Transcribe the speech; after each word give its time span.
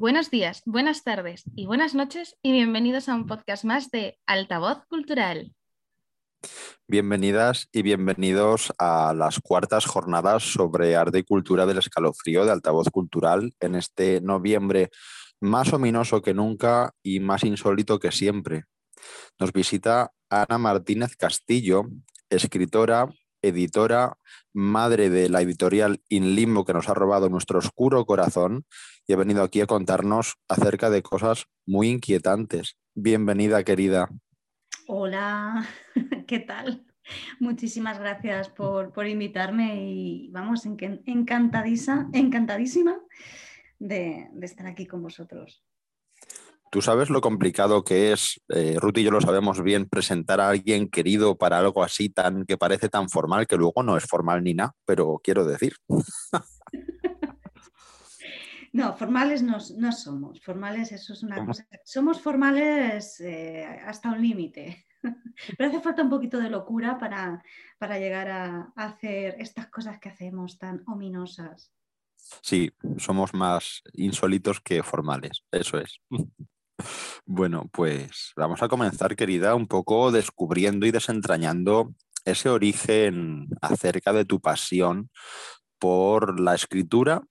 Buenos 0.00 0.30
días, 0.30 0.62
buenas 0.64 1.04
tardes 1.04 1.44
y 1.54 1.66
buenas 1.66 1.94
noches 1.94 2.38
y 2.40 2.52
bienvenidos 2.52 3.10
a 3.10 3.14
un 3.14 3.26
podcast 3.26 3.66
más 3.66 3.90
de 3.90 4.18
Altavoz 4.24 4.86
Cultural. 4.88 5.54
Bienvenidas 6.88 7.68
y 7.70 7.82
bienvenidos 7.82 8.72
a 8.78 9.12
las 9.12 9.40
cuartas 9.40 9.84
jornadas 9.84 10.42
sobre 10.42 10.96
arte 10.96 11.18
y 11.18 11.22
cultura 11.22 11.66
del 11.66 11.76
escalofrío 11.76 12.46
de 12.46 12.50
Altavoz 12.50 12.88
Cultural 12.88 13.52
en 13.60 13.74
este 13.74 14.22
noviembre 14.22 14.88
más 15.38 15.70
ominoso 15.74 16.22
que 16.22 16.32
nunca 16.32 16.94
y 17.02 17.20
más 17.20 17.44
insólito 17.44 17.98
que 17.98 18.10
siempre. 18.10 18.64
Nos 19.38 19.52
visita 19.52 20.12
Ana 20.30 20.56
Martínez 20.56 21.14
Castillo, 21.14 21.84
escritora, 22.30 23.06
editora, 23.42 24.18
madre 24.52 25.10
de 25.10 25.28
la 25.28 25.40
editorial 25.42 26.02
In 26.08 26.34
Limbo 26.34 26.64
que 26.64 26.72
nos 26.72 26.88
ha 26.88 26.94
robado 26.94 27.28
nuestro 27.28 27.58
oscuro 27.58 28.04
corazón 28.06 28.64
y 29.06 29.12
ha 29.12 29.16
venido 29.16 29.42
aquí 29.42 29.60
a 29.60 29.66
contarnos 29.66 30.36
acerca 30.48 30.90
de 30.90 31.02
cosas 31.02 31.46
muy 31.66 31.88
inquietantes. 31.88 32.76
Bienvenida, 32.94 33.64
querida. 33.64 34.08
Hola, 34.86 35.66
¿qué 36.26 36.40
tal? 36.40 36.86
Muchísimas 37.38 37.98
gracias 37.98 38.48
por, 38.48 39.06
invitarme 39.06 39.84
y 39.84 40.28
vamos, 40.30 40.66
encantadísima, 40.66 42.08
encantadísima 42.12 43.00
de, 43.78 44.28
estar 44.42 44.66
aquí 44.66 44.86
con 44.86 45.02
vosotros. 45.02 45.64
Tú 46.70 46.80
sabes 46.80 47.10
lo 47.10 47.20
complicado 47.20 47.82
que 47.82 48.12
es, 48.12 48.40
eh, 48.48 48.76
Ruth 48.78 48.98
y 48.98 49.02
yo 49.02 49.10
lo 49.10 49.20
sabemos 49.20 49.60
bien, 49.60 49.88
presentar 49.88 50.40
a 50.40 50.50
alguien 50.50 50.88
querido 50.88 51.36
para 51.36 51.58
algo 51.58 51.82
así 51.82 52.10
tan 52.10 52.46
que 52.46 52.56
parece 52.56 52.88
tan 52.88 53.08
formal, 53.08 53.48
que 53.48 53.56
luego 53.56 53.82
no 53.82 53.96
es 53.96 54.04
formal 54.04 54.44
ni 54.44 54.54
nada, 54.54 54.74
pero 54.84 55.20
quiero 55.22 55.44
decir. 55.44 55.74
No, 58.72 58.96
formales 58.96 59.42
no, 59.42 59.58
somos. 59.90 60.40
Formales, 60.40 60.92
eso 60.92 61.12
es 61.12 61.24
una 61.24 61.44
cosa. 61.44 61.66
Somos 61.84 62.20
formales 62.20 63.20
eh, 63.20 63.64
hasta 63.84 64.12
un 64.12 64.22
límite. 64.22 64.86
Pero 65.58 65.68
hace 65.68 65.80
falta 65.80 66.02
un 66.02 66.10
poquito 66.10 66.38
de 66.38 66.50
locura 66.50 66.98
para, 66.98 67.42
para 67.78 67.98
llegar 67.98 68.28
a, 68.30 68.72
hacer 68.76 69.34
estas 69.38 69.66
cosas 69.68 69.98
que 69.98 70.08
hacemos 70.08 70.58
tan 70.58 70.82
ominosas. 70.86 71.72
Sí, 72.42 72.70
somos 72.98 73.34
más 73.34 73.82
insólitos 73.94 74.60
que 74.60 74.82
formales, 74.82 75.44
eso 75.50 75.78
es. 75.78 76.00
Bueno, 77.26 77.68
pues 77.72 78.32
vamos 78.36 78.62
a 78.62 78.68
comenzar, 78.68 79.16
querida, 79.16 79.54
un 79.54 79.66
poco 79.66 80.10
descubriendo 80.12 80.86
y 80.86 80.90
desentrañando 80.90 81.94
ese 82.24 82.48
origen 82.48 83.48
acerca 83.60 84.12
de 84.12 84.24
tu 84.24 84.40
pasión 84.40 85.10
por 85.78 86.38
la 86.40 86.54
escritura 86.54 87.22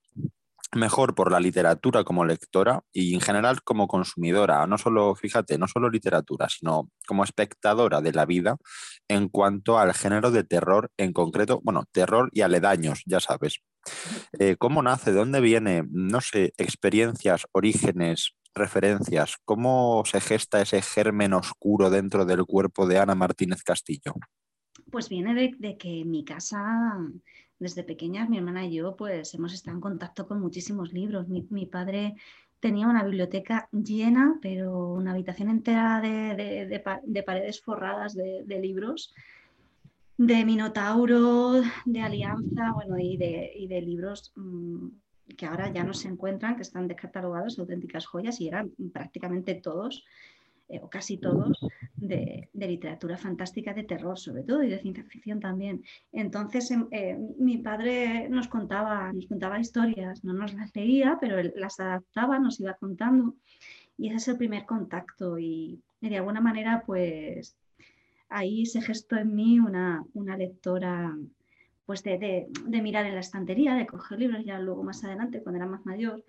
mejor 0.74 1.14
por 1.14 1.32
la 1.32 1.40
literatura 1.40 2.04
como 2.04 2.24
lectora 2.24 2.82
y 2.92 3.14
en 3.14 3.20
general 3.20 3.62
como 3.62 3.88
consumidora, 3.88 4.66
no 4.66 4.78
solo, 4.78 5.14
fíjate, 5.14 5.58
no 5.58 5.66
solo 5.66 5.90
literatura, 5.90 6.48
sino 6.48 6.90
como 7.06 7.24
espectadora 7.24 8.00
de 8.00 8.12
la 8.12 8.24
vida 8.24 8.56
en 9.08 9.28
cuanto 9.28 9.78
al 9.78 9.94
género 9.94 10.30
de 10.30 10.44
terror 10.44 10.90
en 10.96 11.12
concreto, 11.12 11.60
bueno, 11.64 11.84
terror 11.90 12.30
y 12.32 12.42
aledaños, 12.42 13.02
ya 13.06 13.20
sabes. 13.20 13.60
Eh, 14.38 14.56
¿Cómo 14.58 14.82
nace? 14.82 15.12
¿De 15.12 15.18
dónde 15.18 15.40
viene? 15.40 15.84
No 15.90 16.20
sé, 16.20 16.52
experiencias, 16.56 17.46
orígenes, 17.52 18.34
referencias. 18.54 19.36
¿Cómo 19.44 20.02
se 20.04 20.20
gesta 20.20 20.60
ese 20.60 20.82
germen 20.82 21.32
oscuro 21.32 21.90
dentro 21.90 22.24
del 22.24 22.44
cuerpo 22.44 22.86
de 22.86 22.98
Ana 22.98 23.14
Martínez 23.14 23.62
Castillo? 23.62 24.14
Pues 24.90 25.08
viene 25.08 25.54
de, 25.58 25.76
que 25.76 26.00
en 26.00 26.10
mi 26.10 26.24
casa 26.24 26.98
desde 27.58 27.84
pequeñas 27.84 28.28
mi 28.28 28.38
hermana 28.38 28.64
y 28.64 28.74
yo 28.74 28.96
pues 28.96 29.34
hemos 29.34 29.52
estado 29.52 29.76
en 29.76 29.80
contacto 29.80 30.26
con 30.26 30.40
muchísimos 30.40 30.92
libros. 30.92 31.28
Mi, 31.28 31.66
padre 31.66 32.14
tenía 32.58 32.88
una 32.88 33.04
biblioteca 33.04 33.68
llena, 33.72 34.38
pero 34.40 34.94
una 34.94 35.12
habitación 35.12 35.50
entera 35.50 36.00
de, 36.00 37.22
paredes 37.24 37.60
forradas 37.60 38.14
de, 38.14 38.58
libros, 38.60 39.14
de 40.16 40.44
Minotauro, 40.44 41.62
de 41.84 42.00
Alianza, 42.00 42.72
bueno, 42.74 42.98
y 42.98 43.16
de, 43.16 43.82
libros 43.82 44.32
mm, 44.36 44.88
que 45.36 45.46
ahora 45.46 45.72
ya 45.72 45.84
no 45.84 45.94
se 45.94 46.08
encuentran, 46.08 46.56
que 46.56 46.62
están 46.62 46.88
descatalogados, 46.88 47.58
auténticas 47.58 48.06
joyas, 48.06 48.40
y 48.40 48.48
eran 48.48 48.70
prácticamente 48.92 49.54
todos 49.54 50.04
eh, 50.70 50.78
o 50.82 50.88
casi 50.88 51.16
todos, 51.16 51.58
de, 51.96 52.48
literatura 52.52 53.16
fantástica, 53.16 53.74
de 53.74 53.82
terror 53.82 54.16
sobre 54.16 54.44
todo 54.44 54.62
y 54.62 54.70
de 54.70 54.78
ciencia 54.78 55.04
ficción 55.04 55.40
también. 55.40 55.82
Entonces 56.12 56.70
em, 56.70 56.86
eh, 56.92 57.18
mi 57.38 57.58
padre 57.58 58.28
nos 58.28 58.46
contaba, 58.46 59.12
nos 59.12 59.26
contaba 59.26 59.58
historias, 59.58 60.22
no 60.22 60.32
nos 60.32 60.54
las 60.54 60.74
leía, 60.76 61.18
pero 61.20 61.38
él 61.38 61.52
las 61.56 61.80
adaptaba, 61.80 62.38
nos 62.38 62.60
iba 62.60 62.74
contando 62.74 63.34
y 63.98 64.08
ese 64.08 64.16
es 64.16 64.28
el 64.28 64.38
primer 64.38 64.64
contacto 64.64 65.38
y, 65.38 65.82
de 66.00 66.16
alguna 66.16 66.40
manera 66.40 66.82
pues 66.86 67.56
ahí 68.28 68.64
se 68.64 68.80
gestó 68.80 69.16
en 69.16 69.34
mí 69.34 69.58
una, 69.58 70.02
una 70.14 70.36
lectora 70.36 71.14
pues 71.90 72.04
de, 72.04 72.46
de, 72.66 72.82
mirar 72.82 73.04
en 73.04 73.14
la 73.14 73.20
estantería, 73.20 73.74
de 73.74 73.84
coger 73.84 74.20
libros 74.20 74.44
ya 74.44 74.60
luego 74.60 74.84
más 74.84 75.02
adelante 75.02 75.42
cuando 75.42 75.56
era 75.56 75.66
más 75.66 75.84
mayor 75.84 76.22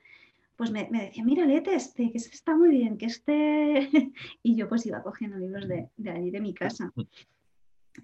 pues 0.56 0.72
me, 0.72 0.88
decía, 0.92 1.24
mira, 1.24 1.46
léete 1.46 1.76
este, 1.76 2.12
que 2.12 2.18
este 2.18 2.34
está 2.34 2.56
muy 2.56 2.70
bien, 2.70 2.98
que 2.98 3.06
este... 3.06 3.90
y 4.44 4.56
yo 4.56 4.68
pues 4.68 4.88
iba 4.88 5.04
cogiendo 5.04 5.38
libros 5.38 5.68
de, 5.68 5.90
allí, 6.10 6.32
de 6.32 6.42
mi 6.42 6.56
casa. 6.56 6.92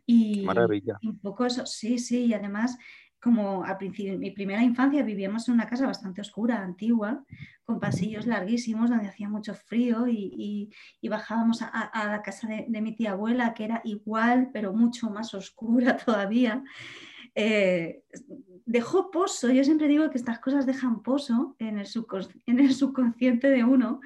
Y, 0.06 0.44
Maravilla. 0.44 1.00
un 1.02 1.18
poco 1.18 1.48
eso, 1.48 1.66
sí, 1.66 1.98
sí, 1.98 2.26
y 2.26 2.34
además 2.36 2.78
como 3.20 3.64
al 3.64 3.78
principio, 3.78 4.14
en 4.14 4.20
mi 4.20 4.32
primera 4.32 4.64
infancia 4.64 5.04
vivíamos 5.04 5.48
en 5.48 5.56
una 5.56 5.68
casa 5.68 5.88
bastante 5.88 6.22
oscura, 6.22 6.64
antigua, 6.64 7.24
con 7.66 7.80
pasillos 7.80 8.26
larguísimos 8.26 8.90
donde 8.90 9.08
hacía 9.08 9.28
mucho 9.28 9.54
frío 9.56 10.08
y, 10.08 10.70
bajábamos 11.10 11.62
a, 11.62 11.92
la 12.08 12.22
casa 12.22 12.48
de, 12.48 12.66
de, 12.68 12.82
mi 12.82 12.96
tía 12.96 13.12
abuela, 13.12 13.54
que 13.54 13.66
era 13.66 13.82
igual, 13.84 14.50
pero 14.54 14.74
mucho 14.74 15.10
más 15.10 15.34
oscura 15.34 15.98
todavía. 16.06 16.64
Eh, 17.40 18.04
dejó 18.66 19.12
pozo. 19.12 19.52
Yo 19.52 19.64
siempre 19.64 19.88
digo 19.88 20.10
que 20.10 20.18
estas 20.18 20.40
cosas 20.40 20.66
dejan 20.66 21.04
pozo 21.04 21.56
en 21.60 21.78
el, 21.78 21.86
subconsciente 21.86 23.52
de 23.52 23.64
uno 23.64 24.02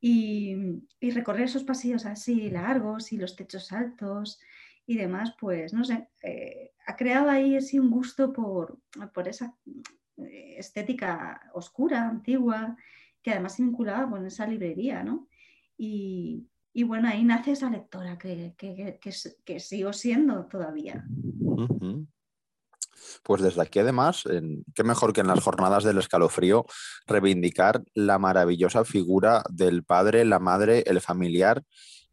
y, 0.00 0.56
recorrer 0.98 1.42
esos 1.42 1.62
pasillos 1.62 2.06
así 2.06 2.48
largos 2.48 3.12
y 3.12 3.18
los 3.18 3.36
techos 3.36 3.70
altos 3.72 4.40
y 4.86 4.96
demás, 4.96 5.34
pues 5.38 5.74
no 5.74 5.84
sé, 5.84 6.08
eh, 6.22 6.72
ha 6.86 6.96
creado 6.96 7.28
ahí 7.28 7.58
un 7.74 7.90
gusto 7.90 8.32
por, 8.32 8.78
esa 9.26 9.54
eh, 10.16 10.54
estética 10.56 11.50
oscura, 11.52 12.08
antigua, 12.08 12.78
que 13.20 13.32
además 13.32 13.56
se 13.56 13.62
vinculaba 13.62 14.08
con 14.08 14.24
esa 14.24 14.46
librería, 14.46 15.04
¿no? 15.04 15.28
Y, 15.76 16.46
bueno, 16.86 17.08
ahí 17.08 17.24
nace 17.24 17.52
esa 17.52 17.68
lectora 17.68 18.16
que, 18.16 18.54
que, 18.56 19.60
sigo 19.60 19.92
siendo 19.92 20.46
todavía. 20.46 21.04
Pues 23.22 23.42
desde 23.42 23.62
aquí 23.62 23.78
además, 23.78 24.24
qué 24.74 24.84
mejor 24.84 25.12
que 25.12 25.20
en 25.20 25.28
las 25.28 25.42
jornadas 25.42 25.84
del 25.84 25.98
escalofrío, 25.98 26.66
reivindicar 27.06 27.82
la 27.94 28.18
maravillosa 28.18 28.84
figura 28.84 29.42
del 29.50 29.84
padre, 29.84 30.24
la 30.24 30.38
madre, 30.38 30.84
el 30.86 31.00
familiar 31.00 31.62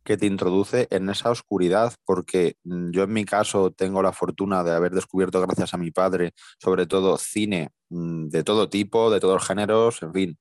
que 0.07 0.15
te 0.15 0.25
introduce 0.25 0.87
en 0.89 1.09
esa 1.09 1.29
oscuridad, 1.29 1.93
porque 2.05 2.55
mm, 2.63 2.91
yo 2.91 3.03
en 3.03 3.11
mi 3.11 3.25
caso 3.25 3.71
tengo 3.71 4.01
la 4.01 4.13
fortuna 4.13 4.63
de 4.63 4.71
haber 4.71 4.93
descubierto 4.93 5.41
gracias 5.41 5.73
a 5.73 5.77
mi 5.77 5.91
padre, 5.91 6.31
sobre 6.61 6.85
todo 6.85 7.17
cine 7.17 7.71
mm, 7.89 8.29
de 8.29 8.43
todo 8.45 8.69
tipo, 8.69 9.11
de 9.11 9.19
todos 9.19 9.33
los 9.33 9.45
géneros, 9.45 10.01
en 10.01 10.13
fin, 10.13 10.39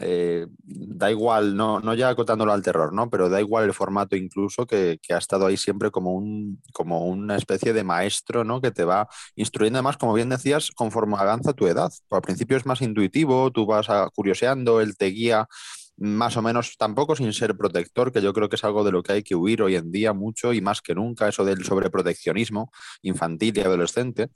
eh, 0.00 0.46
da 0.58 1.10
igual, 1.10 1.56
no, 1.56 1.80
no 1.80 1.94
ya 1.94 2.08
acotándolo 2.08 2.52
al 2.52 2.62
terror, 2.62 2.92
¿no? 2.92 3.10
Pero 3.10 3.28
da 3.28 3.40
igual 3.40 3.64
el 3.64 3.74
formato 3.74 4.16
incluso 4.16 4.66
que, 4.66 4.98
ha 5.10 5.18
estado 5.18 5.46
ahí 5.46 5.56
siempre 5.56 5.90
como, 5.90 6.12
un, 6.12 6.60
como 6.72 7.06
una 7.06 7.36
especie 7.36 7.72
de 7.72 7.84
maestro, 7.84 8.44
¿no? 8.44 8.60
Que 8.60 8.70
te 8.70 8.84
va 8.84 9.08
instruyendo 9.36 9.78
además, 9.78 9.96
como 9.96 10.14
bien 10.14 10.28
decías, 10.28 10.70
conforme 10.70 11.16
avanza 11.16 11.52
tu 11.52 11.66
edad. 11.66 11.92
Al 12.10 12.22
principio 12.22 12.56
es 12.56 12.66
más 12.66 12.82
intuitivo, 12.82 13.50
tú 13.50 13.66
vas 13.66 13.88
a, 13.90 14.08
curioseando, 14.10 14.80
él 14.80 14.96
te 14.96 15.06
guía 15.06 15.48
más 15.96 16.36
o 16.36 16.42
menos, 16.42 16.76
tampoco 16.76 17.14
sin 17.14 17.32
ser 17.32 17.56
protector, 17.56 18.12
que 18.12 18.20
yo 18.20 18.32
creo 18.32 18.48
que 18.48 18.56
es 18.56 18.64
algo 18.64 18.84
de 18.84 18.92
lo 18.92 19.02
que 19.02 19.12
hay 19.12 19.22
que 19.22 19.36
huir 19.36 19.62
hoy 19.62 19.76
en 19.76 19.92
día 19.92 20.12
mucho 20.12 20.52
y 20.52 20.60
más 20.60 20.82
que 20.82 20.94
nunca, 20.94 21.28
eso 21.28 21.44
del 21.44 21.64
sobreproteccionismo 21.64 22.72
infantil 23.02 23.56
y 23.58 23.60
adolescente. 23.60 24.30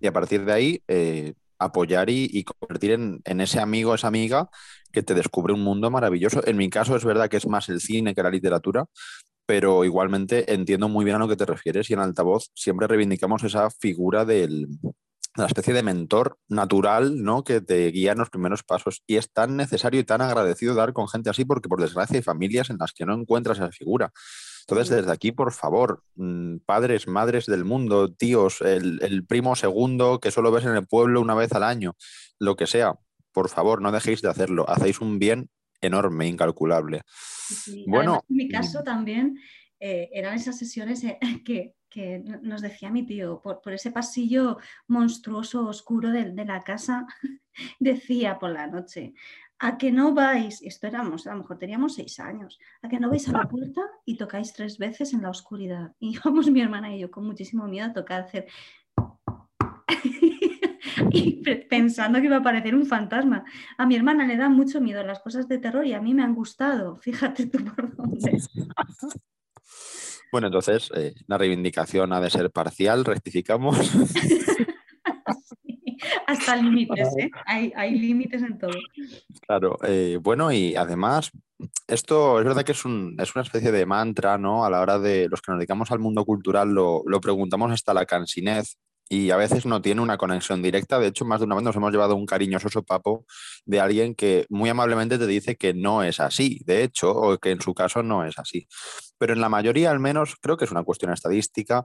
Y 0.00 0.06
a 0.06 0.12
partir 0.12 0.44
de 0.44 0.52
ahí, 0.52 0.82
eh, 0.88 1.34
apoyar 1.64 2.10
y, 2.10 2.44
convertir 2.44 2.92
en, 2.92 3.40
ese 3.40 3.60
amigo, 3.60 3.94
esa 3.94 4.08
amiga 4.08 4.48
que 4.92 5.02
te 5.02 5.14
descubre 5.14 5.54
un 5.54 5.62
mundo 5.62 5.90
maravilloso. 5.90 6.46
En 6.46 6.56
mi 6.56 6.70
caso 6.70 6.96
es 6.96 7.04
verdad 7.04 7.28
que 7.28 7.36
es 7.38 7.46
más 7.46 7.68
el 7.68 7.80
cine 7.80 8.14
que 8.14 8.22
la 8.22 8.30
literatura, 8.30 8.86
pero 9.46 9.84
igualmente 9.84 10.52
entiendo 10.52 10.88
muy 10.88 11.04
bien 11.04 11.16
a 11.16 11.20
lo 11.20 11.28
que 11.28 11.36
te 11.36 11.46
refieres 11.46 11.90
y 11.90 11.94
en 11.94 12.00
altavoz 12.00 12.50
siempre 12.54 12.86
reivindicamos 12.86 13.42
esa 13.44 13.70
figura 13.70 14.24
del, 14.24 14.68
de 15.36 15.42
la 15.42 15.46
especie 15.46 15.72
de 15.72 15.82
mentor 15.82 16.38
natural 16.48 17.22
¿no? 17.22 17.42
que 17.42 17.60
te 17.60 17.90
guía 17.90 18.12
en 18.12 18.18
los 18.18 18.30
primeros 18.30 18.62
pasos. 18.62 19.02
Y 19.06 19.16
es 19.16 19.30
tan 19.32 19.56
necesario 19.56 20.00
y 20.00 20.04
tan 20.04 20.20
agradecido 20.20 20.74
dar 20.74 20.92
con 20.92 21.08
gente 21.08 21.30
así 21.30 21.44
porque 21.44 21.68
por 21.68 21.80
desgracia 21.80 22.16
hay 22.16 22.22
familias 22.22 22.70
en 22.70 22.76
las 22.78 22.92
que 22.92 23.06
no 23.06 23.14
encuentras 23.14 23.58
esa 23.58 23.72
figura. 23.72 24.12
Entonces, 24.62 24.88
desde 24.88 25.12
aquí, 25.12 25.32
por 25.32 25.52
favor, 25.52 26.02
mm, 26.14 26.58
padres, 26.66 27.06
madres 27.08 27.46
del 27.46 27.64
mundo, 27.64 28.12
tíos, 28.12 28.60
el, 28.60 29.00
el 29.02 29.24
primo 29.26 29.56
segundo 29.56 30.20
que 30.20 30.30
solo 30.30 30.50
ves 30.50 30.64
en 30.64 30.74
el 30.74 30.86
pueblo 30.86 31.20
una 31.20 31.34
vez 31.34 31.52
al 31.52 31.64
año, 31.64 31.94
lo 32.38 32.56
que 32.56 32.66
sea, 32.66 32.94
por 33.32 33.48
favor, 33.48 33.80
no 33.80 33.92
dejéis 33.92 34.22
de 34.22 34.28
hacerlo. 34.28 34.68
Hacéis 34.68 35.00
un 35.00 35.18
bien 35.18 35.50
enorme, 35.80 36.28
incalculable. 36.28 37.02
Bueno, 37.86 38.22
en 38.28 38.36
mi 38.36 38.48
caso 38.48 38.82
también 38.82 39.38
eh, 39.80 40.08
eran 40.12 40.34
esas 40.34 40.58
sesiones 40.58 41.04
eh, 41.04 41.18
que, 41.44 41.74
nos 42.40 42.62
decía 42.62 42.90
mi 42.90 43.04
tío, 43.04 43.42
por, 43.42 43.72
ese 43.74 43.90
pasillo 43.90 44.56
monstruoso, 44.86 45.66
oscuro 45.66 46.10
de, 46.10 46.32
la 46.44 46.62
casa, 46.62 47.06
decía 47.80 48.38
por 48.38 48.50
la 48.50 48.66
noche, 48.66 49.12
a 49.62 49.78
que 49.78 49.92
no 49.92 50.12
vais, 50.12 50.60
esperamos, 50.62 51.28
a 51.28 51.30
lo 51.30 51.38
mejor 51.38 51.56
teníamos 51.56 51.94
seis 51.94 52.18
años, 52.18 52.58
a 52.82 52.88
que 52.88 52.98
no 52.98 53.08
vais 53.08 53.28
a 53.28 53.32
la 53.32 53.48
puerta 53.48 53.80
y 54.04 54.16
tocáis 54.16 54.52
tres 54.52 54.76
veces 54.76 55.14
en 55.14 55.22
la 55.22 55.30
oscuridad. 55.30 55.92
Y 56.00 56.16
íbamos 56.16 56.50
mi 56.50 56.60
hermana 56.60 56.92
y 56.94 56.98
yo 56.98 57.12
con 57.12 57.24
muchísimo 57.24 57.68
miedo 57.68 57.86
a 57.86 57.92
tocar, 57.92 58.22
hacer... 58.22 58.48
y 61.12 61.42
pensando 61.68 62.18
que 62.18 62.26
iba 62.26 62.36
a 62.36 62.40
aparecer 62.40 62.74
un 62.74 62.86
fantasma. 62.86 63.44
A 63.78 63.86
mi 63.86 63.94
hermana 63.94 64.26
le 64.26 64.36
da 64.36 64.48
mucho 64.48 64.80
miedo 64.80 65.04
las 65.04 65.20
cosas 65.20 65.46
de 65.46 65.58
terror 65.58 65.86
y 65.86 65.92
a 65.92 66.00
mí 66.00 66.12
me 66.12 66.24
han 66.24 66.34
gustado. 66.34 66.96
Fíjate 67.00 67.46
tú 67.46 67.64
por 67.64 67.94
dónde. 67.94 68.42
Bueno, 70.32 70.48
entonces 70.48 70.90
eh, 70.96 71.14
la 71.28 71.38
reivindicación 71.38 72.12
ha 72.12 72.20
de 72.20 72.30
ser 72.30 72.50
parcial, 72.50 73.04
rectificamos. 73.04 73.78
hasta 76.26 76.56
límites, 76.56 77.08
¿eh? 77.18 77.30
Hay, 77.46 77.98
límites 77.98 78.42
en 78.42 78.58
todo. 78.58 78.78
Claro, 79.46 79.78
eh, 79.84 80.18
bueno, 80.20 80.52
y 80.52 80.74
además, 80.76 81.30
esto 81.86 82.38
es 82.38 82.44
verdad 82.44 82.64
que 82.64 82.72
es, 82.72 82.84
una 82.84 83.22
especie 83.22 83.72
de 83.72 83.86
mantra, 83.86 84.38
¿no? 84.38 84.64
A 84.64 84.70
la 84.70 84.80
hora 84.80 84.98
de 84.98 85.28
los 85.28 85.40
que 85.40 85.52
nos 85.52 85.58
dedicamos 85.58 85.90
al 85.90 85.98
mundo 85.98 86.24
cultural, 86.24 86.72
lo, 86.72 87.02
lo 87.06 87.20
preguntamos 87.20 87.72
hasta 87.72 87.94
la 87.94 88.06
cansinez, 88.06 88.76
y 89.12 89.30
a 89.30 89.36
veces 89.36 89.66
no 89.66 89.82
tiene 89.82 90.00
una 90.00 90.16
conexión 90.16 90.62
directa. 90.62 90.98
De 90.98 91.08
hecho, 91.08 91.26
más 91.26 91.40
de 91.40 91.44
una 91.44 91.54
vez 91.54 91.64
nos 91.64 91.76
hemos 91.76 91.92
llevado 91.92 92.16
un 92.16 92.24
cariñoso 92.24 92.70
sopapo 92.70 93.26
de 93.66 93.78
alguien 93.78 94.14
que 94.14 94.46
muy 94.48 94.70
amablemente 94.70 95.18
te 95.18 95.26
dice 95.26 95.56
que 95.56 95.74
no 95.74 96.02
es 96.02 96.18
así, 96.18 96.62
de 96.64 96.82
hecho, 96.82 97.10
o 97.10 97.36
que 97.36 97.50
en 97.50 97.60
su 97.60 97.74
caso 97.74 98.02
no 98.02 98.24
es 98.24 98.38
así. 98.38 98.66
Pero 99.18 99.34
en 99.34 99.42
la 99.42 99.50
mayoría, 99.50 99.90
al 99.90 100.00
menos, 100.00 100.36
creo 100.40 100.56
que 100.56 100.64
es 100.64 100.70
una 100.70 100.82
cuestión 100.82 101.12
estadística. 101.12 101.84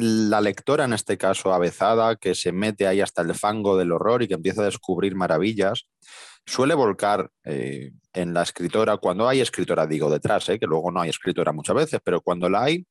La 0.00 0.40
lectora, 0.40 0.84
en 0.84 0.92
este 0.92 1.18
caso 1.18 1.52
avezada, 1.52 2.14
que 2.14 2.36
se 2.36 2.52
mete 2.52 2.86
ahí 2.86 3.00
hasta 3.00 3.22
el 3.22 3.34
fango 3.34 3.76
del 3.76 3.90
horror 3.90 4.22
y 4.22 4.28
que 4.28 4.34
empieza 4.34 4.62
a 4.62 4.66
descubrir 4.66 5.16
maravillas, 5.16 5.88
suele 6.46 6.74
volcar 6.74 7.32
eh, 7.44 7.90
en 8.12 8.32
la 8.32 8.42
escritora, 8.42 8.98
cuando 8.98 9.26
hay 9.26 9.40
escritora, 9.40 9.88
digo 9.88 10.08
detrás, 10.08 10.48
eh, 10.50 10.60
que 10.60 10.68
luego 10.68 10.92
no 10.92 11.00
hay 11.00 11.10
escritora 11.10 11.50
muchas 11.50 11.74
veces, 11.74 12.00
pero 12.04 12.20
cuando 12.20 12.48
la 12.48 12.62
hay, 12.62 12.86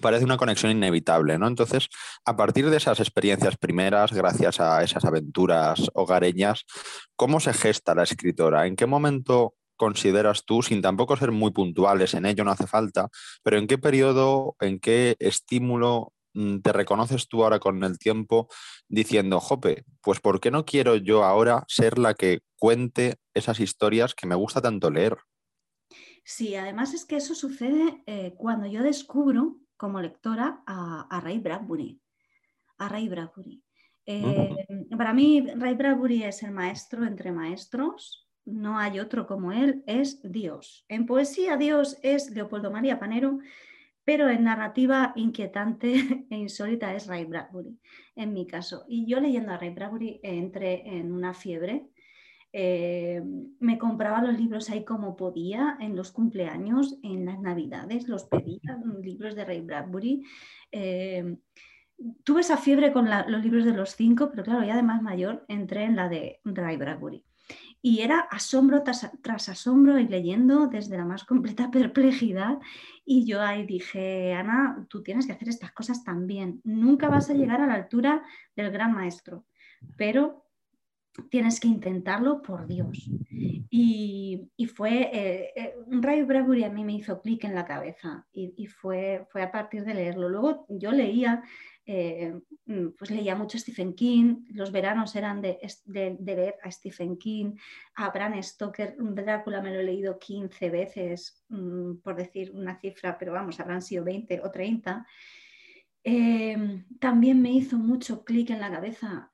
parece 0.00 0.24
una 0.24 0.36
conexión 0.36 0.70
inevitable, 0.70 1.36
¿no? 1.36 1.48
Entonces, 1.48 1.88
a 2.24 2.36
partir 2.36 2.70
de 2.70 2.76
esas 2.76 3.00
experiencias 3.00 3.56
primeras, 3.56 4.12
gracias 4.12 4.60
a 4.60 4.84
esas 4.84 5.04
aventuras 5.04 5.90
hogareñas, 5.94 6.64
¿cómo 7.16 7.40
se 7.40 7.54
gesta 7.54 7.92
la 7.96 8.04
escritora? 8.04 8.68
¿En 8.68 8.76
qué 8.76 8.86
momento 8.86 9.54
consideras 9.76 10.44
tú, 10.44 10.62
sin 10.62 10.80
tampoco 10.80 11.16
ser 11.16 11.32
muy 11.32 11.50
puntuales 11.50 12.14
en 12.14 12.24
ello, 12.24 12.44
no 12.44 12.52
hace 12.52 12.68
falta, 12.68 13.08
pero 13.42 13.58
en 13.58 13.66
qué 13.66 13.78
periodo, 13.78 14.54
en 14.60 14.78
qué 14.78 15.16
estímulo 15.18 16.12
te 16.62 16.72
reconoces 16.72 17.28
tú 17.28 17.42
ahora 17.42 17.58
con 17.58 17.82
el 17.84 17.98
tiempo 17.98 18.48
diciendo, 18.88 19.40
jope, 19.40 19.84
pues 20.02 20.20
¿por 20.20 20.40
qué 20.40 20.50
no 20.50 20.64
quiero 20.64 20.96
yo 20.96 21.24
ahora 21.24 21.64
ser 21.68 21.98
la 21.98 22.14
que 22.14 22.40
cuente 22.58 23.16
esas 23.34 23.60
historias 23.60 24.14
que 24.14 24.26
me 24.26 24.34
gusta 24.34 24.60
tanto 24.60 24.90
leer? 24.90 25.16
Sí, 26.24 26.56
además 26.56 26.92
es 26.92 27.04
que 27.04 27.16
eso 27.16 27.34
sucede 27.34 28.02
eh, 28.06 28.34
cuando 28.36 28.66
yo 28.66 28.82
descubro 28.82 29.58
como 29.76 30.00
lectora 30.00 30.62
a, 30.66 31.20
Ray 31.22 31.38
Bradbury. 31.38 32.00
A 32.78 32.88
Ray 32.88 33.08
Bradbury. 33.08 33.62
Eh, 34.06 34.66
para 34.96 35.12
mí, 35.12 35.46
Ray 35.56 35.74
Bradbury 35.74 36.24
es 36.24 36.42
el 36.42 36.52
maestro 36.52 37.04
entre 37.04 37.32
maestros, 37.32 38.26
no 38.44 38.78
hay 38.78 39.00
otro 39.00 39.26
como 39.26 39.52
él, 39.52 39.82
es 39.86 40.20
Dios. 40.22 40.84
En 40.88 41.06
poesía, 41.06 41.56
Dios 41.56 41.98
es 42.02 42.30
Leopoldo 42.30 42.70
María 42.70 42.98
Panero, 42.98 43.40
pero 44.06 44.30
en 44.30 44.44
narrativa 44.44 45.12
inquietante 45.16 45.92
e 46.30 46.36
insólita 46.36 46.94
es 46.94 47.06
Ray 47.06 47.26
Bradbury, 47.26 47.78
en 48.14 48.32
mi 48.32 48.46
caso. 48.46 48.86
Y 48.88 49.06
yo 49.06 49.20
leyendo 49.20 49.52
a 49.52 49.58
Ray 49.58 49.74
Bradbury 49.74 50.20
entré 50.22 50.96
en 50.96 51.12
una 51.12 51.34
fiebre 51.34 51.90
eh, 52.58 53.22
me 53.60 53.76
compraba 53.76 54.22
los 54.22 54.38
libros 54.38 54.70
ahí 54.70 54.82
como 54.82 55.14
podía, 55.14 55.76
en 55.78 55.94
los 55.94 56.10
cumpleaños, 56.10 56.98
en 57.02 57.26
las 57.26 57.38
navidades, 57.38 58.08
los 58.08 58.24
pedía, 58.24 58.80
libros 59.02 59.34
de 59.34 59.44
Ray 59.44 59.60
Bradbury. 59.60 60.22
Eh, 60.72 61.36
tuve 62.24 62.40
esa 62.40 62.56
fiebre 62.56 62.94
con 62.94 63.10
los 63.10 63.44
libros 63.44 63.66
de 63.66 63.74
los 63.74 63.90
cinco, 63.90 64.30
pero 64.30 64.42
claro, 64.42 64.64
ya 64.64 64.74
de 64.74 64.82
más 64.82 65.02
mayor 65.02 65.44
entré 65.48 65.84
en 65.84 65.96
la 65.96 66.08
de 66.08 66.40
Ray 66.44 66.78
Bradbury. 66.78 67.25
Y 67.82 68.00
era 68.00 68.20
asombro 68.20 68.82
tras, 68.82 69.48
asombro 69.48 69.98
y 69.98 70.08
leyendo 70.08 70.66
desde 70.66 70.96
la 70.96 71.04
más 71.04 71.24
completa 71.24 71.70
perplejidad. 71.72 72.58
Y 73.04 73.26
yo 73.26 73.42
ahí 73.42 73.66
dije, 73.66 74.34
Ana, 74.34 74.86
tú 74.88 75.02
tienes 75.02 75.26
que 75.26 75.32
hacer 75.32 75.48
estas 75.48 75.72
cosas 75.72 76.02
también. 76.04 76.60
Nunca 76.64 77.08
vas 77.08 77.30
a 77.30 77.34
llegar 77.34 77.60
a 77.60 77.66
la 77.66 77.74
altura 77.74 78.24
del 78.56 78.70
gran 78.70 78.92
maestro, 78.92 79.44
pero 79.96 80.45
tienes 81.30 81.60
que 81.60 81.68
intentarlo 81.68 82.42
por 82.42 82.66
Dios. 82.66 83.08
Y, 83.70 84.48
fue, 84.74 85.10
eh, 85.12 85.52
eh, 85.54 85.74
Ray 85.88 86.22
Bradbury 86.22 86.64
a 86.64 86.70
mí 86.70 86.84
me 86.84 86.94
hizo 86.94 87.20
clic 87.20 87.44
en 87.44 87.54
la 87.54 87.64
cabeza 87.64 88.26
y, 88.32 88.66
fue, 88.66 89.26
fue, 89.30 89.42
a 89.42 89.50
partir 89.50 89.84
de 89.84 89.94
leerlo. 89.94 90.28
Luego 90.28 90.66
yo 90.68 90.92
leía, 90.92 91.42
eh, 91.84 92.34
pues 92.98 93.10
leía 93.10 93.34
mucho 93.36 93.58
Stephen 93.58 93.94
King, 93.94 94.44
los 94.50 94.72
veranos 94.72 95.14
eran 95.16 95.40
de, 95.40 95.58
de, 95.84 96.34
ver 96.34 96.56
a 96.62 96.70
Stephen 96.70 97.16
King, 97.16 97.54
a 97.94 98.10
Bram 98.10 98.42
Stoker, 98.42 98.96
Drácula 98.98 99.62
me 99.62 99.72
lo 99.72 99.80
he 99.80 99.84
leído 99.84 100.18
15 100.18 100.70
veces, 100.70 101.44
mm, 101.48 101.96
por 102.02 102.16
decir 102.16 102.52
una 102.52 102.78
cifra, 102.78 103.18
pero 103.18 103.32
vamos, 103.32 103.60
habrán 103.60 103.82
sido 103.82 104.04
20 104.04 104.40
o 104.42 104.50
30. 104.50 105.06
también 107.00 107.42
me 107.42 107.50
hizo 107.50 107.76
mucho 107.78 108.24
clic 108.24 108.50
en 108.50 108.60
la 108.60 108.70
cabeza 108.70 109.32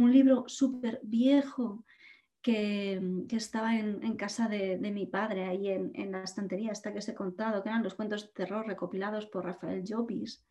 un 0.00 0.12
libro 0.12 0.44
súper 0.46 1.00
viejo 1.02 1.84
que, 2.42 3.00
estaba 3.30 3.76
en, 3.76 4.16
casa 4.16 4.48
de, 4.48 4.78
mi 4.78 5.06
padre, 5.06 5.44
ahí 5.44 5.68
en, 5.68 6.12
la 6.12 6.22
estantería, 6.22 6.72
hasta 6.72 6.92
que 6.92 6.98
os 6.98 7.08
he 7.08 7.14
contado, 7.14 7.62
que 7.62 7.68
eran 7.68 7.82
los 7.82 7.94
cuentos 7.94 8.22
de 8.22 8.32
terror 8.32 8.66
recopilados 8.66 9.26
por 9.26 9.44
Rafael 9.44 9.84
Llopis. 9.84 10.44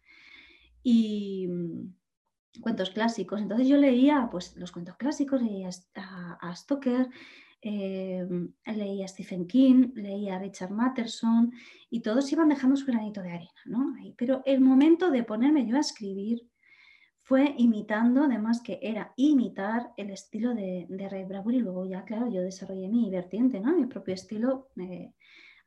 Y 0.83 1.47
mm, 1.47 2.61
cuentos 2.61 2.91
clásicos. 2.91 3.41
Entonces 3.41 3.67
yo 3.67 3.77
leía 3.77 4.27
pues, 4.31 4.55
los 4.55 4.71
cuentos 4.71 4.97
clásicos, 4.97 5.41
leía 5.41 5.69
a, 5.95 6.55
Stoker, 6.55 7.09
eh, 7.61 8.25
leía 8.65 9.05
a 9.05 9.07
Stephen 9.07 9.47
King, 9.47 9.91
leía 9.95 10.35
a 10.35 10.39
Richard 10.39 10.71
Matterson 10.71 11.51
y 11.89 12.01
todos 12.01 12.31
iban 12.31 12.49
dejando 12.49 12.75
su 12.77 12.85
granito 12.85 13.21
de 13.21 13.31
arena. 13.31 13.51
¿no? 13.65 13.95
Pero 14.15 14.43
el 14.45 14.61
momento 14.61 15.09
de 15.09 15.23
ponerme 15.23 15.65
yo 15.65 15.75
a 15.75 15.81
escribir 15.81 16.47
fue 17.29 17.53
imitando, 17.59 18.23
además 18.23 18.59
que 18.59 18.79
era 18.81 19.13
imitar 19.15 19.93
el 19.97 20.09
estilo 20.09 20.55
de, 20.55 20.87
Ray 20.89 21.25
Bradbury 21.25 21.57
y 21.57 21.59
luego 21.59 21.85
ya, 21.85 22.03
claro, 22.03 22.27
yo 22.27 22.41
desarrollé 22.41 22.89
mi 22.89 23.07
vertiente, 23.11 23.59
¿no? 23.59 23.77
mi 23.77 23.85
propio 23.85 24.15
estilo, 24.15 24.69
eh, 24.77 25.13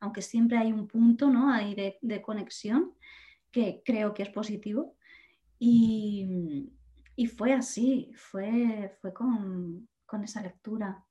aunque 0.01 0.23
siempre 0.23 0.59
hay 0.59 0.73
un 0.73 0.89
punto 0.89 1.31
¿no? 1.31 1.53
ahí 1.53 1.77
de, 1.77 2.21
conexión 2.21 2.95
que 3.53 3.81
creo 3.85 4.13
que 4.13 4.25
es 4.25 4.31
positivo. 4.31 4.97
Y, 5.61 6.69
fue 7.37 7.53
así, 7.53 8.11
fue, 8.17 8.93
fue 9.01 9.15
con, 9.15 9.89
esa 10.25 10.43
lectura. 10.43 11.05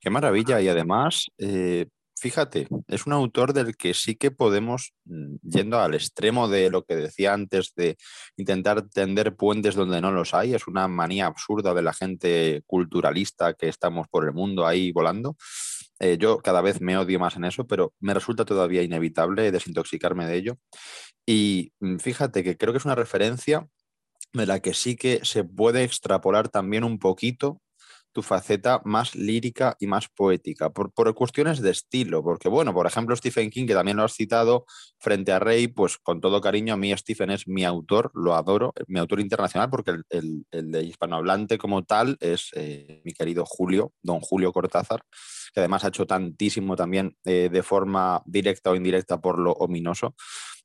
Qué 0.00 0.10
maravilla. 0.10 0.60
Y 0.60 0.66
además, 0.66 1.26
eh, 1.38 1.86
fíjate, 2.18 2.68
es 2.88 3.06
un 3.06 3.12
autor 3.12 3.52
del 3.52 3.76
que 3.76 3.94
sí 3.94 4.16
que 4.16 4.30
podemos, 4.30 4.92
mm, 5.04 5.36
yendo 5.42 5.78
al 5.78 5.94
extremo 5.94 6.48
de 6.48 6.70
lo 6.70 6.84
que 6.84 6.96
decía 6.96 7.32
antes, 7.32 7.72
de 7.74 7.96
intentar 8.36 8.88
tender 8.88 9.36
puentes 9.36 9.74
donde 9.74 10.00
no 10.00 10.10
los 10.12 10.34
hay, 10.34 10.54
es 10.54 10.66
una 10.66 10.88
manía 10.88 11.26
absurda 11.26 11.74
de 11.74 11.82
la 11.82 11.92
gente 11.92 12.62
culturalista 12.66 13.54
que 13.54 13.68
estamos 13.68 14.06
por 14.08 14.24
el 14.24 14.32
mundo 14.32 14.66
ahí 14.66 14.92
volando. 14.92 15.36
Eh, 16.00 16.16
yo 16.18 16.38
cada 16.38 16.60
vez 16.60 16.80
me 16.80 16.96
odio 16.96 17.18
más 17.18 17.36
en 17.36 17.44
eso, 17.44 17.66
pero 17.66 17.92
me 18.00 18.14
resulta 18.14 18.44
todavía 18.44 18.82
inevitable 18.82 19.50
desintoxicarme 19.50 20.26
de 20.26 20.36
ello. 20.36 20.58
Y 21.26 21.72
mm, 21.80 21.98
fíjate 21.98 22.44
que 22.44 22.56
creo 22.56 22.72
que 22.72 22.78
es 22.78 22.84
una 22.84 22.94
referencia 22.94 23.68
de 24.32 24.46
la 24.46 24.60
que 24.60 24.74
sí 24.74 24.96
que 24.96 25.20
se 25.24 25.44
puede 25.44 25.84
extrapolar 25.84 26.48
también 26.48 26.84
un 26.84 26.98
poquito 26.98 27.60
tu 28.12 28.22
faceta 28.22 28.80
más 28.84 29.14
lírica 29.14 29.76
y 29.78 29.86
más 29.86 30.08
poética, 30.08 30.70
por, 30.70 30.92
cuestiones 31.14 31.60
de 31.60 31.70
estilo, 31.70 32.22
porque 32.22 32.48
bueno, 32.48 32.72
por 32.72 32.86
ejemplo, 32.86 33.14
Stephen 33.16 33.50
King, 33.50 33.66
que 33.66 33.74
también 33.74 33.96
lo 33.96 34.04
has 34.04 34.14
citado, 34.14 34.64
frente 34.98 35.32
a 35.32 35.38
Rey, 35.38 35.68
pues 35.68 35.98
con 35.98 36.20
todo 36.20 36.40
cariño, 36.40 36.74
a 36.74 36.76
mí 36.76 36.94
Stephen 36.96 37.30
es 37.30 37.46
mi 37.46 37.64
autor, 37.64 38.10
lo 38.14 38.34
adoro, 38.34 38.72
mi 38.86 38.98
autor 38.98 39.20
internacional, 39.20 39.70
porque 39.70 39.96
el, 40.10 40.44
de 40.50 40.82
hispanohablante 40.82 41.58
como 41.58 41.84
tal 41.84 42.16
es 42.20 42.50
eh, 42.54 43.02
mi 43.04 43.12
querido 43.12 43.44
Julio, 43.46 43.92
don 44.02 44.20
Julio 44.20 44.52
Cortázar, 44.52 45.02
que 45.52 45.60
además 45.60 45.84
ha 45.84 45.88
hecho 45.88 46.06
tantísimo 46.06 46.76
también 46.76 47.16
eh, 47.24 47.48
de 47.52 47.62
forma 47.62 48.22
directa 48.26 48.70
o 48.70 48.76
indirecta 48.76 49.20
por 49.20 49.38
lo 49.38 49.52
ominoso. 49.52 50.14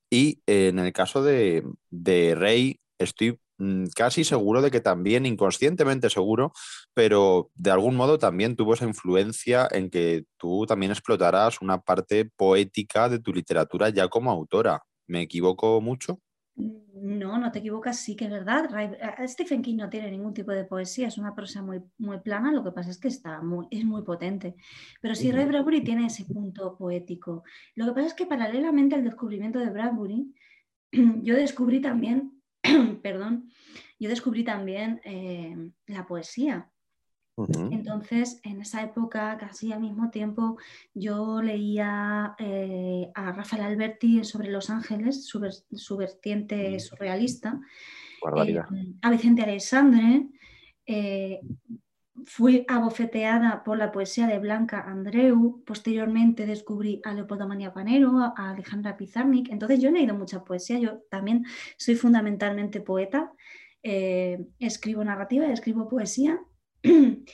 Y 0.10 0.42
eh, 0.46 0.68
en 0.68 0.80
el 0.80 0.94
caso 0.94 1.24
de, 1.24 1.64
de 1.90 2.36
Rey, 2.36 2.80
estoy 3.00 3.40
casi 3.96 4.24
seguro 4.24 4.62
de 4.62 4.72
que 4.72 4.82
también, 4.82 5.26
inconscientemente 5.26 6.10
seguro, 6.10 6.54
pero 6.94 7.52
de 7.56 7.72
algún 7.72 7.96
modo 7.96 8.18
también 8.18 8.56
tuvo 8.56 8.74
esa 8.74 8.86
influencia 8.86 9.68
en 9.72 9.90
que 9.90 10.26
tú 10.38 10.66
también 10.66 10.92
explotarás 10.92 11.62
una 11.62 11.82
parte 11.82 12.30
poética 12.36 13.10
de 13.10 13.20
tu 13.20 13.34
literatura 13.34 13.90
ya 13.90 14.08
como 14.08 14.32
autora. 14.32 14.82
¿Me 15.08 15.22
equivoco 15.22 15.82
mucho? 15.82 16.20
No, 16.56 17.38
no 17.40 17.52
te 17.52 17.60
equivocas, 17.60 18.00
sí 18.00 18.16
que 18.16 18.26
es 18.26 18.32
verdad. 18.32 18.70
Stephen 19.28 19.62
King 19.62 19.78
no 19.78 19.90
tiene 19.90 20.12
ningún 20.12 20.34
tipo 20.34 20.52
de 20.52 20.66
poesía, 20.66 21.08
es 21.08 21.18
una 21.18 21.34
prosa 21.34 21.62
muy, 21.62 21.82
muy 21.98 22.20
plana, 22.20 22.52
lo 22.52 22.64
que 22.64 22.72
pasa 22.72 22.92
es 22.92 23.00
que 23.00 23.08
está 23.08 23.42
muy, 23.42 23.68
es 23.72 23.84
muy 23.84 24.04
potente. 24.04 24.56
Pero 25.02 25.16
sí, 25.16 25.32
Ray 25.32 25.46
Bradbury 25.46 25.84
tiene 25.84 26.06
ese 26.06 26.26
punto 26.26 26.78
poético. 26.78 27.44
Lo 27.76 27.86
que 27.88 27.94
pasa 27.94 28.08
es 28.08 28.14
que 28.14 28.28
paralelamente 28.28 28.96
al 28.96 29.04
descubrimiento 29.04 29.60
de 29.60 29.70
Bradbury, 29.72 30.34
yo 31.24 31.36
descubrí 31.36 31.82
también, 31.82 32.33
perdón, 33.04 33.52
yo 34.00 34.10
descubrí 34.10 34.44
también 34.44 35.02
eh, 35.04 35.72
la 35.86 36.08
poesía. 36.08 36.70
Entonces, 37.36 38.40
en 38.44 38.62
esa 38.62 38.84
época, 38.84 39.38
casi 39.40 39.74
al 39.74 39.82
mismo 39.82 40.12
tiempo, 40.12 40.58
yo 40.94 41.42
leía 41.42 42.36
eh, 42.38 43.10
a 43.16 43.32
Rafael 43.32 43.64
Alberti 43.64 44.24
sobre 44.24 44.52
Los 44.52 44.70
Ángeles, 44.70 45.26
su, 45.26 45.98
vertiente 45.98 46.80
surrealista, 46.80 47.60
eh, 48.46 48.62
a 49.02 49.10
Vicente 49.10 49.42
Alexandre, 49.42 50.28
eh, 50.86 51.40
fui 52.26 52.66
abofeteada 52.68 53.64
por 53.64 53.78
la 53.78 53.92
poesía 53.92 54.28
de 54.28 54.40
Blanca 54.40 54.82
Andreu, 54.82 55.64
posteriormente 55.66 56.46
descubrí 56.46 57.02
a 57.04 57.14
Leopoldo 57.14 57.48
Panero, 57.74 58.34
a 58.36 58.52
Alejandra 58.52 58.98
Pizarnik, 58.98 59.50
entonces 59.50 59.80
yo 59.80 59.90
he 59.90 59.94
leído 59.94 60.14
mucha 60.14 60.44
poesía, 60.44 60.80
yo 60.80 61.00
también 61.10 61.46
soy 61.78 61.96
fundamentalmente 61.96 62.82
poeta, 62.82 63.32
escribo 63.82 65.04
narrativa, 65.04 65.48
escribo 65.48 65.88
poesía. 65.88 66.40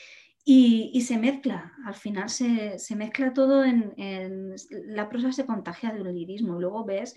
Y, 0.52 1.02
se 1.02 1.20
mezcla, 1.20 1.74
al 1.86 1.94
final 1.94 2.28
se, 2.28 2.80
mezcla 2.96 3.34
todo 3.34 3.64
en, 3.64 4.56
La 4.88 5.08
prosa 5.08 5.32
se 5.32 5.46
contagia 5.46 5.92
de 5.92 6.02
un 6.02 6.12
lirismo. 6.12 6.58
Y 6.58 6.62
luego 6.62 6.84
ves, 6.86 7.14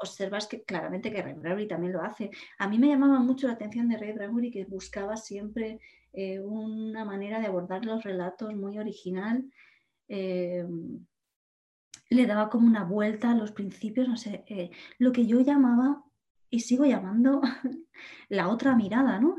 observas 0.00 0.46
que 0.46 0.62
claramente 0.62 1.10
que 1.10 1.22
Ray 1.22 1.34
Bradbury 1.34 1.66
también 1.66 1.94
lo 1.94 2.02
hace. 2.02 2.30
A 2.60 2.68
mí 2.68 2.78
me 2.78 2.86
llamaba 2.86 3.18
mucho 3.18 3.48
la 3.48 3.54
atención 3.54 3.88
de 3.88 3.96
Ray 3.96 4.12
Bradbury 4.12 4.52
que 4.52 4.64
buscaba 4.64 5.16
siempre 5.16 5.80
eh, 6.18 6.40
una 6.40 7.04
manera 7.04 7.40
de 7.40 7.46
abordar 7.46 7.84
los 7.84 8.02
relatos 8.02 8.54
muy 8.56 8.78
original. 8.78 9.44
Eh, 10.08 10.66
le 12.08 12.26
daba 12.26 12.48
como 12.48 12.66
una 12.66 12.84
vuelta 12.84 13.32
a 13.32 13.34
los 13.34 13.52
principios, 13.52 14.08
no 14.08 14.16
sé, 14.16 14.42
eh, 14.48 14.70
lo 14.98 15.12
que 15.12 15.26
yo 15.26 15.40
llamaba 15.40 16.02
y 16.48 16.60
sigo 16.60 16.86
llamando 16.86 17.42
la 18.30 18.48
otra 18.48 18.74
mirada, 18.74 19.20
¿no? 19.20 19.36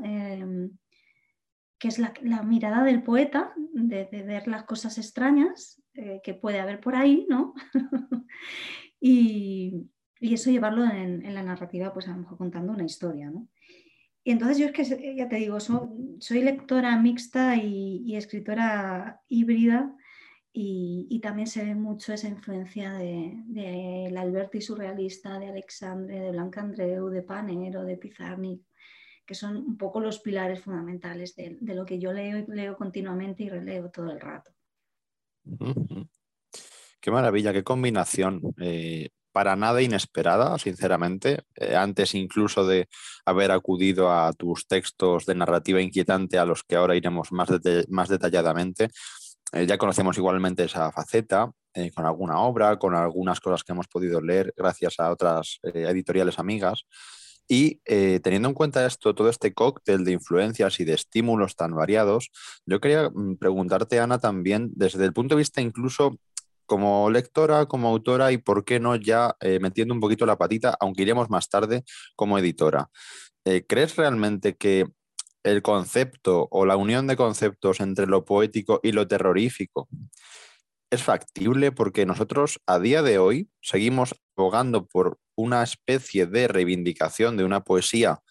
que 1.79 1.87
es 1.87 1.99
la, 1.99 2.43
mirada 2.43 2.83
del 2.83 3.01
poeta, 3.01 3.53
de, 3.73 4.05
ver 4.11 4.47
las 4.47 4.63
cosas 4.65 4.97
extrañas 4.99 5.81
que 6.23 6.33
puede 6.33 6.59
haber 6.59 6.79
por 6.79 6.95
ahí, 6.95 7.25
¿no? 7.29 7.53
y, 8.99 9.89
eso 10.19 10.49
llevarlo 10.49 10.83
en, 10.83 11.33
la 11.33 11.43
narrativa, 11.43 11.93
pues 11.93 12.07
a 12.07 12.11
lo 12.11 12.17
mejor 12.17 12.37
contando 12.37 12.73
una 12.73 12.85
historia, 12.85 13.29
¿no? 13.29 13.47
Y 14.27 14.31
entonces 14.31 14.57
yo 14.57 14.65
es 14.65 14.73
que, 14.73 15.15
ya 15.15 15.29
te 15.29 15.37
digo, 15.37 15.57
soy 15.61 16.41
lectora 16.41 16.99
mixta 16.99 17.55
y, 17.55 18.13
escritora 18.17 19.21
híbrida 19.29 19.95
y, 20.51 21.17
también 21.23 21.47
se 21.47 21.63
ve 21.63 21.75
mucho 21.75 22.11
esa 22.11 22.27
influencia 22.27 22.91
de, 22.91 23.35
de 23.45 24.13
Alberti 24.17 24.59
surrealista, 24.59 25.39
de 25.39 25.47
Alexandre, 25.47 26.19
de 26.19 26.31
Blanca 26.31 26.59
Andreu, 26.59 27.07
de 27.07 27.21
Panero, 27.21 27.85
de 27.85 27.95
Pizarnik, 27.95 28.63
que 29.25 29.33
son 29.33 29.55
un 29.55 29.77
poco 29.77 30.01
los 30.01 30.19
pilares 30.19 30.59
fundamentales 30.59 31.33
de, 31.33 31.57
lo 31.61 31.85
que 31.85 31.97
yo 31.97 32.11
leo, 32.11 32.43
leo 32.49 32.75
continuamente 32.75 33.43
y 33.43 33.49
releo 33.49 33.89
todo 33.91 34.11
el 34.11 34.19
rato. 34.19 34.51
Qué 36.99 37.11
maravilla, 37.11 37.53
qué 37.53 37.63
combinación. 37.63 38.41
Eh, 38.59 39.07
para 39.31 39.55
nada 39.55 39.81
inesperada, 39.81 40.57
sinceramente. 40.57 41.43
Eh, 41.55 41.75
antes 41.75 42.15
incluso 42.15 42.65
de 42.65 42.87
haber 43.25 43.51
acudido 43.51 44.11
a 44.11 44.33
tus 44.33 44.67
textos 44.67 45.25
de 45.25 45.35
narrativa 45.35 45.81
inquietante 45.81 46.37
a 46.37 46.45
los 46.45 46.63
que 46.63 46.75
ahora 46.75 46.95
iremos 46.95 47.31
más, 47.31 47.49
más 47.89 48.09
detalladamente, 48.09 48.89
eh, 49.53 49.65
ya 49.65 49.77
conocemos 49.77 50.17
igualmente 50.17 50.63
esa 50.63 50.91
faceta 50.91 51.51
con 51.93 52.07
alguna 52.07 52.39
obra, 52.39 52.79
con 52.79 52.95
algunas 52.95 53.39
cosas 53.39 53.63
que 53.63 53.71
hemos 53.71 53.87
podido 53.87 54.19
leer 54.19 54.51
gracias 54.57 54.99
a 54.99 55.11
otras 55.11 55.59
editoriales 55.61 56.39
amigas. 56.39 56.87
Y 57.47 57.79
eh, 57.85 58.19
teniendo 58.21 58.49
en 58.49 58.53
cuenta 58.53 58.85
esto, 58.85 59.15
todo 59.15 59.29
este 59.29 59.53
cóctel 59.53 60.03
de 60.03 60.11
influencias 60.11 60.79
y 60.79 60.85
de 60.85 60.93
estímulos 60.93 61.55
tan 61.55 61.73
variados, 61.73 62.29
yo 62.65 62.81
quería 62.81 63.09
mm, 63.09 63.37
preguntarte, 63.37 63.99
Ana, 63.99 64.19
también 64.19 64.71
desde 64.75 65.05
el 65.05 65.13
punto 65.13 65.35
de 65.35 65.39
vista 65.39 65.61
incluso 65.61 66.17
como 66.67 67.09
lectora, 67.09 67.65
como 67.65 67.87
autora 67.89 68.31
y, 68.31 68.37
por 68.37 68.65
qué 68.65 68.79
no, 68.79 68.95
ya 68.95 69.35
eh, 69.39 69.59
metiendo 69.59 69.93
un 69.93 69.99
poquito 69.99 70.25
la 70.25 70.37
patita, 70.37 70.77
aunque 70.79 71.01
iremos 71.01 71.29
más 71.29 71.49
tarde, 71.49 71.83
como 72.15 72.37
editora. 72.37 72.89
Eh, 73.45 73.65
¿Crees 73.67 73.95
realmente 73.95 74.55
que 74.55 74.85
el 75.43 75.61
concepto 75.61 76.47
o 76.51 76.65
la 76.65 76.75
unión 76.75 77.07
de 77.07 77.15
conceptos 77.15 77.79
entre 77.79 78.05
lo 78.05 78.25
poético 78.25 78.79
y 78.83 78.91
lo 78.91 79.07
terrorífico 79.07 79.87
es 80.89 81.03
factible 81.03 81.71
porque 81.71 82.05
nosotros 82.05 82.59
a 82.65 82.79
día 82.79 83.01
de 83.01 83.17
hoy 83.17 83.49
seguimos 83.61 84.15
abogando 84.35 84.87
por 84.87 85.19
una 85.35 85.63
especie 85.63 86.25
de 86.25 86.47
reivindicación 86.47 87.37
de 87.37 87.43
una 87.43 87.63
poesía, 87.63 88.21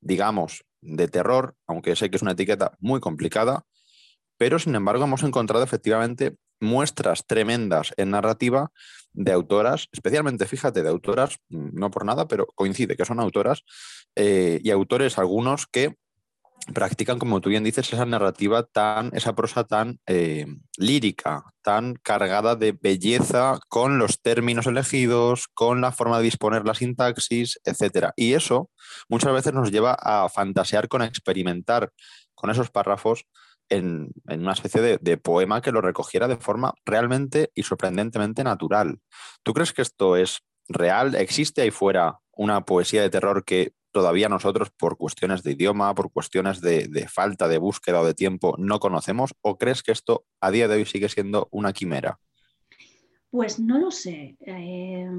digamos, 0.00 0.64
de 0.80 1.08
terror, 1.08 1.54
aunque 1.66 1.96
sé 1.96 2.10
que 2.10 2.16
es 2.16 2.22
una 2.22 2.32
etiqueta 2.32 2.76
muy 2.80 3.00
complicada, 3.00 3.64
pero 4.36 4.58
sin 4.58 4.74
embargo 4.74 5.04
hemos 5.04 5.22
encontrado 5.22 5.64
efectivamente 5.64 6.36
muestras 6.60 7.26
tremendas 7.26 7.92
en 7.96 8.10
narrativa 8.10 8.70
de 9.12 9.32
autoras, 9.32 9.88
especialmente, 9.92 10.46
fíjate, 10.46 10.82
de 10.82 10.88
autoras, 10.88 11.38
no 11.48 11.90
por 11.90 12.04
nada, 12.04 12.26
pero 12.26 12.46
coincide 12.54 12.96
que 12.96 13.04
son 13.04 13.20
autoras 13.20 13.64
eh, 14.16 14.60
y 14.62 14.70
autores 14.70 15.18
algunos 15.18 15.66
que 15.66 15.96
practican, 16.72 17.18
como 17.18 17.40
tú 17.40 17.50
bien 17.50 17.64
dices, 17.64 17.92
esa 17.92 18.06
narrativa 18.06 18.62
tan, 18.62 19.10
esa 19.14 19.34
prosa 19.34 19.64
tan 19.64 19.98
eh, 20.06 20.46
lírica, 20.78 21.44
tan 21.62 21.94
cargada 21.94 22.56
de 22.56 22.72
belleza 22.72 23.58
con 23.68 23.98
los 23.98 24.22
términos 24.22 24.66
elegidos, 24.66 25.46
con 25.52 25.80
la 25.80 25.92
forma 25.92 26.18
de 26.18 26.24
disponer 26.24 26.64
la 26.64 26.74
sintaxis, 26.74 27.60
etc. 27.64 28.12
Y 28.16 28.32
eso 28.32 28.70
muchas 29.08 29.32
veces 29.32 29.52
nos 29.52 29.70
lleva 29.70 29.96
a 30.00 30.28
fantasear 30.28 30.88
con 30.88 31.02
experimentar 31.02 31.90
con 32.34 32.50
esos 32.50 32.70
párrafos 32.70 33.26
en, 33.68 34.12
una 34.26 34.52
especie 34.52 34.80
de, 34.80 34.98
de, 35.00 35.16
poema 35.16 35.62
que 35.62 35.72
lo 35.72 35.80
recogiera 35.80 36.28
de 36.28 36.36
forma 36.36 36.74
realmente 36.84 37.50
y 37.54 37.62
sorprendentemente 37.62 38.44
natural. 38.44 39.00
¿Tú 39.42 39.54
crees 39.54 39.72
que 39.72 39.82
esto 39.82 40.16
es 40.16 40.40
real? 40.68 41.14
¿Existe 41.14 41.62
ahí 41.62 41.70
fuera 41.70 42.18
una 42.32 42.64
poesía 42.64 43.02
de 43.02 43.10
terror 43.10 43.44
que 43.44 43.72
todavía 43.94 44.28
nosotros 44.28 44.70
por 44.76 44.96
cuestiones 44.96 45.44
de 45.44 45.52
idioma, 45.52 45.94
por 45.94 46.10
cuestiones 46.12 46.60
de, 46.60 47.08
falta 47.08 47.46
de 47.46 47.58
búsqueda 47.58 48.00
o 48.00 48.04
de 48.04 48.12
tiempo 48.12 48.56
no 48.58 48.80
conocemos? 48.80 49.34
¿O 49.40 49.56
crees 49.56 49.82
que 49.82 49.92
esto 49.92 50.26
a 50.40 50.50
día 50.50 50.68
de 50.68 50.74
hoy 50.74 50.84
sigue 50.84 51.08
siendo 51.08 51.48
una 51.52 51.72
quimera? 51.72 52.18
Pues 53.34 53.58
no 53.58 53.80
lo 53.80 53.90
sé. 53.90 54.36
Eh, 54.46 55.10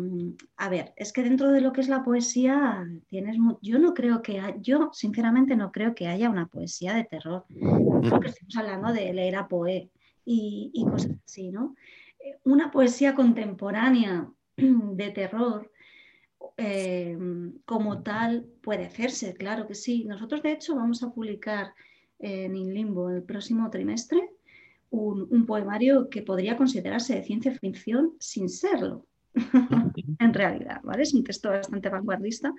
a 0.55 0.69
ver, 0.69 0.93
es 0.95 1.11
que 1.11 1.21
dentro 1.21 1.51
de 1.51 1.59
lo 1.59 1.73
que 1.73 1.81
es 1.81 1.89
la 1.89 2.01
poesía 2.01 2.87
tienes, 3.07 3.35
yo 3.61 3.77
no 3.77 3.93
creo 3.93 4.21
que, 4.21 4.41
yo 4.61 4.89
sinceramente 4.93 5.57
no 5.57 5.73
creo 5.73 5.93
que 5.93 6.07
haya 6.07 6.29
una 6.29 6.47
poesía 6.47 6.93
de 6.93 7.03
terror, 7.03 7.43
porque 8.09 8.29
estamos 8.29 8.55
hablando 8.55 8.93
de 8.93 9.13
leer 9.13 9.35
a 9.35 9.49
Poe 9.49 9.89
y, 10.23 10.85
cosas 10.89 11.11
así, 11.25 11.51
¿no? 11.51 11.75
Eh, 12.17 12.37
una 12.45 12.71
poesía 12.71 13.15
contemporánea 13.15 14.31
de 14.55 15.11
terror 15.11 15.69
eh, 16.55 17.17
como 17.65 18.01
tal 18.01 18.45
puede 18.61 18.85
hacerse, 18.85 19.33
claro 19.33 19.67
que 19.67 19.75
sí. 19.75 20.05
Nosotros, 20.05 20.41
de 20.41 20.53
hecho, 20.53 20.77
vamos 20.77 21.03
a 21.03 21.11
publicar 21.11 21.73
en 22.19 22.55
Inlimbo 22.55 23.09
el 23.09 23.23
próximo 23.23 23.69
trimestre 23.69 24.29
un, 24.89 25.45
poemario 25.45 26.09
que 26.09 26.21
podría 26.21 26.57
considerarse 26.57 27.15
de 27.15 27.23
ciencia 27.23 27.51
ficción 27.53 28.13
sin 28.19 28.49
serlo, 28.49 29.05
en 30.19 30.33
realidad, 30.33 30.81
¿vale? 30.83 31.03
Es 31.03 31.13
un 31.13 31.23
texto 31.23 31.49
bastante 31.49 31.89
vanguardista, 31.89 32.53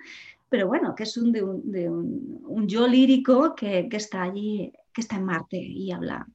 pero 0.49 0.67
bueno, 0.67 0.93
que 0.95 1.03
es 1.03 1.17
un, 1.17 1.31
de, 1.31 1.41
un, 1.43 2.67
yo 2.67 2.87
lírico 2.87 3.55
que, 3.55 3.87
está 3.91 4.23
allí, 4.23 4.71
que 4.93 5.01
está 5.01 5.15
en 5.15 5.25
Marte 5.25 5.57
y 5.57 5.91
habla, 5.91 6.27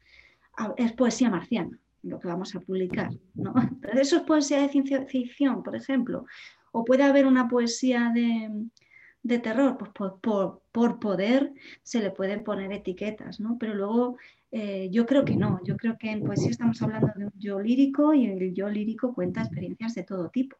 es 0.76 0.92
poesía 0.92 1.30
marciana 1.30 1.78
lo 2.02 2.18
que 2.18 2.26
vamos 2.26 2.54
a 2.56 2.61
publicar, 2.61 3.11
¿no? 3.34 3.54
eso 3.92 4.16
es 4.16 4.22
poesía 4.22 4.61
de 4.61 4.68
ciencia 4.68 5.06
ficción, 5.06 5.62
por 5.62 5.76
ejemplo, 5.76 6.26
o 6.72 6.84
puede 6.84 7.04
haber 7.04 7.26
una 7.26 7.49
poesía 7.49 8.12
de, 8.12 9.38
terror, 9.38 9.78
pues 9.78 9.90
por, 10.20 10.99
poder 10.99 11.52
se 11.82 12.00
le 12.00 12.11
pueden 12.11 12.42
poner 12.42 12.72
etiquetas, 12.72 13.38
¿no? 13.38 13.56
Pero 13.58 13.75
luego 13.75 14.16
eh, 14.54 14.90
yo 14.90 15.06
creo 15.06 15.25
que 15.25 15.35
no, 15.35 15.61
yo 15.64 15.76
creo 15.78 15.97
que 15.99 16.11
en 16.11 16.23
poesía 16.23 16.50
estamos 16.50 16.80
hablando 16.82 17.11
de 17.16 17.25
un 17.25 17.32
yo 17.38 17.59
lírico 17.59 18.12
y 18.12 18.26
el 18.26 18.52
yo 18.52 18.68
lírico 18.68 19.14
cuenta 19.14 19.40
experiencias 19.40 19.94
de 19.94 20.04
todo 20.04 20.28
tipo. 20.28 20.56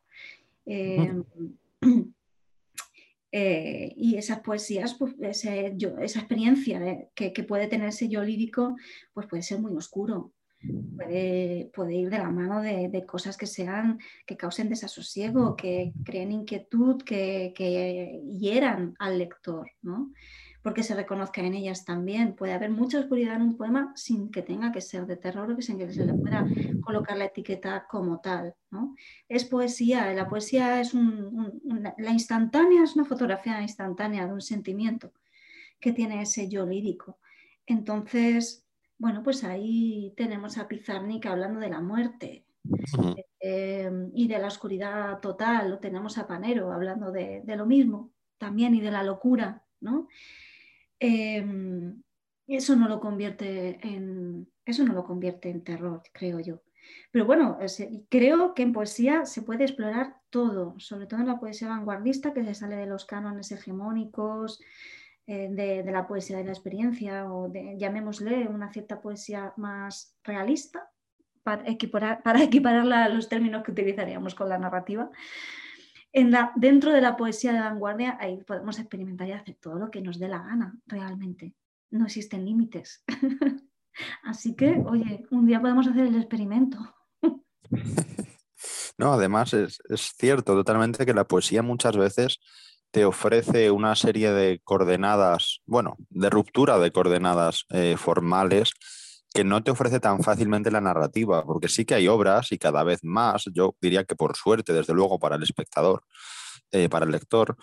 Eh, 0.67 1.13
Eh, 3.35 3.95
y 3.97 4.17
esas 4.17 4.41
poesías, 4.41 4.93
pues, 4.93 5.15
esa 5.19 6.19
experiencia 6.19 7.09
que, 7.15 7.33
puede 7.49 7.67
tener 7.67 7.89
ese 7.89 8.11
yo 8.11 8.23
lírico, 8.23 8.77
pues 9.15 9.27
puede 9.27 9.43
ser 9.43 9.59
muy 9.59 9.75
oscuro. 9.75 10.33
Puede, 10.95 11.71
ir 11.95 12.11
de 12.11 12.19
la 12.19 12.31
mano 12.31 12.61
de, 12.61 13.05
cosas 13.07 13.39
que 13.39 13.47
sean, 13.47 13.99
que 14.27 14.37
causen 14.37 14.69
desasosiego, 14.69 15.57
que 15.57 15.95
creen 16.05 16.31
inquietud, 16.31 17.03
que, 17.03 17.55
que 17.57 18.21
hieran 18.39 18.95
al 18.99 19.17
lector, 19.17 19.67
¿no? 19.81 20.13
Porque 20.63 20.83
se 20.83 20.95
reconozca 20.95 21.41
en 21.41 21.55
ellas 21.55 21.85
también. 21.85 22.35
Puede 22.35 22.53
haber 22.53 22.71
mucha 22.71 23.01
oscuridad 23.01 23.37
en 23.37 23.43
un 23.43 23.57
poema 23.57 23.93
sin 23.97 24.31
que 24.31 24.43
tenga 24.43 24.73
que 24.73 24.81
ser 24.81 25.07
de 25.07 25.17
terror 25.17 25.51
o 25.51 25.57
que 25.57 25.63
sin 25.63 25.79
que 25.79 25.93
se 25.93 26.07
le 26.07 26.15
pueda 26.15 26.47
colocar 26.83 27.17
la 27.17 27.27
etiqueta 27.27 27.87
como 27.89 28.21
tal. 28.21 28.55
¿no? 28.71 28.95
Es 29.29 29.45
poesía, 29.45 30.13
la 30.15 30.29
poesía 30.29 30.81
es 30.81 30.95
la 30.95 32.11
instantánea, 32.11 32.85
es 32.85 32.95
una 32.95 33.05
fotografía 33.05 33.61
instantánea 33.61 34.27
de 34.27 34.33
un 34.33 34.41
sentimiento 34.41 35.13
que 35.81 35.93
tiene 35.93 36.23
ese 36.23 36.49
yo 36.49 36.65
lírico. 36.65 37.19
Entonces, 37.67 38.65
bueno, 38.99 39.23
pues 39.23 39.43
ahí 39.43 40.15
tenemos 40.17 40.59
a 40.59 40.69
Pizarnik 40.69 41.27
hablando 41.27 41.59
de 41.59 41.71
la 41.71 41.81
muerte, 41.81 42.47
eh, 43.41 43.91
y 44.15 44.29
de 44.29 44.39
la 44.39 44.47
oscuridad 44.47 45.19
total, 45.19 45.81
tenemos 45.81 46.17
a 46.19 46.29
Panero 46.29 46.73
hablando 46.73 47.11
de, 47.11 47.43
de, 47.45 47.57
lo 47.57 47.67
mismo 47.67 48.13
también 48.39 48.75
y 48.77 48.81
de 48.81 48.93
la 48.93 49.03
locura, 49.03 49.65
¿no? 49.81 50.07
Em, 51.05 52.01
eso 52.47 52.77
no 52.77 52.89
lo 52.89 53.01
convierte 53.01 53.81
en 53.83 54.47
eso 54.65 54.85
no 54.85 54.93
lo 54.93 55.05
convierte 55.05 55.51
en 55.51 55.65
terror, 55.65 56.03
creo 56.13 56.39
yo. 56.39 56.63
Pero 57.11 57.27
bueno, 57.27 57.59
creo 58.09 58.55
que 58.55 58.63
en 58.63 58.73
poesía 58.73 59.25
se 59.27 59.43
puede 59.43 59.65
explorar 59.65 60.17
todo, 60.31 60.75
sobre 60.79 61.07
todo 61.07 61.21
en 61.21 61.27
la 61.27 61.41
poesía 61.41 61.69
vanguardista 61.69 62.33
que 62.33 62.45
se 62.45 62.55
sale 62.55 62.77
de 62.77 62.87
los 62.87 63.05
cánones 63.05 63.51
hegemónicos, 63.53 64.61
eh, 65.27 65.49
de, 65.51 65.85
la 65.91 66.07
poesía 66.07 66.39
de 66.39 66.45
la 66.45 66.53
experiencia 66.53 67.33
o 67.33 67.49
de, 67.49 67.77
llamémosle 67.79 68.49
una 68.49 68.73
cierta 68.73 69.01
poesía 69.01 69.53
más 69.57 70.17
realista, 70.23 70.91
para, 71.43 71.65
para 72.23 72.43
equipararla 72.43 73.05
a 73.05 73.09
los 73.09 73.29
términos 73.29 73.63
que 73.65 73.73
utilizaríamos 73.73 74.35
con 74.35 74.49
la 74.49 74.59
narrativa 74.59 75.11
dentro 76.57 76.93
de 76.93 77.01
la 77.01 77.17
poesía 77.17 77.53
de 77.53 77.61
vanguardia, 77.61 78.19
ahí 78.21 78.43
podemos 78.45 78.79
experimentar 78.79 79.29
y 79.29 79.33
hacer 79.33 79.57
todo 79.61 79.79
lo 79.79 79.91
que 79.91 80.03
nos 80.03 80.19
dé 80.19 80.29
la 80.29 80.43
gana, 80.43 80.79
realmente. 80.87 81.55
No 81.91 82.05
existen 82.07 82.45
límites. 82.45 83.05
Así 84.23 84.55
que, 84.55 84.83
oye, 84.87 85.25
un 85.31 85.47
día 85.47 85.61
podemos 85.61 85.87
hacer 85.87 86.07
el 86.07 86.17
experimento. 86.17 86.79
No, 88.99 89.15
además 89.15 89.53
es, 89.55 89.81
cierto 90.17 90.55
totalmente 90.55 91.05
que 91.05 91.15
la 91.15 91.25
poesía 91.25 91.63
muchas 91.63 91.97
veces 91.97 92.39
te 92.93 93.05
ofrece 93.05 93.71
una 93.71 93.97
serie 93.97 94.31
de 94.33 94.61
coordenadas, 94.63 95.61
bueno, 95.67 95.97
de 96.11 96.31
ruptura 96.31 96.79
de 96.79 96.93
coordenadas 96.93 97.65
eh, 97.71 97.97
formales 97.97 98.75
que 99.33 99.45
no 99.45 99.63
te 99.63 99.71
ofrece 99.71 100.01
tan 100.01 100.23
fácilmente 100.23 100.71
la 100.71 100.81
narrativa, 100.81 101.45
porque 101.45 101.69
sí 101.69 101.85
que 101.85 101.95
hay 101.95 102.09
obras 102.09 102.53
y 102.53 102.59
cada 102.59 102.85
vez 102.85 103.01
más, 103.03 103.45
yo 103.55 103.77
diría 103.81 104.05
que 104.05 104.17
por 104.17 104.37
suerte, 104.37 104.73
desde 104.73 104.95
luego, 104.95 105.19
para 105.19 105.37
el 105.37 105.43
espectador, 105.43 106.05
eh, 106.71 106.89
para 106.89 107.07
el 107.07 107.13
lector, 107.13 107.57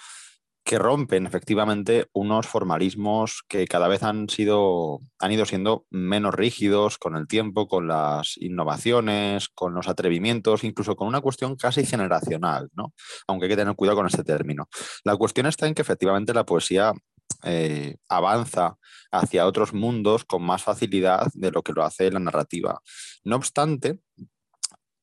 que 0.69 0.77
rompen 0.77 1.25
efectivamente 1.25 2.09
unos 2.13 2.45
formalismos 2.45 3.43
que 3.47 3.65
cada 3.65 3.87
vez 3.87 4.03
han 4.03 4.29
sido, 4.29 4.99
han 5.17 5.31
ido 5.31 5.45
siendo 5.45 5.85
menos 5.89 6.35
rígidos 6.35 6.99
con 6.99 7.15
el 7.15 7.27
tiempo, 7.27 7.67
con 7.67 7.87
las 7.87 8.37
innovaciones, 8.37 9.49
con 9.49 9.73
los 9.73 9.87
atrevimientos, 9.87 10.63
incluso 10.63 10.95
con 10.95 11.07
una 11.07 11.21
cuestión 11.21 11.55
casi 11.55 11.85
generacional, 11.85 12.69
¿no? 12.75 12.93
Aunque 13.27 13.45
hay 13.45 13.49
que 13.49 13.57
tener 13.57 13.75
cuidado 13.75 13.97
con 13.97 14.05
este 14.05 14.23
término. 14.23 14.67
La 15.03 15.15
cuestión 15.15 15.47
está 15.47 15.65
en 15.65 15.73
que 15.73 15.81
efectivamente 15.81 16.35
la 16.35 16.45
poesía 16.45 16.93
eh, 17.43 17.97
avanza 18.07 18.77
hacia 19.11 19.45
otros 19.45 19.73
mundos 19.73 20.25
con 20.25 20.43
más 20.43 20.63
facilidad 20.63 21.27
de 21.33 21.51
lo 21.51 21.63
que 21.63 21.73
lo 21.73 21.83
hace 21.83 22.11
la 22.11 22.19
narrativa. 22.19 22.81
No 23.23 23.35
obstante, 23.35 23.99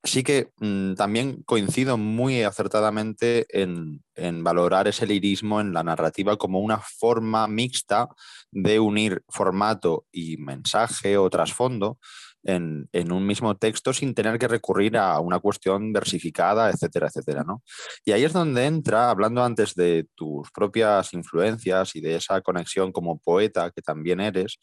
sí 0.06 0.22
que 0.22 0.50
mm, 0.58 0.94
también 0.94 1.42
coincido 1.44 1.96
muy 1.96 2.42
acertadamente 2.42 3.46
en, 3.50 4.02
en, 4.14 4.42
valorar 4.42 4.88
ese 4.88 5.06
lirismo 5.06 5.60
en 5.60 5.72
la 5.72 5.82
narrativa 5.82 6.36
como 6.36 6.60
una 6.60 6.78
forma 6.78 7.46
mixta 7.48 8.08
de 8.50 8.80
unir 8.80 9.22
formato 9.28 10.06
y 10.12 10.36
mensaje 10.38 11.18
o 11.18 11.28
trasfondo 11.28 11.98
en, 12.46 13.12
un 13.12 13.26
mismo 13.26 13.56
texto 13.56 13.92
sin 13.92 14.14
tener 14.14 14.38
que 14.38 14.48
recurrir 14.48 14.96
a 14.96 15.18
una 15.20 15.40
cuestión 15.40 15.92
versificada, 15.92 16.70
etcétera, 16.70 17.08
etcétera. 17.08 17.44
¿no? 17.44 17.62
Y 18.04 18.12
ahí 18.12 18.24
es 18.24 18.32
donde 18.32 18.66
entra, 18.66 19.10
hablando 19.10 19.42
antes 19.42 19.74
de 19.74 20.06
tus 20.14 20.50
propias 20.52 21.12
influencias 21.12 21.96
y 21.96 22.00
de 22.00 22.16
esa 22.16 22.40
conexión 22.40 22.92
como 22.92 23.18
poeta 23.18 23.70
que 23.70 23.82
también 23.82 24.20
eres, 24.20 24.58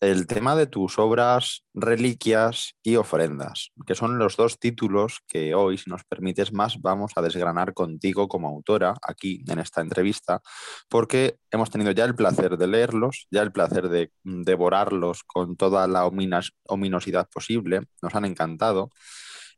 el 0.00 0.26
tema 0.26 0.56
de 0.56 0.66
tus 0.66 0.98
obras, 0.98 1.64
reliquias 1.74 2.74
y 2.82 2.96
ofrendas, 2.96 3.70
que 3.86 3.94
son 3.94 4.18
los 4.18 4.36
dos 4.36 4.58
títulos 4.58 5.20
que 5.26 5.54
hoy, 5.54 5.76
si 5.76 5.90
nos 5.90 6.04
permites 6.04 6.52
más, 6.52 6.80
vamos 6.80 7.12
a 7.16 7.22
desgranar 7.22 7.74
contigo 7.74 8.26
como 8.26 8.48
autora 8.48 8.94
aquí 9.06 9.44
en 9.46 9.58
esta 9.58 9.82
entrevista, 9.82 10.40
porque 10.88 11.36
hemos 11.50 11.70
tenido 11.70 11.90
ya 11.92 12.06
el 12.06 12.14
placer 12.14 12.56
de 12.56 12.66
leerlos, 12.66 13.26
ya 13.30 13.42
el 13.42 13.52
placer 13.52 13.90
de 13.90 14.10
devorarlos 14.24 15.22
con 15.24 15.56
toda 15.56 15.86
la 15.86 16.06
ominosidad 16.06 17.28
posible, 17.28 17.82
nos 18.00 18.14
han 18.14 18.24
encantado. 18.24 18.90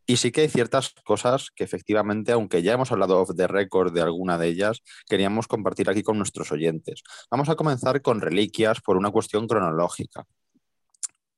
Y 0.07 0.17
sí 0.17 0.33
que 0.33 0.43
hay 0.43 0.49
ciertas 0.49 0.95
cosas 1.05 1.51
que 1.55 1.65
efectivamente, 1.65 2.33
aunque 2.33 2.63
ya 2.63 2.73
hemos 2.73 2.91
hablado 2.91 3.21
off 3.21 3.31
the 3.37 3.47
record 3.47 3.93
de 3.93 4.03
alguna 4.03 4.37
de 4.37 4.49
ellas, 4.49 4.83
queríamos 5.09 5.47
compartir 5.47 5.89
aquí 5.89 6.03
con 6.03 6.19
nuestros 6.19 6.51
oyentes. 6.51 7.03
Vamos 7.31 7.49
a 7.49 7.55
comenzar 7.55 8.03
con 8.03 8.21
reliquias 8.21 8.81
por 8.81 8.97
una 8.97 9.11
cuestión 9.11 9.47
cronológica. 9.47 10.25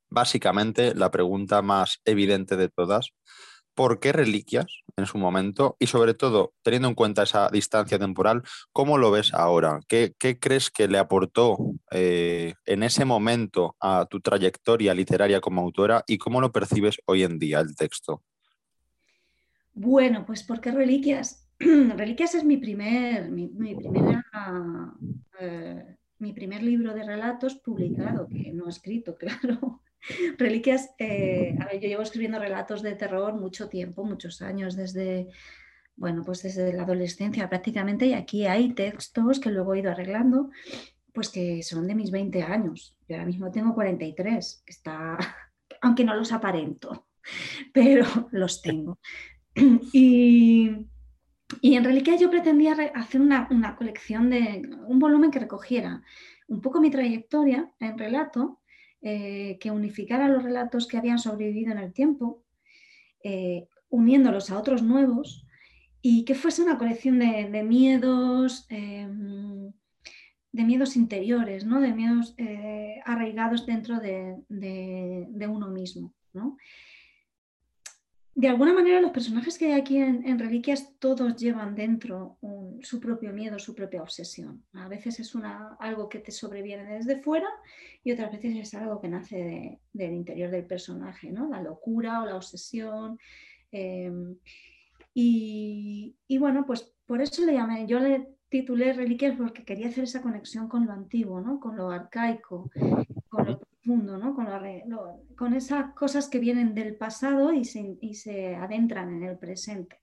Básicamente, 0.09 0.95
la 0.95 1.11
pregunta 1.11 1.61
más 1.61 1.99
evidente 2.05 2.57
de 2.57 2.69
todas, 2.69 3.11
¿por 3.75 3.99
qué 3.99 4.13
reliquias 4.13 4.65
en 4.97 5.05
su 5.05 5.17
momento? 5.17 5.75
Y 5.79 5.87
sobre 5.87 6.13
todo, 6.13 6.53
teniendo 6.63 6.87
en 6.87 6.95
cuenta 6.95 7.23
esa 7.23 7.49
distancia 7.49 7.99
temporal, 7.99 8.41
¿cómo 8.71 8.97
lo 8.97 9.11
ves 9.11 9.33
ahora? 9.33 9.79
¿Qué, 9.87 10.15
crees 10.17 10.71
que 10.71 10.87
le 10.87 10.97
aportó 10.97 11.57
eh, 11.91 12.53
en 12.65 12.83
ese 12.83 13.05
momento 13.05 13.75
a 13.79 14.05
tu 14.09 14.21
trayectoria 14.21 14.93
literaria 14.93 15.41
como 15.41 15.61
autora 15.61 16.03
y 16.07 16.17
cómo 16.17 16.41
lo 16.41 16.51
percibes 16.51 16.97
hoy 17.05 17.23
en 17.23 17.37
día 17.37 17.59
el 17.59 17.75
texto? 17.75 18.23
Bueno, 19.75 20.25
pues 20.25 20.41
¿por 20.43 20.61
qué 20.61 20.71
Reliquias? 20.71 21.45
Reliquias 21.59 22.33
es 22.33 22.45
mi 22.45 22.55
primer, 22.55 23.29
mi, 23.29 23.51
eh, 25.39 25.97
mi 26.19 26.33
primer 26.33 26.63
libro 26.63 26.93
de 26.93 27.03
relatos 27.03 27.55
publicado, 27.55 28.27
que 28.29 28.53
no 28.53 28.69
escrito, 28.69 29.15
claro. 29.19 29.81
Reliquias, 30.37 30.91
eh, 30.97 31.57
a 31.59 31.65
ver, 31.65 31.81
yo 31.81 31.89
llevo 31.89 32.03
escribiendo 32.03 32.39
relatos 32.39 32.81
de 32.81 32.95
terror 32.95 33.33
mucho 33.33 33.67
tiempo, 33.67 34.05
muchos 34.05 34.41
años, 34.41 34.77
desde, 34.77 35.27
bueno, 35.97 36.23
pues 36.23 36.43
desde 36.43 36.71
la 36.71 36.83
adolescencia 36.83 37.49
prácticamente, 37.49 38.05
y 38.05 38.13
aquí 38.13 38.45
hay 38.45 38.73
textos 38.73 39.41
que 39.41 39.51
luego 39.51 39.73
he 39.73 39.79
ido 39.79 39.91
arreglando, 39.91 40.51
pues 41.11 41.29
que 41.29 41.63
son 41.63 41.85
de 41.87 41.95
mis 41.95 42.11
20 42.11 42.43
años. 42.43 42.95
Yo 43.09 43.15
ahora 43.15 43.25
mismo 43.25 43.51
tengo 43.51 43.73
43, 43.73 44.63
que 44.65 44.71
está, 44.71 45.17
aunque 45.81 46.05
no 46.05 46.15
los 46.15 46.31
aparento, 46.31 47.07
pero 47.73 48.05
los 48.31 48.61
tengo. 48.61 48.99
Y, 51.61 51.75
en 51.75 51.83
realidad 51.83 52.17
yo 52.19 52.29
pretendía 52.29 52.73
hacer 52.95 53.21
una, 53.21 53.75
colección 53.77 54.29
de 54.29 54.67
un 54.87 54.99
volumen 54.99 55.31
que 55.31 55.39
recogiera 55.39 56.01
un 56.47 56.59
poco 56.59 56.81
mi 56.81 56.89
trayectoria 56.89 57.71
en 57.79 57.97
relato, 57.97 58.59
eh, 59.01 59.57
que 59.59 59.71
unificara 59.71 60.27
los 60.27 60.43
relatos 60.43 60.87
que 60.87 60.97
habían 60.97 61.19
sobrevivido 61.19 61.71
en 61.71 61.77
el 61.77 61.93
tiempo, 61.93 62.43
eh, 63.23 63.67
uniéndolos 63.89 64.49
a 64.49 64.57
otros 64.57 64.81
nuevos 64.81 65.45
y 66.01 66.25
que 66.25 66.35
fuese 66.35 66.63
una 66.63 66.77
colección 66.77 67.19
de, 67.19 67.63
miedos, 67.63 68.65
em, 68.69 69.71
de 70.51 70.63
miedos 70.63 70.95
interiores, 70.95 71.65
¿no? 71.65 71.79
de 71.79 71.93
miedos 71.93 72.33
eh, 72.37 72.99
arraigados 73.05 73.65
dentro 73.65 73.99
de, 73.99 74.35
de 74.49 75.47
uno 75.47 75.69
mismo. 75.69 76.13
¿no? 76.33 76.57
De 78.37 78.49
alguna 78.49 78.73
manera 78.73 78.99
los 78.99 79.11
personajes 79.11 79.57
que 79.57 79.67
hay 79.67 79.79
aquí 79.79 79.97
en, 79.97 80.37
Reliquias 80.37 80.93
todos 80.99 81.37
llevan 81.37 81.73
dentro 81.73 82.37
su 82.81 82.99
propio 82.99 83.31
miedo, 83.31 83.57
su 83.59 83.73
propia 83.73 84.03
obsesión. 84.03 84.61
A 84.73 84.89
veces 84.89 85.21
es 85.21 85.35
una, 85.35 85.77
algo 85.79 86.09
que 86.09 86.19
te 86.19 86.33
sobreviene 86.33 86.83
desde 86.83 87.21
fuera 87.21 87.47
y 88.03 88.11
otras 88.11 88.33
veces 88.33 88.57
es 88.57 88.73
algo 88.73 88.99
que 88.99 89.07
nace 89.07 89.79
del 89.93 90.13
interior 90.13 90.51
del 90.51 90.65
personaje, 90.65 91.31
¿no? 91.31 91.47
la 91.47 91.61
locura 91.61 92.21
o 92.21 92.25
la 92.25 92.35
obsesión. 92.35 93.17
Em, 93.71 94.35
y, 95.13 96.13
bueno, 96.37 96.65
pues 96.65 96.93
por 97.05 97.21
eso 97.21 97.45
le 97.45 97.53
llamé, 97.53 97.87
yo 97.87 97.99
le 97.99 98.35
titulé 98.49 98.91
Reliquias 98.91 99.37
porque 99.37 99.63
quería 99.63 99.87
hacer 99.87 100.03
esa 100.03 100.21
conexión 100.21 100.67
con 100.67 100.85
lo 100.85 100.91
antiguo, 100.91 101.39
¿no? 101.39 101.61
con 101.61 101.77
lo 101.77 101.89
arcaico, 101.89 102.69
con 103.85 104.49
lo 104.87 105.21
con, 105.35 105.53
esas 105.53 105.93
cosas 105.93 106.27
que 106.27 106.39
vienen 106.39 106.73
del 106.73 106.95
pasado 106.95 107.53
y 107.53 107.63
se, 107.65 108.55
adentran 108.55 109.13
en 109.13 109.23
el 109.23 109.37
presente. 109.37 109.99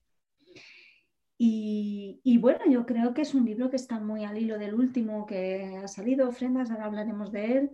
Y, 1.37 2.37
bueno, 2.39 2.59
yo 2.69 2.85
creo 2.85 3.13
que 3.13 3.21
es 3.21 3.33
un 3.33 3.43
libro 3.43 3.69
que 3.69 3.75
está 3.75 3.99
muy 3.99 4.23
al 4.23 4.37
hilo 4.37 4.57
del 4.57 4.73
último 4.73 5.25
que 5.25 5.77
ha 5.83 5.87
salido, 5.89 6.29
Ofrendas, 6.29 6.71
ahora 6.71 6.85
hablaremos 6.85 7.33
de 7.33 7.57
él. 7.57 7.71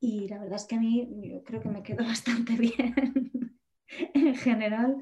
Y 0.00 0.28
la 0.28 0.38
verdad 0.38 0.56
es 0.56 0.64
que 0.64 0.76
a 0.76 0.80
mí 0.80 1.06
yo 1.22 1.42
creo 1.44 1.60
que 1.60 1.68
me 1.68 1.82
quedó 1.82 2.04
bastante 2.04 2.54
bien 2.54 3.52
en 4.14 4.34
general. 4.36 4.96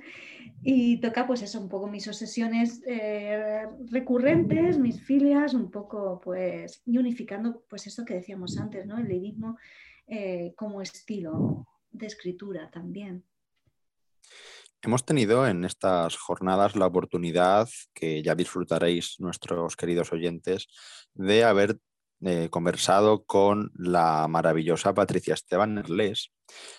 Y 0.63 0.99
toca 1.01 1.27
pues 1.27 1.43
eso, 1.43 1.61
un 1.61 1.69
poco 1.69 1.87
mis 1.87 2.09
obsesiones 2.09 2.83
eh, 2.87 3.67
recurrentes, 3.91 4.79
mis 4.79 5.01
filias, 5.01 5.55
un 5.55 5.71
poco 5.71 6.21
pues, 6.25 6.83
y 6.87 6.99
unificando 6.99 7.65
pues 7.69 7.87
eso 7.87 8.05
que 8.05 8.15
decíamos 8.15 8.59
antes, 8.59 8.87
¿no? 8.87 8.99
El 8.99 9.09
lirismo 9.09 9.57
eh, 10.07 10.53
como 10.57 10.83
estilo 10.83 11.67
de 11.91 12.07
escritura 12.07 12.71
también. 12.71 13.25
Hemos 14.83 15.07
tenido 15.07 15.47
en 15.47 15.65
estas 15.65 16.17
jornadas 16.17 16.77
la 16.77 16.87
oportunidad, 16.87 17.69
que 17.95 18.23
ya 18.23 18.35
disfrutaréis 18.35 19.17
nuestros 19.19 19.77
queridos 19.77 20.13
oyentes, 20.13 20.67
de 21.15 21.45
haber 21.45 21.79
eh, 22.21 22.49
conversado 22.51 23.25
con 23.25 23.71
la 23.75 24.29
maravillosa 24.29 24.95
Patricia 24.95 25.35
Esteban 25.35 25.79
Erles. 25.79 26.33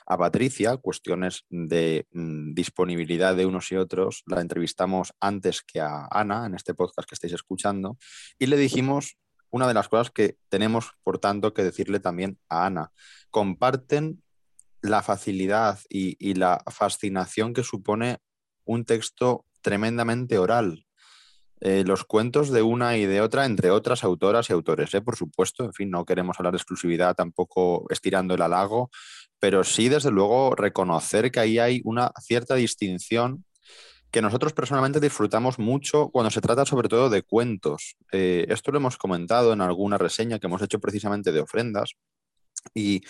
A 0.05 0.17
Patricia, 0.17 0.77
cuestiones 0.77 1.45
de 1.49 2.07
mm, 2.11 2.53
disponibilidad 2.53 3.35
de 3.35 3.45
unos 3.45 3.71
y 3.71 3.75
otros, 3.75 4.23
la 4.27 4.41
entrevistamos 4.41 5.13
antes 5.19 5.61
que 5.61 5.81
a 5.81 6.07
Ana 6.09 6.45
en 6.45 6.55
este 6.55 6.73
podcast 6.73 7.07
que 7.09 7.15
estáis 7.15 7.33
escuchando 7.33 7.97
y 8.39 8.45
le 8.47 8.57
dijimos 8.57 9.17
una 9.55 9.69
de 9.69 9.73
las 9.73 9.87
cosas 9.87 10.11
que 10.11 10.37
tenemos, 10.49 10.97
por 11.01 11.17
tanto, 11.17 11.53
que 11.53 11.63
decirle 11.63 12.01
también 12.01 12.37
a 12.49 12.65
Ana. 12.65 12.91
Comparten 13.31 14.21
la 14.81 15.01
facilidad 15.01 15.79
y, 15.87 16.33
la 16.33 16.61
fascinación 16.69 17.53
que 17.53 17.63
supone 17.63 18.17
un 18.65 18.83
texto 18.83 19.45
tremendamente 19.61 20.39
oral. 20.39 20.85
Eh, 21.61 21.85
los 21.87 22.03
cuentos 22.03 22.51
de 22.51 22.63
una 22.63 22.97
y 22.97 23.05
de 23.05 23.21
otra, 23.21 23.45
entre 23.45 23.71
otras 23.71 24.03
autoras 24.03 24.49
y 24.49 24.53
autores, 24.53 24.93
¿eh? 24.93 25.01
por 25.01 25.15
supuesto. 25.15 25.63
En 25.63 25.71
fin, 25.71 25.89
no 25.89 26.03
queremos 26.03 26.37
hablar 26.37 26.51
de 26.51 26.57
exclusividad 26.57 27.15
tampoco 27.15 27.85
estirando 27.89 28.33
el 28.35 28.41
halago, 28.41 28.89
pero 29.39 29.63
sí, 29.63 29.87
desde 29.87 30.11
luego, 30.11 30.53
reconocer 30.53 31.31
que 31.31 31.39
ahí 31.39 31.59
hay 31.59 31.79
una 31.85 32.11
cierta 32.19 32.55
distinción 32.55 33.45
que 34.11 34.21
nosotros 34.21 34.53
personalmente 34.53 34.99
disfrutamos 34.99 35.59
mucho 35.59 36.09
cuando 36.09 36.31
se 36.31 36.41
trata 36.41 36.65
sobre 36.65 36.89
todo 36.89 37.09
de 37.09 37.23
cuentos. 37.23 37.95
Eh, 38.11 38.45
esto 38.49 38.71
lo 38.71 38.77
hemos 38.77 38.97
comentado 38.97 39.53
en 39.53 39.61
alguna 39.61 39.97
reseña 39.97 40.39
que 40.39 40.47
hemos 40.47 40.61
hecho 40.61 40.79
precisamente 40.79 41.31
de 41.31 41.41
ofrendas. 41.41 41.93
Y 42.73 43.01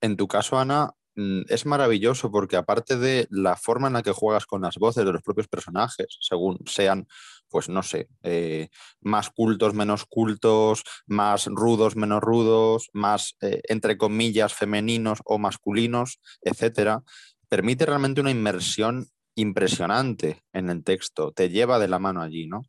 en 0.00 0.16
tu 0.16 0.28
caso, 0.28 0.58
Ana, 0.58 0.94
Mm, 1.16 1.42
es 1.48 1.66
maravilloso 1.66 2.30
porque 2.30 2.56
aparte 2.56 2.96
de 2.96 3.26
la 3.30 3.56
forma 3.56 3.88
en 3.88 3.94
la 3.94 4.02
que 4.02 4.12
juegas 4.12 4.46
con 4.46 4.62
las 4.62 4.76
voces 4.76 5.04
de 5.04 5.12
los 5.12 5.22
propios 5.22 5.48
personajes, 5.48 6.16
según 6.20 6.58
sean, 6.66 7.08
pues 7.48 7.68
no 7.68 7.82
sé, 7.82 8.08
eh, 8.22 8.68
más 9.00 9.28
cultos, 9.30 9.74
menos 9.74 10.06
cultos, 10.06 10.84
más 11.06 11.46
rudos, 11.46 11.96
menos 11.96 12.20
rudos, 12.22 12.88
más, 12.92 13.36
eh, 13.42 13.60
entre 13.68 13.98
comillas, 13.98 14.54
femeninos 14.54 15.18
o 15.24 15.38
masculinos, 15.38 16.20
etcétera, 16.42 17.02
permite 17.48 17.86
realmente 17.86 18.20
una 18.20 18.30
inmersión 18.30 19.08
impresionante 19.34 20.42
en 20.52 20.70
el 20.70 20.84
texto, 20.84 21.32
te 21.32 21.48
lleva 21.48 21.78
de 21.78 21.88
la 21.88 21.98
mano 21.98 22.22
allí, 22.22 22.46
¿no? 22.46 22.62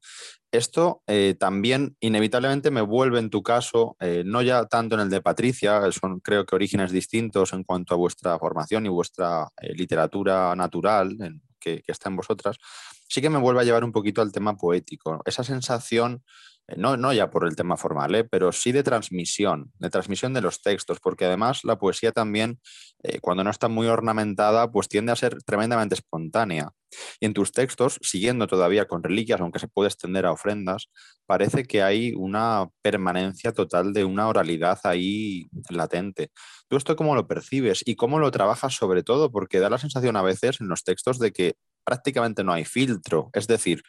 Esto 0.51 1.01
eh, 1.07 1.35
también 1.39 1.95
inevitablemente 2.01 2.71
me 2.71 2.81
vuelve 2.81 3.19
en 3.19 3.29
tu 3.29 3.41
caso, 3.41 3.95
eh, 4.01 4.23
no 4.25 4.41
ya 4.41 4.65
tanto 4.65 4.95
en 4.95 5.01
el 5.01 5.09
de 5.09 5.21
Patricia, 5.21 5.89
son 5.91 6.19
creo 6.19 6.45
que 6.45 6.55
orígenes 6.55 6.91
distintos 6.91 7.53
en 7.53 7.63
cuanto 7.63 7.93
a 7.93 7.97
vuestra 7.97 8.37
formación 8.37 8.85
y 8.85 8.89
vuestra 8.89 9.47
eh, 9.61 9.73
literatura 9.73 10.53
natural 10.55 11.17
que, 11.57 11.81
que, 11.81 11.91
está 11.91 12.09
en 12.09 12.17
vosotras, 12.17 12.57
sí 13.11 13.21
que 13.21 13.29
me 13.29 13.39
vuelve 13.39 13.59
a 13.59 13.63
llevar 13.65 13.83
un 13.83 13.91
poquito 13.91 14.21
al 14.21 14.31
tema 14.31 14.55
poético, 14.55 15.21
esa 15.25 15.43
sensación 15.43 16.23
eh, 16.67 16.75
no, 16.77 17.13
ya 17.13 17.29
por 17.29 17.45
el 17.45 17.55
tema 17.55 17.75
formal, 17.75 18.15
¿eh? 18.15 18.23
pero 18.23 18.51
sí 18.51 18.71
de 18.71 18.83
transmisión, 18.83 19.71
de 19.79 19.89
transmisión 19.89 20.33
de 20.33 20.41
los 20.41 20.61
textos, 20.61 20.99
porque 21.01 21.25
además 21.25 21.63
la 21.63 21.77
poesía 21.77 22.11
también, 22.13 22.59
eh, 23.03 23.19
cuando 23.19 23.43
no 23.43 23.49
está 23.49 23.67
muy 23.67 23.87
ornamentada, 23.87 24.71
pues 24.71 24.87
tiende 24.87 25.11
a 25.11 25.15
ser 25.17 25.43
tremendamente 25.43 25.95
espontánea. 25.95 26.71
Y 27.19 27.25
en 27.25 27.33
tus 27.33 27.51
textos, 27.51 27.99
siguiendo 28.01 28.47
todavía 28.47 28.85
con 28.85 29.03
reliquias, 29.03 29.41
aunque 29.41 29.59
se 29.59 29.67
puede 29.67 29.89
extender 29.89 30.25
a 30.25 30.31
ofrendas, 30.31 30.89
parece 31.25 31.65
que 31.65 31.83
hay 31.83 32.13
una 32.15 32.69
permanencia 32.81 33.53
total 33.53 33.93
de 33.93 34.05
una 34.05 34.27
oralidad 34.27 34.79
ahí 34.83 35.49
latente. 35.69 36.31
¿Tú 36.69 36.77
esto 36.77 36.95
cómo 36.95 37.15
lo 37.15 37.27
percibes 37.27 37.81
y 37.85 37.95
cómo 37.95 38.19
lo 38.19 38.31
trabajas 38.31 38.75
sobre 38.75 39.03
todo? 39.03 39.31
Porque 39.31 39.59
da 39.59 39.69
la 39.69 39.77
sensación 39.77 40.15
a 40.15 40.21
veces 40.21 40.59
en 40.61 40.67
los 40.67 40.83
textos 40.83 41.19
de 41.19 41.31
que 41.31 41.55
prácticamente 41.83 42.43
no 42.43 42.53
hay 42.53 42.65
filtro, 42.65 43.29
es 43.33 43.47
decir, 43.47 43.83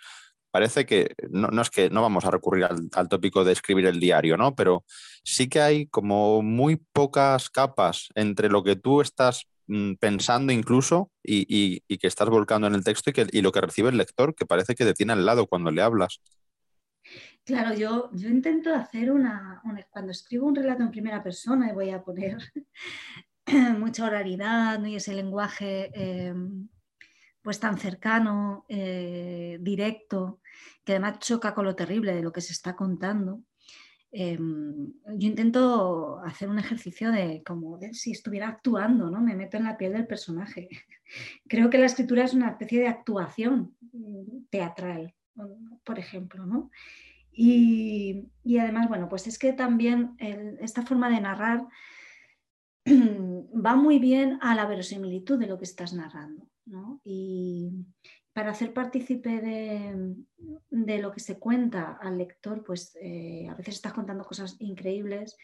parece 0.52 0.86
que 0.86 1.14
no, 1.30 1.62
es 1.62 1.70
que 1.70 1.90
no 1.90 2.02
vamos 2.02 2.24
a 2.24 2.30
recurrir 2.30 2.64
al, 2.64 3.08
tópico 3.08 3.42
de 3.42 3.52
escribir 3.52 3.86
el 3.86 3.98
diario, 3.98 4.36
¿no? 4.36 4.54
Pero 4.54 4.84
sí 5.24 5.48
que 5.48 5.60
hay 5.60 5.86
como 5.86 6.42
muy 6.42 6.76
pocas 6.76 7.50
capas 7.50 8.08
entre 8.14 8.48
lo 8.48 8.62
que 8.62 8.76
tú 8.76 9.00
estás 9.00 9.46
mm, 9.66 9.94
pensando 9.94 10.52
incluso 10.52 11.10
y, 11.24 11.80
que 11.98 12.06
estás 12.06 12.28
volcando 12.28 12.66
en 12.66 12.74
el 12.74 12.84
texto 12.84 13.10
y, 13.32 13.40
lo 13.40 13.50
que 13.50 13.62
recibe 13.62 13.88
el 13.88 13.96
lector, 13.96 14.34
que 14.34 14.46
parece 14.46 14.74
que 14.74 14.84
te 14.84 14.94
tiene 14.94 15.14
al 15.14 15.24
lado 15.24 15.46
cuando 15.46 15.70
le 15.70 15.82
hablas. 15.82 16.20
Claro, 17.44 17.74
yo, 17.74 18.10
yo 18.12 18.28
intento 18.28 18.72
hacer 18.72 19.10
una, 19.10 19.60
Cuando 19.90 20.12
escribo 20.12 20.46
un 20.46 20.54
relato 20.54 20.82
en 20.82 20.90
primera 20.90 21.22
persona 21.22 21.70
y 21.70 21.72
voy 21.72 21.90
a 21.90 22.02
poner 22.02 22.36
mucha 23.78 24.04
oralidad 24.04 24.78
¿no? 24.78 24.86
y 24.86 24.96
ese 24.96 25.14
lenguaje 25.14 25.90
em, 25.94 26.68
pues 27.42 27.58
tan 27.58 27.78
cercano, 27.78 28.64
eh, 28.68 29.58
directo, 29.60 30.40
que 30.84 30.92
además 30.92 31.18
choca 31.18 31.54
con 31.54 31.64
lo 31.64 31.74
terrible 31.74 32.14
de 32.14 32.22
lo 32.22 32.32
que 32.32 32.40
se 32.40 32.52
está 32.52 32.76
contando. 32.76 33.42
Em, 34.12 34.92
yo 35.16 35.28
intento 35.28 36.20
hacer 36.24 36.48
un 36.48 36.58
ejercicio 36.58 37.10
de 37.10 37.42
como 37.44 37.78
si 37.92 38.12
estuviera 38.12 38.48
actuando, 38.48 39.10
¿no? 39.10 39.20
Me 39.20 39.34
meto 39.34 39.56
en 39.56 39.64
la 39.64 39.76
piel 39.76 39.94
del 39.94 40.06
personaje. 40.06 40.68
Creo 41.48 41.70
que 41.70 41.78
la 41.78 41.86
escritura 41.86 42.24
es 42.24 42.34
una 42.34 42.50
especie 42.50 42.80
de 42.80 42.88
actuación 42.88 43.74
mm, 43.92 44.44
teatral, 44.50 45.14
por 45.84 45.98
ejemplo, 45.98 46.46
¿no? 46.46 46.70
Y, 47.34 48.28
además, 48.60 48.88
bueno, 48.88 49.08
pues 49.08 49.26
es 49.26 49.38
que 49.38 49.54
también 49.54 50.14
esta 50.60 50.82
forma 50.82 51.08
de 51.08 51.20
narrar 51.20 51.66
va 52.86 53.74
muy 53.74 53.98
bien 53.98 54.38
a 54.42 54.54
la 54.54 54.66
verosimilitud 54.66 55.38
de 55.38 55.46
lo 55.46 55.58
que 55.58 55.64
estás 55.64 55.94
narrando. 55.94 56.51
Y 57.04 57.70
para 58.32 58.50
hacer 58.50 58.72
partícipe 58.72 59.40
de, 59.40 60.98
lo 60.98 61.12
que 61.12 61.20
se 61.20 61.38
cuenta 61.38 61.98
al 62.00 62.18
lector, 62.18 62.64
pues 62.64 62.96
eh, 63.00 63.46
a 63.48 63.54
veces 63.54 63.76
estás 63.76 63.92
contando 63.92 64.24
cosas 64.24 64.56
increíbles 64.58 65.36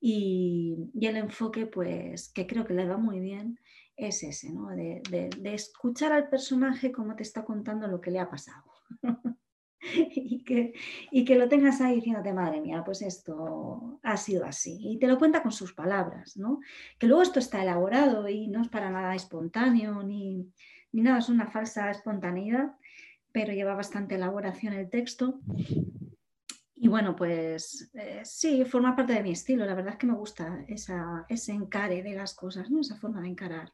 y, 0.00 0.76
el 1.00 1.16
enfoque, 1.16 1.66
pues 1.66 2.32
que 2.32 2.46
creo 2.46 2.66
que 2.66 2.74
le 2.74 2.86
va 2.86 2.96
muy 2.96 3.20
bien, 3.20 3.58
es 3.96 4.22
ese, 4.22 4.52
de, 4.76 5.30
de 5.36 5.54
escuchar 5.54 6.12
al 6.12 6.28
personaje 6.28 6.92
cómo 6.92 7.16
te 7.16 7.22
está 7.22 7.44
contando 7.44 7.88
lo 7.88 8.00
que 8.00 8.10
le 8.10 8.20
ha 8.20 8.30
pasado. 8.30 8.64
y, 9.94 10.42
que, 10.44 10.72
y 11.10 11.24
que 11.24 11.36
lo 11.36 11.48
tengas 11.48 11.80
ahí 11.80 11.96
diciéndote, 11.96 12.32
madre 12.32 12.60
mía, 12.60 12.82
pues 12.84 13.02
esto 13.02 14.00
ha 14.02 14.16
sido 14.16 14.44
así. 14.44 14.78
Y 14.80 14.98
te 14.98 15.06
lo 15.06 15.18
cuenta 15.18 15.42
con 15.42 15.52
sus 15.52 15.72
palabras, 15.72 16.36
¿no? 16.36 16.60
Que 16.98 17.06
luego 17.06 17.22
esto 17.22 17.38
está 17.38 17.62
elaborado 17.62 18.28
y 18.28 18.48
no 18.48 18.62
es 18.62 18.68
para 18.68 18.90
nada 18.90 19.14
espontáneo 19.14 20.02
ni, 20.02 20.52
nada, 20.92 21.18
es 21.18 21.28
una 21.28 21.46
falsa 21.46 21.90
espontaneidad, 21.90 22.76
pero 23.32 23.52
lleva 23.52 23.74
bastante 23.74 24.16
elaboración 24.16 24.72
el 24.72 24.90
texto. 24.90 25.40
Y 26.80 26.88
bueno, 26.88 27.16
pues 27.16 27.90
eh, 27.94 28.22
sí, 28.24 28.64
forma 28.64 28.94
parte 28.94 29.12
de 29.12 29.22
mi 29.22 29.32
estilo. 29.32 29.64
La 29.64 29.74
verdad 29.74 29.94
es 29.94 29.98
que 29.98 30.06
me 30.06 30.14
gusta 30.14 30.64
esa, 30.68 31.24
ese 31.28 31.52
encare 31.52 32.02
de 32.02 32.14
las 32.14 32.34
cosas, 32.34 32.70
¿no? 32.70 32.80
esa 32.80 32.96
forma 32.96 33.20
de 33.20 33.28
encarar 33.28 33.72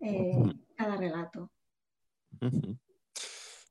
eh, 0.00 0.32
cada 0.76 0.96
relato. 0.96 1.50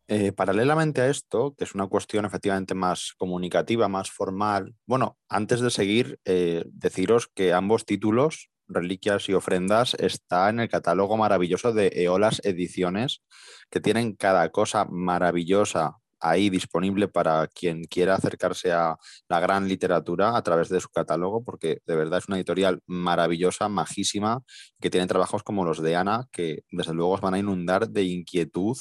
Eh, 0.08 0.32
paralelamente 0.34 1.02
a 1.02 1.10
esto, 1.10 1.56
que 1.58 1.64
es 1.64 1.74
una 1.74 1.88
cuestión 1.88 2.26
efectivamente 2.26 2.76
más 2.76 3.14
comunicativa, 3.18 3.88
más 3.88 4.12
formal, 4.12 4.76
bueno, 4.86 5.18
antes 5.30 5.62
de 5.62 5.72
seguir, 5.72 6.20
eh, 6.26 6.64
deciros 6.68 7.28
que 7.34 7.54
ambos 7.54 7.86
títulos, 7.86 8.52
Reliquias 8.68 9.28
y 9.30 9.34
Ofrendas, 9.34 9.96
está 9.96 10.50
en 10.50 10.60
el 10.60 10.70
catálogo 10.70 11.18
maravilloso 11.18 11.74
de 11.74 11.92
Eolas 11.96 12.40
Ediciones, 12.44 13.24
que 13.72 13.80
tienen 13.80 14.16
cada 14.16 14.50
cosa 14.50 14.86
maravillosa 14.86 15.98
ahí 16.20 16.50
disponible 16.50 17.08
para 17.08 17.48
quien 17.48 17.84
quiera 17.86 18.16
acercarse 18.16 18.72
a 18.72 18.98
la 19.28 19.40
gran 19.40 19.68
literatura 19.68 20.38
a 20.38 20.42
través 20.44 20.70
de 20.70 20.80
su 20.82 20.90
catálogo, 20.90 21.44
porque 21.44 21.80
de 21.86 21.96
verdad 21.96 22.20
es 22.20 22.28
una 22.28 22.38
editorial 22.38 22.82
maravillosa, 22.88 23.70
majísima, 23.70 24.42
que 24.80 24.90
tiene 24.90 25.08
trabajos 25.08 25.44
como 25.44 25.66
los 25.66 25.82
de 25.82 25.96
Ana, 25.96 26.28
que 26.32 26.64
desde 26.72 26.94
luego 26.94 27.14
os 27.14 27.22
van 27.22 27.36
a 27.36 27.40
inundar 27.40 27.90
de 27.90 28.04
inquietud 28.04 28.78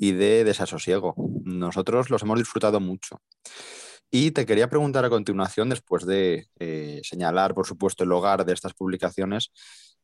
y 0.00 0.12
de 0.12 0.44
desasosiego. 0.44 1.14
Nosotros 1.44 2.08
los 2.08 2.22
hemos 2.22 2.38
disfrutado 2.38 2.80
mucho. 2.80 3.20
Y 4.10 4.30
te 4.30 4.46
quería 4.46 4.70
preguntar 4.70 5.04
a 5.04 5.10
continuación, 5.10 5.68
después 5.68 6.06
de 6.06 6.48
eh, 6.58 7.00
señalar, 7.04 7.54
por 7.54 7.66
supuesto, 7.66 8.02
el 8.02 8.10
hogar 8.10 8.46
de 8.46 8.54
estas 8.54 8.72
publicaciones, 8.72 9.52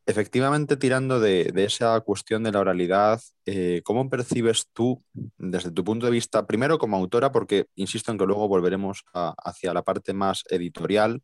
efectivamente, 0.05 0.77
tirando 0.77 1.19
de, 1.19 1.51
esa 1.57 1.99
cuestión 2.03 2.43
de 2.43 2.53
la 2.53 2.61
oralidad, 2.61 3.23
eh, 3.47 3.81
¿cómo 3.85 4.11
percibes 4.11 4.67
tú, 4.75 5.03
desde 5.39 5.71
tu 5.71 5.83
punto 5.83 6.05
de 6.05 6.13
vista, 6.13 6.47
primero 6.47 6.79
como 6.79 6.99
autora, 6.99 7.33
porque 7.33 7.67
insisto 7.75 8.13
en 8.13 8.19
que 8.19 8.27
luego 8.27 8.49
volveremos 8.49 9.03
hacia 9.15 9.73
la 9.73 9.83
parte 9.83 10.13
más 10.13 10.45
editorial, 10.51 11.23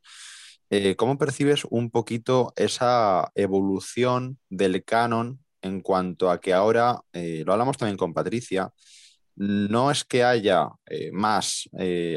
eh, 0.70 0.96
¿cómo 0.96 1.18
percibes 1.18 1.66
un 1.68 1.90
poquito 1.90 2.54
esa 2.56 3.30
evolución 3.34 4.38
del 4.48 4.82
canon 4.82 5.42
en 5.62 5.80
cuanto 5.80 6.30
a 6.30 6.40
que 6.40 6.52
ahora, 6.52 7.00
eh, 7.12 7.42
lo 7.46 7.52
hablamos 7.52 7.78
también 7.78 7.96
con 7.96 8.12
Patricia, 8.12 8.70
no 9.34 9.90
es 9.90 10.04
que 10.04 10.24
haya 10.24 10.68
más 11.12 11.66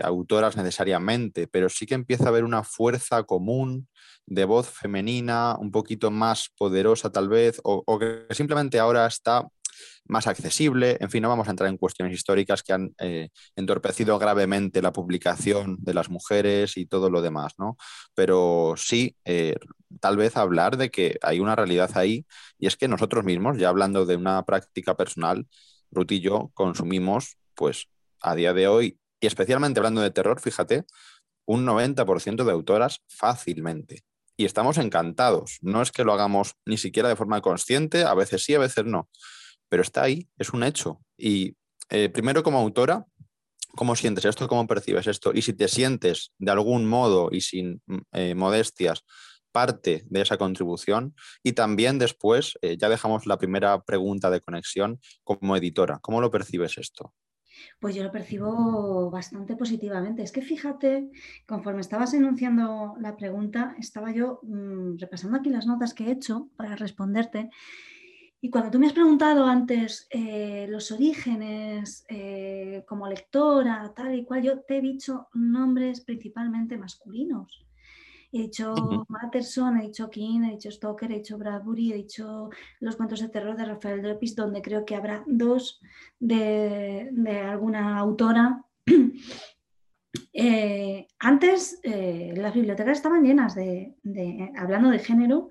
autoras 0.03 0.57
necesariamente, 0.57 1.47
pero 1.47 1.69
sí 1.69 1.85
que 1.85 1.95
empieza 1.95 2.25
a 2.25 2.27
haber 2.27 2.43
una 2.43 2.61
fuerza 2.61 3.23
común 3.23 3.87
de 4.25 4.45
voz 4.45 4.69
femenina 4.69 5.55
un 5.59 5.71
poquito 5.71 6.11
más 6.11 6.49
poderosa 6.57 7.11
tal 7.11 7.29
vez, 7.29 7.61
o, 7.63 7.99
que 7.99 8.25
simplemente 8.31 8.79
ahora 8.79 9.05
está 9.05 9.47
más 10.07 10.27
accesible. 10.27 10.97
En 10.99 11.09
fin, 11.09 11.21
no 11.21 11.29
vamos 11.29 11.47
a 11.47 11.51
entrar 11.51 11.69
en 11.69 11.77
cuestiones 11.77 12.13
históricas 12.13 12.63
que 12.63 12.73
han 12.73 12.93
eh, 12.99 13.29
entorpecido 13.55 14.17
gravemente 14.19 14.81
la 14.81 14.93
publicación 14.93 15.77
de 15.79 15.93
las 15.93 16.09
mujeres 16.09 16.77
y 16.77 16.85
todo 16.85 17.09
lo 17.09 17.21
demás, 17.21 17.53
¿no? 17.57 17.77
Pero 18.13 18.75
sí, 18.77 19.15
eh, 19.25 19.55
tal 19.99 20.17
vez 20.17 20.37
hablar 20.37 20.77
de 20.77 20.91
que 20.91 21.17
hay 21.21 21.39
una 21.39 21.55
realidad 21.55 21.91
ahí 21.95 22.25
y 22.59 22.67
es 22.67 22.77
que 22.77 22.87
nosotros 22.87 23.23
mismos, 23.23 23.57
ya 23.57 23.69
hablando 23.69 24.05
de 24.05 24.15
una 24.15 24.43
práctica 24.45 24.95
personal, 24.95 25.47
Ruth 25.91 26.11
y 26.11 26.19
yo 26.21 26.51
consumimos, 26.53 27.37
pues 27.55 27.87
a 28.21 28.35
día 28.35 28.53
de 28.53 28.67
hoy, 28.67 28.99
y 29.19 29.27
especialmente 29.27 29.79
hablando 29.79 30.01
de 30.01 30.11
terror, 30.11 30.39
fíjate, 30.39 30.85
un 31.45 31.65
90% 31.65 32.43
de 32.43 32.51
autoras 32.51 33.01
fácilmente 33.07 34.03
y 34.37 34.45
estamos 34.45 34.77
encantados. 34.77 35.59
No 35.61 35.81
es 35.81 35.91
que 35.91 36.03
lo 36.03 36.13
hagamos 36.13 36.55
ni 36.65 36.77
siquiera 36.77 37.09
de 37.09 37.15
forma 37.15 37.41
consciente, 37.41 38.03
a 38.03 38.13
veces 38.13 38.43
sí, 38.43 38.53
a 38.55 38.59
veces 38.59 38.85
no, 38.85 39.09
pero 39.75 39.83
está 39.83 40.03
ahí, 40.03 40.29
es 40.37 40.51
un 40.51 40.63
hecho. 40.63 41.01
Y 41.17 41.57
eh, 41.89 42.07
primero 42.07 42.43
como 42.43 42.59
autora, 42.59 43.05
¿cómo 43.75 43.93
sientes 43.97 44.23
esto? 44.23 44.47
¿Cómo 44.47 44.65
percibes 44.67 45.05
esto? 45.05 45.33
Y 45.33 45.41
si 45.41 45.51
te 45.51 45.67
sientes 45.67 46.31
de 46.37 46.49
algún 46.49 46.85
modo 46.85 47.27
y 47.29 47.41
sin 47.41 47.81
mm, 47.85 47.97
eh, 48.13 48.35
modestias 48.35 49.03
parte 49.51 50.05
de 50.09 50.21
esa 50.21 50.37
contribución 50.37 51.13
y 51.43 51.51
también 51.51 51.99
después, 51.99 52.57
eh, 52.61 52.77
ya 52.77 52.87
dejamos 52.87 53.25
la 53.25 53.37
primera 53.37 53.83
pregunta 53.83 54.29
de 54.29 54.39
conexión 54.39 55.01
como 55.25 55.57
editora, 55.57 55.99
¿cómo 56.01 56.21
lo 56.21 56.31
percibes 56.31 56.77
esto? 56.77 57.13
Pues 57.81 57.95
yo 57.95 58.03
lo 58.03 58.13
percibo 58.13 59.11
bastante 59.11 59.57
positivamente. 59.57 60.23
Es 60.23 60.31
que 60.31 60.41
fíjate, 60.41 61.09
conforme 61.45 61.81
estabas 61.81 62.13
enunciando 62.13 62.95
la 63.01 63.17
pregunta, 63.17 63.75
estaba 63.77 64.13
yo 64.13 64.39
mm, 64.43 64.99
repasando 64.99 65.37
aquí 65.37 65.49
las 65.49 65.65
notas 65.65 65.93
que 65.93 66.05
he 66.05 66.11
hecho 66.11 66.47
para 66.55 66.77
responderte. 66.77 67.49
Y 68.45 68.51
cuando 68.51 68.69
tú 68.69 68.77
me 68.77 68.85
has 68.85 68.93
preguntado 68.93 69.43
antes 69.47 70.05
eh, 70.11 70.67
los 70.69 70.91
orígenes 70.91 72.05
eh, 72.07 72.83
como 72.87 73.07
lectora, 73.07 73.91
tal 73.95 74.13
y 74.13 74.23
cual, 74.23 74.43
yo 74.43 74.59
te 74.59 74.77
he 74.77 74.81
dicho 74.81 75.29
nombres 75.33 76.01
principalmente 76.01 76.77
masculinos. 76.77 77.65
He 78.31 78.43
dicho 78.43 78.75
Matterson, 79.09 79.79
he 79.79 79.87
dicho 79.87 80.11
King, 80.11 80.43
he 80.43 80.51
dicho 80.51 80.69
Stoker, 80.69 81.11
he 81.11 81.15
dicho 81.15 81.39
Bradbury, 81.39 81.93
he 81.93 81.95
dicho 81.95 82.51
los 82.81 82.95
cuentos 82.95 83.21
de 83.21 83.29
terror 83.29 83.57
de 83.57 83.65
Rafael 83.65 84.03
Drepis, 84.03 84.35
donde 84.35 84.61
creo 84.61 84.85
que 84.85 84.93
habrá 84.93 85.23
dos 85.25 85.81
de, 86.19 87.09
alguna 87.49 87.97
autora. 87.97 88.63
Eh, 90.37 91.07
antes 91.19 91.79
las 91.83 92.53
bibliotecas 92.53 92.97
estaban 92.97 93.23
llenas 93.23 93.55
de, 93.55 93.95
hablando 94.57 94.89
de 94.89 94.99
género, 94.99 95.49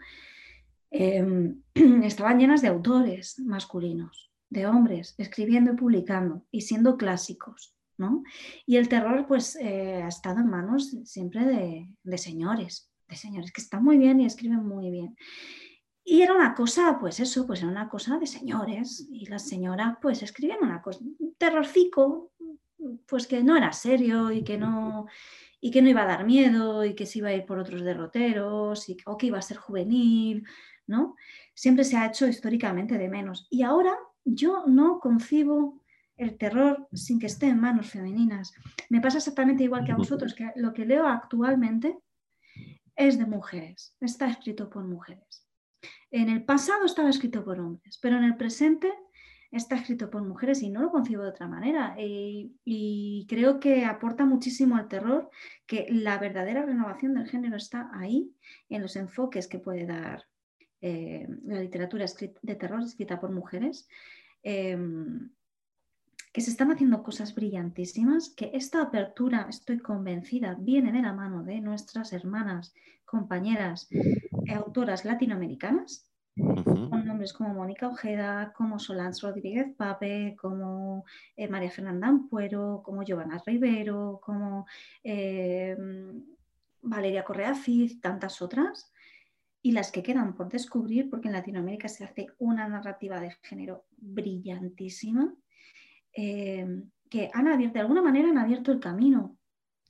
em, 0.95 1.63
estaban 2.05 2.39
llenas 2.39 2.63
de 2.63 2.69
autores 2.69 3.39
masculinos, 3.41 4.31
de 4.49 4.67
hombres, 4.67 5.15
escribiendo 5.19 5.73
y 5.73 5.77
publicando 5.77 6.47
y 6.51 6.63
siendo 6.63 6.97
clásicos. 6.97 7.75
Y 8.67 8.77
el 8.77 8.89
terror 8.89 9.27
pues 9.27 9.57
eh, 9.57 10.03
ha 10.03 10.09
estado 10.09 10.41
en 10.41 10.49
manos 10.49 10.97
siempre 11.05 11.45
de, 11.45 12.19
señores, 12.19 12.91
de 13.09 13.17
señores 13.17 13.53
que 13.53 13.61
están 13.61 13.85
muy 13.85 13.99
bien 13.99 14.21
y 14.21 14.27
escriben 14.27 14.67
muy 14.67 14.91
bien. 14.91 15.17
Y 16.05 16.23
era 16.23 16.35
una 16.35 16.55
cosa, 16.55 16.99
pues 17.01 17.21
eso, 17.21 17.47
pues 17.47 17.61
era 17.61 17.71
una 17.71 17.89
cosa 17.89 18.19
de 18.19 18.27
señores. 18.27 19.07
Y 19.11 19.27
las 19.27 19.49
señoras 19.49 19.97
pues 20.03 20.23
escribían 20.23 20.59
una 20.63 20.83
cosa, 20.83 21.01
un 21.01 21.35
terrorcico, 21.39 22.33
pues 23.07 23.27
que 23.27 23.43
no 23.43 23.57
era 23.57 23.73
serio 23.73 24.31
y 24.31 24.43
que 24.43 24.59
no, 24.59 25.07
y 25.61 25.71
que 25.71 25.81
no 25.81 25.89
iba 25.89 26.03
a 26.03 26.07
dar 26.07 26.27
miedo 26.27 26.85
y 26.85 26.95
que 26.95 27.07
se 27.07 27.21
iba 27.21 27.29
a 27.29 27.35
ir 27.35 27.47
por 27.47 27.59
otros 27.59 27.83
derroteros 27.83 28.89
y, 28.89 28.97
o 29.07 29.17
que 29.17 29.27
iba 29.29 29.39
a 29.39 29.43
ser 29.43 29.57
juvenil, 29.57 30.45
Siempre 31.55 31.85
se 31.85 31.97
ha 31.97 32.07
hecho 32.07 32.27
históricamente 32.27 32.99
de 32.99 33.09
menos. 33.09 33.47
Y 33.51 33.63
ahora 33.63 33.97
yo 34.25 34.65
no 34.67 35.01
concibo 35.01 35.83
el 36.17 36.37
terror 36.37 36.89
sin 36.93 37.19
que 37.19 37.27
esté 37.27 37.47
en 37.47 37.61
manos 37.61 37.91
femeninas. 37.91 38.53
Me 38.89 39.01
pasa 39.01 39.19
exactamente 39.19 39.65
igual 39.65 39.85
que 39.85 39.93
a 39.93 39.97
vosotros, 39.97 40.35
que 40.35 40.53
lo 40.57 40.73
que 40.73 40.85
leo 40.85 41.07
actualmente 41.07 41.99
es 42.97 43.19
de 43.19 43.27
mujeres, 43.27 43.97
está 44.01 44.29
escrito 44.29 44.71
por 44.71 44.85
mujeres. 44.85 45.47
En 46.11 46.29
el 46.29 46.45
pasado 46.45 46.85
estaba 46.85 47.11
escrito 47.11 47.45
por 47.45 47.59
hombres, 47.59 47.99
pero 48.01 48.17
en 48.17 48.25
el 48.25 48.37
presente 48.37 48.93
está 49.51 49.77
escrito 49.77 50.11
por 50.11 50.23
mujeres 50.23 50.63
y 50.63 50.71
no 50.71 50.83
lo 50.83 50.91
concibo 50.91 51.23
de 51.23 51.31
otra 51.31 51.49
manera. 51.49 51.97
Y, 51.99 53.27
creo 53.29 53.59
que 53.59 53.85
aporta 53.85 54.25
muchísimo 54.25 54.77
al 54.77 54.89
terror, 54.89 55.31
que 55.67 55.87
la 55.91 56.19
verdadera 56.19 56.65
renovación 56.65 57.15
del 57.15 57.29
género 57.29 57.57
está 57.57 57.91
ahí, 57.95 58.33
en 58.69 58.83
los 58.83 58.97
enfoques 58.97 59.49
que 59.49 59.59
puede 59.59 59.87
dar 59.87 60.25
eh, 60.87 61.27
la 61.47 61.61
literatura 61.61 62.05
de 62.43 62.55
terror 62.57 62.83
escrita 62.83 63.19
por 63.19 63.31
mujeres. 63.31 63.89
Em, 64.43 65.31
que 66.31 66.43
se 66.43 66.51
están 66.51 66.71
haciendo 66.73 67.03
cosas 67.03 67.35
brillantísimas, 67.35 68.29
que 68.29 68.51
esta 68.53 68.83
apertura, 68.83 69.47
estoy 69.49 69.79
convencida, 69.79 70.57
viene 70.59 70.93
de 70.93 71.01
la 71.01 71.15
mano 71.15 71.43
de 71.43 71.61
nuestras 71.61 72.13
hermanas, 72.13 72.75
compañeras, 73.07 73.89
autoras 74.53 75.05
latinoamericanas, 75.05 76.11
con 76.37 77.07
nombres 77.07 77.33
como 77.33 77.55
Mónica 77.55 77.89
Ojeda, 77.89 78.53
como 78.53 78.79
Solange 78.79 79.23
Rodríguez 79.23 79.75
Pape, 79.77 80.37
como 80.39 81.05
eh, 81.37 81.49
María 81.49 81.71
Fernanda 81.71 82.09
Ampuero, 82.09 82.83
como 82.85 83.05
Giovanna 83.05 83.41
Rivero, 83.47 84.21
como 84.23 84.67
eh, 85.03 85.77
Valeria 86.83 87.25
Correa 87.25 87.55
Fiz, 87.55 88.01
tantas 88.01 88.43
otras, 88.43 88.93
y 89.65 89.73
las 89.73 89.91
que 89.91 90.03
quedan 90.03 90.35
por 90.35 90.51
descubrir, 90.51 91.09
porque 91.09 91.29
en 91.29 91.33
Latinoamérica 91.33 91.89
se 91.89 92.05
hace 92.05 92.27
una 92.37 92.69
narrativa 92.69 93.19
de 93.19 93.31
género 93.43 93.87
brillantísima 93.97 95.35
eh, 96.13 96.83
que 97.09 97.31
han 97.33 97.49
abierto, 97.49 97.73
de 97.73 97.81
alguna 97.81 98.03
manera 98.03 98.29
han 98.29 98.37
abierto 98.37 98.73
el 98.73 98.79
camino, 98.79 99.39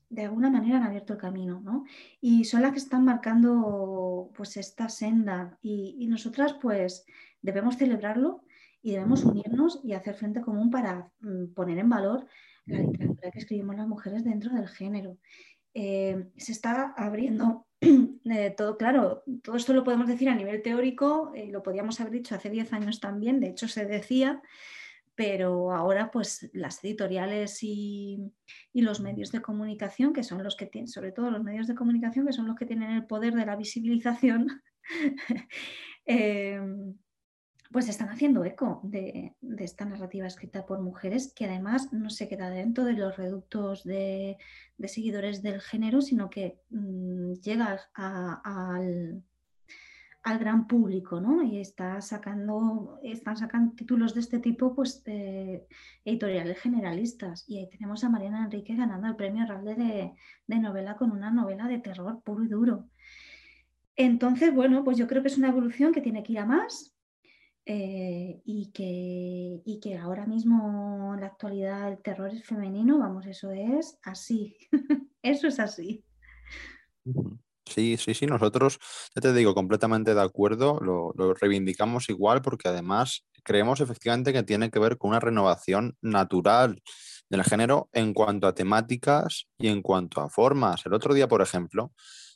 de 0.08 0.26
alguna 0.26 0.48
manera 0.48 0.76
han 0.76 0.84
abierto 0.84 1.14
el 1.14 1.18
camino, 1.18 1.60
¿no? 1.60 1.84
Y 2.20 2.44
son 2.44 2.62
las 2.62 2.70
que 2.70 2.78
están 2.78 3.04
marcando 3.04 4.30
pues 4.36 4.56
esta 4.56 4.88
senda 4.88 5.58
y, 5.60 6.06
nosotras 6.06 6.54
pues 6.62 7.04
debemos 7.42 7.76
celebrarlo 7.76 8.44
y 8.80 8.92
debemos 8.92 9.24
unirnos 9.24 9.80
y 9.82 9.94
hacer 9.94 10.14
frente 10.14 10.40
común 10.40 10.70
para 10.70 11.10
mm, 11.18 11.46
poner 11.52 11.78
en 11.78 11.88
valor 11.88 12.28
la 12.66 12.78
literatura 12.78 13.32
que 13.32 13.40
escribimos 13.40 13.74
las 13.74 13.88
mujeres 13.88 14.22
dentro 14.22 14.54
del 14.54 14.68
género. 14.68 15.18
Eh, 15.74 16.30
se 16.36 16.52
está 16.52 16.94
abriendo 16.96 17.66
eh, 18.24 18.54
todo, 18.56 18.76
claro, 18.76 19.22
todo 19.42 19.56
esto 19.56 19.72
lo 19.72 19.84
podemos 19.84 20.06
decir 20.06 20.28
a 20.28 20.34
nivel 20.34 20.62
teórico, 20.62 21.32
lo 21.48 21.62
podíamos 21.62 22.00
haber 22.00 22.12
dicho 22.12 22.34
hace 22.34 22.50
10 22.50 22.72
años 22.72 23.00
también, 23.00 23.40
de 23.40 23.48
hecho 23.48 23.68
se 23.68 23.86
decía, 23.86 24.42
pero 25.14 25.72
ahora 25.72 26.10
pues 26.10 26.50
las 26.52 26.82
editoriales 26.82 27.62
y, 27.62 28.32
los 28.72 29.00
medios 29.00 29.30
de 29.30 29.42
comunicación, 29.42 30.12
que 30.12 30.24
son 30.24 30.42
los 30.42 30.56
que 30.56 30.66
tienen, 30.66 30.88
sobre 30.88 31.12
todo 31.12 31.30
los 31.30 31.42
medios 31.42 31.66
de 31.66 31.74
comunicación, 31.74 32.26
que 32.26 32.32
son 32.32 32.46
los 32.46 32.56
que 32.56 32.66
tienen 32.66 32.90
el 32.90 33.06
poder 33.06 33.34
de 33.34 33.46
la 33.46 33.56
visibilización, 33.56 34.62
em, 36.04 36.94
pues 37.74 37.88
están 37.88 38.08
haciendo 38.08 38.44
eco 38.44 38.78
de, 38.84 39.34
esta 39.58 39.84
narrativa 39.84 40.28
escrita 40.28 40.64
por 40.64 40.80
mujeres 40.80 41.34
que 41.34 41.46
además 41.46 41.92
no 41.92 42.08
se 42.08 42.28
queda 42.28 42.48
dentro 42.48 42.84
de 42.84 42.92
los 42.92 43.16
reductos 43.16 43.82
de, 43.82 44.38
seguidores 44.84 45.42
del 45.42 45.60
género, 45.60 46.00
sino 46.00 46.30
que 46.30 46.60
mm, 46.70 47.32
llega 47.42 47.80
al 47.96 49.24
gran 50.38 50.68
público, 50.68 51.20
¿no? 51.20 51.42
Y 51.42 51.58
está 51.58 52.00
sacando, 52.00 53.00
están 53.02 53.36
sacando 53.36 53.74
títulos 53.74 54.14
de 54.14 54.20
este 54.20 54.38
tipo, 54.38 54.76
pues, 54.76 55.02
editoriales 56.04 56.60
generalistas. 56.60 57.44
Y 57.48 57.58
ahí 57.58 57.68
tenemos 57.68 58.04
a 58.04 58.08
Mariana 58.08 58.44
Enrique 58.44 58.76
ganando 58.76 59.08
el 59.08 59.16
premio 59.16 59.46
Ralde 59.46 59.74
de, 60.46 60.60
novela 60.60 60.94
con 60.94 61.10
una 61.10 61.32
novela 61.32 61.66
de 61.66 61.80
terror 61.80 62.22
puro 62.22 62.44
y 62.44 62.48
duro. 62.48 62.88
Entonces, 63.96 64.54
bueno, 64.54 64.84
pues 64.84 64.96
yo 64.96 65.08
creo 65.08 65.22
que 65.22 65.28
es 65.28 65.38
una 65.38 65.48
evolución 65.48 65.92
que 65.92 66.00
tiene 66.00 66.22
que 66.22 66.34
ir 66.34 66.38
a 66.38 66.46
más 66.46 66.93
eh, 67.66 68.42
y, 68.44 68.70
que, 68.72 69.62
y 69.64 69.80
que 69.80 69.96
ahora 69.96 70.26
mismo 70.26 71.14
en 71.14 71.20
la 71.20 71.26
actualidad 71.28 71.88
el 71.88 71.98
terror 71.98 72.30
es 72.30 72.44
femenino, 72.44 72.98
vamos, 72.98 73.26
eso 73.26 73.50
es 73.52 73.98
así, 74.02 74.56
eso 75.22 75.46
es 75.46 75.58
así. 75.58 76.04
Sí, 77.66 77.96
sí, 77.96 78.14
sí, 78.14 78.26
nosotros, 78.26 78.78
ya 79.14 79.22
te 79.22 79.32
digo, 79.32 79.54
completamente 79.54 80.14
de 80.14 80.20
acuerdo, 80.20 80.78
lo, 80.80 81.12
lo, 81.16 81.32
reivindicamos 81.32 82.10
igual 82.10 82.42
porque 82.42 82.68
además 82.68 83.24
creemos 83.42 83.80
efectivamente 83.80 84.32
que 84.32 84.42
tiene 84.42 84.70
que 84.70 84.78
ver 84.78 84.98
con 84.98 85.10
una 85.10 85.20
renovación 85.20 85.96
natural 86.02 86.82
del 87.30 87.44
género 87.44 87.88
en 87.92 88.12
cuanto 88.12 88.46
a 88.46 88.54
temáticas 88.54 89.46
y 89.58 89.68
en 89.68 89.80
cuanto 89.80 90.20
a 90.20 90.28
formas. 90.28 90.84
El 90.84 90.92
otro 90.92 91.14
día, 91.14 91.28
por 91.28 91.40
ejemplo, 91.40 91.92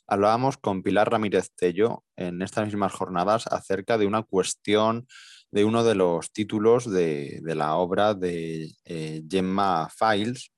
hablábamos 0.09 0.57
con 0.57 0.83
Pilar 0.83 1.11
Ramírez 1.11 1.51
Tello 1.55 2.03
en 2.15 2.41
estas 2.41 2.65
mismas 2.65 2.91
jornadas 2.91 3.47
acerca 3.47 3.97
de 3.97 4.07
una 4.07 4.23
cuestión 4.23 5.07
de 5.51 5.65
uno 5.65 5.83
de 5.83 5.95
los 5.95 6.31
títulos 6.31 6.89
de, 6.89 7.41
la 7.43 7.75
obra 7.75 8.13
de 8.13 8.71
eh, 8.85 9.23
Gemma 9.29 9.89
Files, 9.89 10.51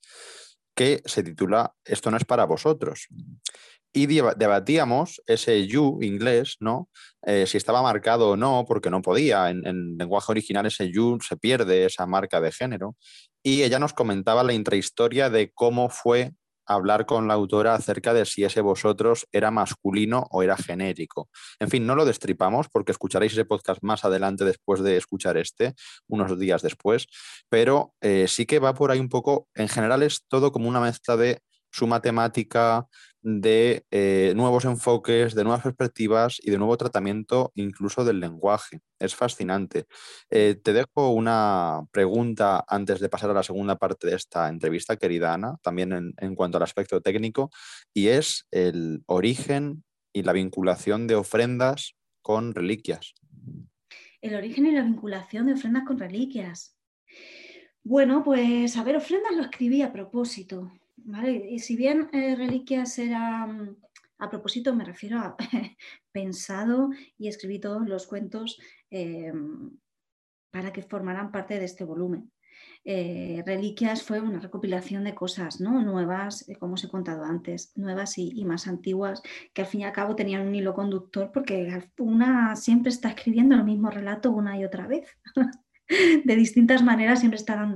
que 0.76 1.02
se 1.06 1.24
titula 1.24 1.74
Esto 1.86 2.12
no 2.12 2.18
es 2.18 2.26
para 2.26 2.46
vosotros. 2.46 3.08
Y 3.94 4.06
debatíamos 4.06 5.22
ese 5.28 5.68
you 5.68 6.00
inglés, 6.02 6.56
¿no? 6.62 6.90
Eh, 7.24 7.46
si 7.46 7.58
estaba 7.58 7.82
marcado 7.82 8.30
o 8.30 8.38
no, 8.38 8.64
porque 8.66 8.90
no 8.90 9.02
podía. 9.02 9.50
En, 9.50 9.68
en, 9.68 9.98
lenguaje 9.98 10.32
original 10.32 10.66
ese 10.66 10.90
you 10.90 11.20
se 11.22 11.36
pierde, 11.36 11.86
esa 11.86 12.06
marca 12.06 12.40
de 12.40 12.54
género. 12.54 12.96
Y 13.44 13.64
ella 13.64 13.80
nos 13.80 13.92
comentaba 13.94 14.44
la 14.44 14.54
intrahistoria 14.54 15.30
de 15.30 15.52
cómo 15.52 15.90
fue 15.90 16.32
hablar 16.74 17.06
con 17.06 17.28
la 17.28 17.34
autora 17.34 17.76
acerca 17.76 18.14
de 18.14 18.26
si 18.26 18.44
ese 18.44 18.62
vosotros 18.62 19.28
era 19.32 19.52
masculino 19.52 20.28
o 20.32 20.44
era 20.44 20.58
genérico. 20.58 21.30
En 21.60 21.70
fin, 21.70 21.86
no 21.86 21.96
lo 21.96 22.06
destripamos 22.06 22.68
porque 22.70 22.92
escucharéis 22.92 23.34
ese 23.34 23.46
podcast 23.46 23.82
más 23.84 24.06
adelante 24.06 24.46
después 24.46 24.82
de 24.82 24.98
escuchar 24.98 25.38
este, 25.38 25.74
unos 26.08 26.38
días 26.40 26.62
después, 26.62 27.08
pero 27.50 27.94
eh, 28.02 28.26
sí 28.28 28.46
que 28.46 28.60
va 28.60 28.74
por 28.74 28.92
ahí 28.92 29.00
un 29.00 29.10
poco, 29.10 29.48
en 29.56 29.68
general 29.68 30.04
es 30.04 30.26
todo 30.28 30.52
como 30.52 30.68
una 30.70 30.80
mezcla 30.80 31.18
de 31.18 31.42
su 31.72 31.88
matemática, 31.88 32.88
de 33.24 33.86
eh, 33.92 34.34
nuevos 34.36 34.66
enfoques, 34.66 35.36
de 35.36 35.44
nuevas 35.44 35.62
perspectivas 35.62 36.40
y 36.42 36.50
de 36.50 36.58
nuevo 36.58 36.76
tratamiento 36.78 37.52
incluso 37.56 38.04
del 38.04 38.20
lenguaje. 38.20 38.80
Es 39.00 39.16
fascinante. 39.16 39.86
Eh, 40.30 40.60
te 40.62 40.74
dejo 40.74 41.12
una 41.12 41.82
pregunta 41.92 42.64
antes 42.68 43.00
de 43.00 43.10
pasar 43.10 43.30
a 43.30 43.34
la 43.34 43.44
segunda 43.44 43.78
parte 43.78 44.08
de 44.08 44.16
esta 44.16 44.50
entrevista, 44.50 44.98
querida 44.98 45.34
Ana, 45.34 45.58
también 45.62 45.94
en, 45.94 46.14
en 46.18 46.36
cuanto 46.36 46.58
al 46.58 46.64
aspecto 46.64 47.02
técnico, 47.02 47.52
y 47.94 48.08
es 48.08 48.48
el 48.52 49.04
origen 49.06 49.84
y 50.14 50.24
la 50.24 50.34
vinculación 50.34 51.08
de 51.08 51.16
ofrendas 51.16 51.96
con 52.22 52.54
reliquias. 52.54 53.14
El 54.22 54.36
origen 54.36 54.68
y 54.68 54.72
la 54.72 54.84
vinculación 54.84 55.46
de 55.48 55.54
ofrendas 55.54 55.84
con 55.84 56.00
reliquias. 56.00 56.76
Bueno, 57.84 58.24
pues 58.24 58.78
a 58.78 58.84
ver, 58.84 58.96
ofrendas 58.96 59.36
lo 59.36 59.42
escribí 59.42 59.82
a 59.82 59.92
propósito. 59.92 60.72
Y 61.50 61.60
si 61.60 61.76
bien 61.76 62.10
eh, 62.14 62.36
Reliquias 62.36 62.98
era, 63.00 63.48
a 64.20 64.30
propósito 64.30 64.76
me 64.76 64.86
refiero 64.86 65.20
a 65.20 65.36
pensado 66.12 66.90
y 67.18 67.28
escribí 67.28 67.60
todos 67.60 67.88
los 67.88 68.08
cuentos 68.08 68.60
eh, 68.90 69.34
para 70.52 70.72
que 70.72 70.84
formaran 70.84 71.32
parte 71.32 71.60
de 71.60 71.66
este 71.66 71.84
volumen. 71.84 72.32
Eh, 72.84 73.44
Reliquias 73.46 74.04
fue 74.04 74.22
una 74.22 74.40
recopilación 74.40 75.04
de 75.04 75.16
cosas 75.16 75.60
¿no? 75.60 75.82
nuevas, 75.82 76.46
como 76.60 76.74
os 76.74 76.84
he 76.84 76.90
contado 76.90 77.24
antes, 77.24 77.72
nuevas 77.76 78.18
y, 78.18 78.32
y, 78.36 78.46
más 78.46 78.68
antiguas, 78.68 79.22
que 79.54 79.62
al 79.62 79.68
fin 79.68 79.82
y 79.82 79.84
al 79.86 79.94
cabo 79.94 80.16
tenían 80.16 80.48
un 80.48 80.56
hilo 80.56 80.74
conductor 80.74 81.32
porque 81.32 81.90
una 82.00 82.56
siempre 82.56 82.92
está 82.92 83.10
escribiendo 83.10 83.56
el 83.56 83.64
mismo 83.64 83.90
relato 83.90 84.32
una 84.32 84.58
y 84.60 84.66
otra 84.66 84.88
vez. 84.88 85.08
de 86.24 86.36
distintas 86.36 86.84
maneras 86.84 87.20
siempre 87.20 87.38
están 87.38 87.76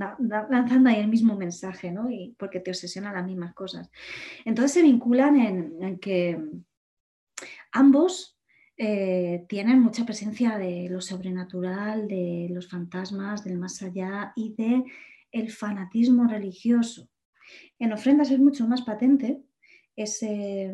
lanzando 0.49 0.89
ahí 0.89 0.99
el 0.99 1.07
mismo 1.07 1.35
mensaje, 1.35 1.91
¿no? 1.91 2.09
Y 2.09 2.35
porque 2.37 2.59
te 2.59 2.71
obsesionan 2.71 3.15
las 3.15 3.25
mismas 3.25 3.53
cosas. 3.53 3.89
Entonces 4.45 4.73
se 4.73 4.81
vinculan 4.81 5.37
en, 5.37 5.99
que 5.99 6.39
ambos 7.71 8.37
eh, 8.77 9.45
tienen 9.47 9.81
mucha 9.81 10.05
presencia 10.05 10.57
de 10.57 10.89
lo 10.89 11.01
sobrenatural, 11.01 12.07
de 12.07 12.47
los 12.51 12.69
fantasmas, 12.69 13.43
del 13.43 13.57
más 13.57 13.81
allá 13.81 14.33
y 14.35 14.55
de 14.55 14.83
el 15.31 15.51
fanatismo 15.51 16.27
religioso. 16.27 17.09
En 17.79 17.93
ofrendas 17.93 18.31
es 18.31 18.39
mucho 18.39 18.67
más 18.67 18.81
patente 18.81 19.41
ese, 19.95 20.73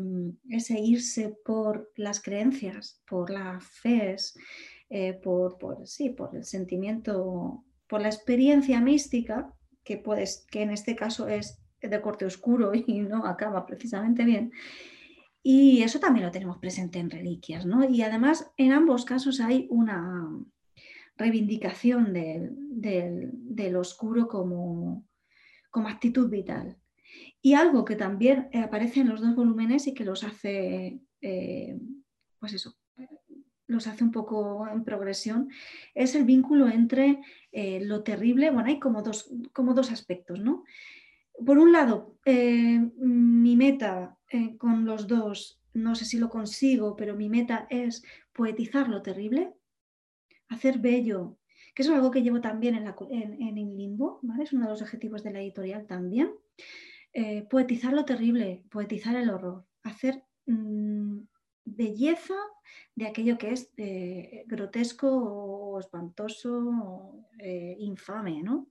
ese 0.50 0.80
irse 0.80 1.36
por 1.44 1.92
las 1.96 2.22
creencias, 2.22 3.02
por 3.08 3.30
las 3.30 3.64
fees, 3.64 4.36
eh, 4.94 5.14
por, 5.14 5.58
sí, 5.88 6.10
por 6.10 6.36
el 6.36 6.44
sentimiento, 6.44 7.64
por 7.88 8.02
la 8.02 8.10
experiencia 8.10 8.82
mística, 8.82 9.54
que, 9.86 9.96
puedes, 9.96 10.46
que 10.52 10.64
en 10.64 10.72
este 10.72 10.98
caso 10.98 11.30
es 11.30 11.62
de 11.80 12.02
corte 12.02 12.26
oscuro 12.26 12.74
y 12.76 13.00
no 13.00 13.26
acaba 13.26 13.66
precisamente 13.66 14.26
bien. 14.26 14.52
Y 15.42 15.82
eso 15.82 16.02
también 16.02 16.26
lo 16.26 16.32
tenemos 16.34 16.58
presente 16.58 17.00
en 17.00 17.10
reliquias, 17.10 17.66
¿no? 17.66 17.90
Y 17.90 18.02
además 18.02 18.52
en 18.58 18.74
ambos 18.74 19.06
casos 19.06 19.40
hay 19.40 19.66
una 19.70 20.30
reivindicación 21.16 22.12
del, 22.12 23.76
oscuro 23.78 24.28
como, 24.28 25.08
como 25.70 25.88
actitud 25.88 26.30
vital. 26.30 26.78
Y 27.42 27.54
algo 27.54 27.86
que 27.86 27.96
también 27.96 28.50
aparece 28.54 29.00
en 29.00 29.08
los 29.08 29.22
dos 29.22 29.38
volúmenes 29.38 29.88
y 29.88 29.94
que 29.94 30.04
los 30.04 30.26
hace, 30.26 31.00
eh, 31.22 31.80
pues 32.40 32.54
eso, 32.54 32.76
los 33.72 33.88
hace 33.88 34.04
un 34.04 34.12
poco 34.12 34.68
en 34.68 34.84
progresión, 34.84 35.50
es 35.96 36.14
el 36.16 36.26
vínculo 36.26 36.68
entre 36.68 37.22
eh, 37.52 37.80
lo 37.84 38.04
terrible, 38.04 38.52
bueno, 38.52 38.70
hay 38.70 38.80
como 38.80 39.02
dos, 39.02 39.32
como 39.54 39.74
dos 39.74 39.92
aspectos, 39.92 40.40
¿no? 40.40 40.64
Por 41.46 41.58
un 41.58 41.72
lado, 41.72 42.18
eh, 42.26 42.80
mi 42.98 43.56
meta 43.56 44.18
eh, 44.30 44.58
con 44.58 44.86
los 44.86 45.08
dos, 45.08 45.60
no 45.74 45.96
sé 45.96 46.06
si 46.06 46.18
lo 46.18 46.30
consigo, 46.30 46.96
pero 46.96 47.16
mi 47.16 47.30
meta 47.30 47.66
es 47.70 48.04
poetizar 48.34 48.90
lo 48.90 49.02
terrible, 49.02 49.54
hacer 50.50 50.80
bello, 50.80 51.38
que 51.74 51.84
es 51.84 51.90
algo 51.90 52.12
que 52.12 52.22
llevo 52.22 52.42
también 52.42 52.76
en, 52.76 52.84
la, 52.84 52.96
en, 53.10 53.78
limbo, 53.78 54.20
¿vale? 54.22 54.44
es 54.44 54.54
uno 54.54 54.66
de 54.66 54.72
los 54.72 54.82
objetivos 54.82 55.24
de 55.24 55.32
la 55.32 55.40
editorial 55.42 55.88
también. 55.88 56.32
poetizar 57.50 57.94
lo 57.94 58.04
terrible, 58.04 58.64
poetizar 58.70 59.16
el 59.16 59.30
horror, 59.30 59.66
hacer 59.84 60.24
mm, 60.46 61.20
belleza 61.66 62.36
de 62.96 63.08
aquello 63.08 63.38
que 63.38 63.52
es 63.52 63.72
eh, 63.78 64.44
grotesco 64.48 65.08
o 65.10 65.80
espantoso, 65.80 67.26
eh, 67.40 67.76
infame, 67.80 68.44
¿no? 68.44 68.68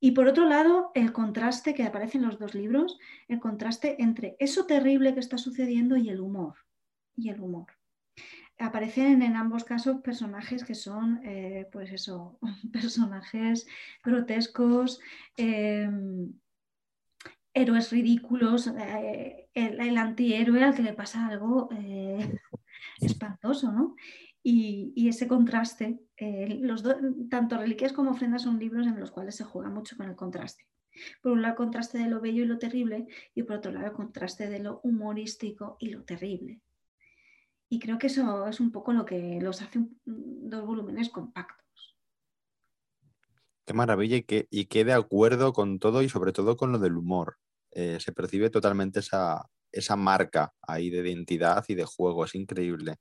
Y 0.00 0.10
por 0.12 0.28
otro 0.28 0.46
lado, 0.46 0.90
el 0.94 1.12
contraste 1.12 1.72
que 1.72 1.84
aparece 1.84 2.18
en 2.18 2.26
los 2.26 2.38
dos 2.38 2.54
libros, 2.54 2.98
el 3.26 3.40
contraste 3.40 4.02
entre 4.02 4.36
eso 4.38 4.66
terrible 4.66 5.14
que 5.14 5.20
está 5.20 5.38
sucediendo 5.38 5.96
y 5.96 6.10
el 6.10 6.20
humor. 6.20 6.56
Y 7.16 7.30
el 7.30 7.40
humor. 7.40 7.68
Aparecen 8.58 9.22
en 9.22 9.36
ambos 9.36 9.64
casos 9.64 10.02
personajes 10.02 10.62
que 10.64 10.74
son, 10.74 11.20
eh, 11.24 11.66
pues 11.72 11.90
eso, 11.90 12.38
personajes 12.72 13.66
grotescos, 14.04 15.00
héroes 17.54 17.90
ridículos, 17.90 18.70
el, 19.54 19.96
antihéroe 19.96 20.62
al 20.62 20.74
que 20.74 20.82
le 20.82 20.92
pasa 20.92 21.26
algo 21.26 21.68
eh, 21.72 22.40
espantoso, 23.00 23.72
¿no? 23.72 23.94
Y, 24.42 25.08
ese 25.08 25.26
contraste, 25.26 26.00
eh, 26.18 26.58
los 26.60 26.84
tanto 27.30 27.56
Reliquias 27.56 27.94
como 27.94 28.10
Ofrendas 28.10 28.42
son 28.42 28.58
libros 28.58 28.86
en 28.86 29.00
los 29.00 29.10
cuales 29.10 29.36
se 29.36 29.44
juega 29.44 29.70
mucho 29.70 29.96
con 29.96 30.06
el 30.06 30.16
contraste. 30.16 30.66
Por 31.22 31.32
un 31.32 31.40
lado, 31.40 31.52
el 31.52 31.56
contraste 31.56 31.98
de 31.98 32.08
lo 32.08 32.20
bello 32.20 32.44
y 32.44 32.46
lo 32.46 32.58
terrible, 32.58 33.06
y 33.34 33.42
por 33.42 33.56
otro 33.56 33.72
lado, 33.72 33.86
el 33.86 33.92
contraste 33.92 34.50
de 34.50 34.58
lo 34.58 34.80
humorístico 34.82 35.76
y 35.80 35.88
lo 35.88 36.04
terrible. 36.04 36.60
Y 37.70 37.78
creo 37.78 37.98
que 37.98 38.08
eso 38.08 38.46
es 38.46 38.60
un 38.60 38.70
poco 38.70 38.92
lo 38.92 39.06
que 39.06 39.40
los 39.40 39.62
hace 39.62 39.80
dos 40.04 40.66
volúmenes 40.66 41.08
compactos. 41.08 41.96
Qué 43.64 43.72
maravilla 43.72 44.18
y 44.18 44.46
y 44.50 44.84
de 44.84 44.92
acuerdo 44.92 45.54
con 45.54 45.78
todo 45.78 46.02
y 46.02 46.10
sobre 46.10 46.32
todo 46.32 46.58
con 46.58 46.70
lo 46.70 46.78
del 46.78 46.98
humor. 46.98 47.38
Eh, 47.74 47.98
se 48.00 48.12
percibe 48.12 48.50
totalmente 48.50 49.00
esa, 49.00 49.96
marca 49.96 50.54
ahí 50.62 50.90
de 50.90 50.98
identidad 51.10 51.64
y 51.66 51.74
de 51.74 51.84
juego, 51.84 52.24
es 52.24 52.36
increíble. 52.36 52.96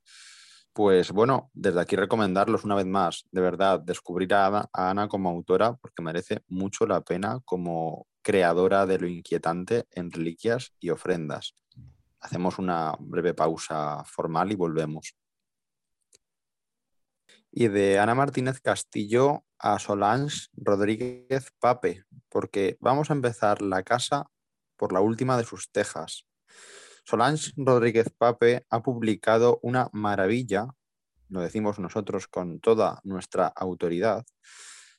Pues 0.74 1.12
bueno, 1.12 1.52
desde 1.54 1.80
aquí 1.80 1.96
recomendarlos 1.96 2.64
una 2.64 2.74
vez 2.74 2.88
más, 2.88 3.26
de 3.32 3.42
verdad, 3.42 3.80
descubrir 3.80 4.34
a 4.34 4.68
Ana, 4.74 5.08
como 5.08 5.30
autora, 5.30 5.76
porque 5.76 6.02
merece 6.02 6.42
mucho 6.48 6.88
la 6.88 7.02
pena 7.02 7.40
como 7.46 8.08
creadora 8.24 8.88
de 8.88 8.98
lo 8.98 9.08
inquietante 9.08 9.86
en 9.92 10.12
reliquias 10.12 10.74
y 10.80 10.90
ofrendas. 10.90 11.54
Hacemos 12.20 12.58
una 12.58 12.96
breve 13.00 13.36
pausa 13.36 14.04
formal 14.06 14.52
y 14.52 14.56
volvemos. 14.56 15.14
Y 17.52 17.68
de 17.68 18.00
Ana 18.00 18.16
Martínez 18.16 18.60
Castillo 18.60 19.46
a 19.60 19.78
Solange 19.78 20.48
Rodríguez 20.56 21.54
Pape, 21.60 22.06
porque 22.30 22.78
vamos 22.80 23.12
a 23.12 23.14
empezar 23.14 23.62
la 23.62 23.84
casa 23.84 24.32
por 24.78 24.94
la 24.94 25.02
última 25.02 25.38
de 25.38 25.44
sus 25.44 25.72
tejas. 25.72 26.26
Solange 27.06 27.52
Rodríguez 27.58 28.10
Pape 28.18 28.66
ha 28.70 28.82
publicado 28.82 29.60
una 29.62 29.90
maravilla, 29.92 30.68
lo 31.30 31.42
decimos 31.42 31.78
nosotros 31.78 32.28
con 32.28 32.60
toda 32.62 33.02
nuestra 33.04 33.48
autoridad, 33.48 34.26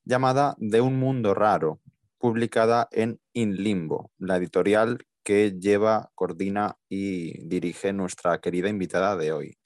llamada 0.05 0.55
De 0.59 0.83
un 0.83 0.99
mundo 0.99 1.33
raro, 1.33 1.81
publicada 2.19 2.89
en 2.91 3.21
In 3.33 3.57
Limbo, 3.57 4.11
la 4.19 4.37
editorial 4.37 5.07
que 5.23 5.59
lleva, 5.59 6.11
coordina 6.15 6.77
y 6.91 7.47
dirige 7.47 7.95
nuestra 7.95 8.39
querida 8.43 8.69
invitada 8.69 9.17
de 9.17 9.33
hoy. 9.33 9.59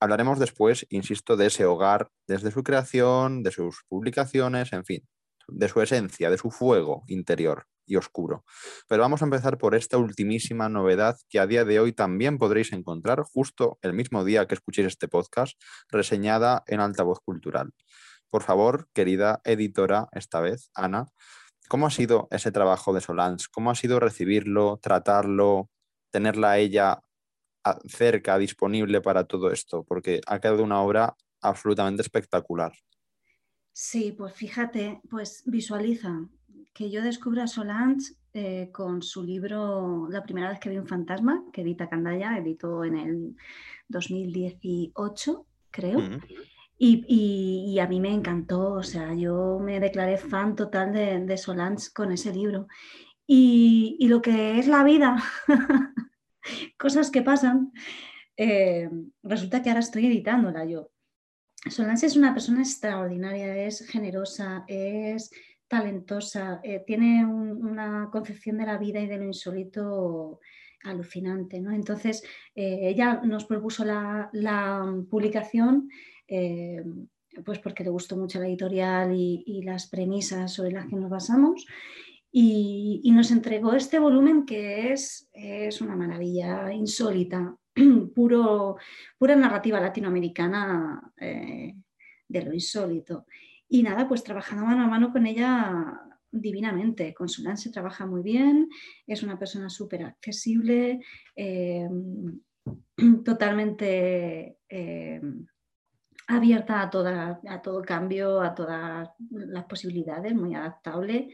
Hablaremos 0.00 0.38
después, 0.38 0.86
insisto, 0.88 1.36
de 1.36 1.46
ese 1.46 1.66
hogar 1.66 2.08
desde 2.26 2.50
su 2.50 2.62
creación, 2.62 3.42
de 3.42 3.50
sus 3.50 3.84
publicaciones, 3.86 4.72
en 4.72 4.86
fin, 4.86 5.06
de 5.46 5.68
su 5.68 5.82
esencia, 5.82 6.30
de 6.30 6.38
su 6.38 6.50
fuego 6.50 7.04
interior 7.06 7.66
y 7.86 7.96
oscuro. 7.96 8.44
Pero 8.88 9.02
vamos 9.02 9.22
a 9.22 9.24
empezar 9.24 9.58
por 9.58 9.74
esta 9.74 9.98
ultimísima 9.98 10.68
novedad 10.68 11.16
que 11.28 11.40
a 11.40 11.46
día 11.46 11.64
de 11.64 11.80
hoy 11.80 11.92
también 11.92 12.38
podréis 12.38 12.72
encontrar 12.72 13.22
justo 13.22 13.78
el 13.82 13.92
mismo 13.92 14.24
día 14.24 14.46
que 14.46 14.54
escuchéis 14.54 14.88
este 14.88 15.08
podcast, 15.08 15.60
reseñada 15.88 16.62
en 16.66 16.80
Altavoz 16.80 17.20
Cultural. 17.20 17.72
Por 18.30 18.42
favor, 18.42 18.88
querida 18.94 19.40
editora, 19.44 20.08
esta 20.12 20.40
vez, 20.40 20.70
Ana, 20.74 21.06
¿cómo 21.68 21.86
ha 21.86 21.90
sido 21.90 22.28
ese 22.30 22.50
trabajo 22.50 22.94
de 22.94 23.00
Solans? 23.00 23.48
¿Cómo 23.48 23.70
ha 23.70 23.74
sido 23.74 24.00
recibirlo, 24.00 24.78
tratarlo, 24.82 25.68
tenerla 26.10 26.52
a 26.52 26.58
ella 26.58 27.00
cerca, 27.86 28.38
disponible 28.38 29.02
para 29.02 29.24
todo 29.24 29.50
esto? 29.50 29.84
Porque 29.84 30.20
ha 30.26 30.40
quedado 30.40 30.62
una 30.64 30.80
obra 30.80 31.14
absolutamente 31.42 32.02
espectacular. 32.02 32.72
Sí, 33.74 34.12
pues 34.12 34.34
fíjate, 34.34 35.00
pues 35.10 35.42
visualiza 35.46 36.28
que 36.72 36.90
yo 36.90 37.02
descubro 37.02 37.42
a 37.42 37.46
Solange 37.46 38.14
eh, 38.34 38.70
con 38.72 39.02
su 39.02 39.22
libro 39.22 40.08
La 40.10 40.22
primera 40.22 40.48
vez 40.48 40.58
que 40.58 40.70
vi 40.70 40.78
un 40.78 40.86
fantasma, 40.86 41.44
que 41.52 41.62
edita 41.62 41.88
Candaya, 41.88 42.38
editó 42.38 42.84
en 42.84 42.96
el 42.96 43.36
2018, 43.88 45.46
creo. 45.70 46.00
y, 46.78 47.78
a 47.78 47.86
mí 47.86 48.00
me 48.00 48.12
encantó, 48.12 48.72
o 48.72 48.82
sea, 48.82 49.14
yo 49.14 49.58
me 49.60 49.80
declaré 49.80 50.16
fan 50.16 50.56
total 50.56 50.92
de, 50.92 51.20
de 51.20 51.36
Solange 51.36 51.92
con 51.92 52.10
ese 52.10 52.32
libro. 52.32 52.66
Y, 53.26 53.96
y, 54.00 54.08
lo 54.08 54.20
que 54.22 54.58
es 54.58 54.66
la 54.66 54.82
vida, 54.82 55.16
cosas 56.78 57.10
que 57.10 57.22
pasan, 57.22 57.72
eh, 58.36 58.90
resulta 59.22 59.62
que 59.62 59.68
ahora 59.68 59.80
estoy 59.80 60.06
editándola 60.06 60.64
yo. 60.64 60.90
Solange 61.70 62.06
es 62.06 62.16
una 62.16 62.32
persona 62.32 62.60
extraordinaria, 62.60 63.64
es 63.64 63.86
generosa, 63.86 64.64
es 64.66 65.30
talentosa, 65.72 66.60
eh, 66.62 66.84
tiene 66.86 67.24
una 67.24 68.10
concepción 68.12 68.58
de 68.58 68.66
la 68.66 68.76
vida 68.76 69.00
y 69.00 69.06
de 69.06 69.16
lo 69.16 69.24
insólito 69.24 70.40
alucinante. 70.84 71.60
¿no? 71.60 71.72
Entonces, 71.72 72.22
eh, 72.54 72.80
ella 72.82 73.22
nos 73.24 73.46
propuso 73.46 73.82
la, 73.84 74.30
publicación 75.08 75.88
pues 77.44 77.58
porque 77.58 77.84
le 77.84 77.90
gustó 77.90 78.16
mucho 78.16 78.38
la 78.38 78.46
editorial 78.46 79.14
y, 79.14 79.62
las 79.64 79.86
premisas 79.88 80.52
sobre 80.52 80.72
las 80.72 80.86
que 80.86 80.96
nos 80.96 81.10
basamos 81.10 81.66
y, 82.30 83.10
nos 83.14 83.30
entregó 83.30 83.74
este 83.74 83.98
volumen 83.98 84.44
que 84.44 84.92
es, 84.92 85.28
es 85.32 85.80
una 85.80 85.94
maravilla 85.94 86.72
insólita, 86.72 87.56
puro, 88.14 88.76
pura 89.18 89.36
narrativa 89.36 89.80
latinoamericana 89.80 91.12
eh, 91.18 91.74
de 92.28 92.42
lo 92.42 92.52
insólito. 92.52 93.26
Y 93.74 93.82
nada, 93.82 94.06
pues 94.06 94.22
trabajando 94.22 94.66
mano 94.66 94.82
a 94.82 94.86
mano 94.86 95.10
con 95.10 95.26
ella 95.26 95.98
divinamente. 96.30 97.14
Con 97.14 97.30
se 97.30 97.70
trabaja 97.70 98.04
muy 98.04 98.22
bien, 98.22 98.68
es 99.06 99.22
una 99.22 99.38
persona 99.38 99.70
súper 99.70 100.02
accesible, 100.02 101.00
eh, 101.34 101.88
totalmente 103.24 104.58
eh, 104.68 105.22
abierta 106.28 106.82
a, 106.82 106.90
toda, 106.90 107.40
a 107.48 107.62
todo 107.62 107.80
cambio, 107.80 108.42
a 108.42 108.54
todas 108.54 109.08
las 109.30 109.64
posibilidades, 109.64 110.34
muy 110.34 110.54
adaptable. 110.54 111.30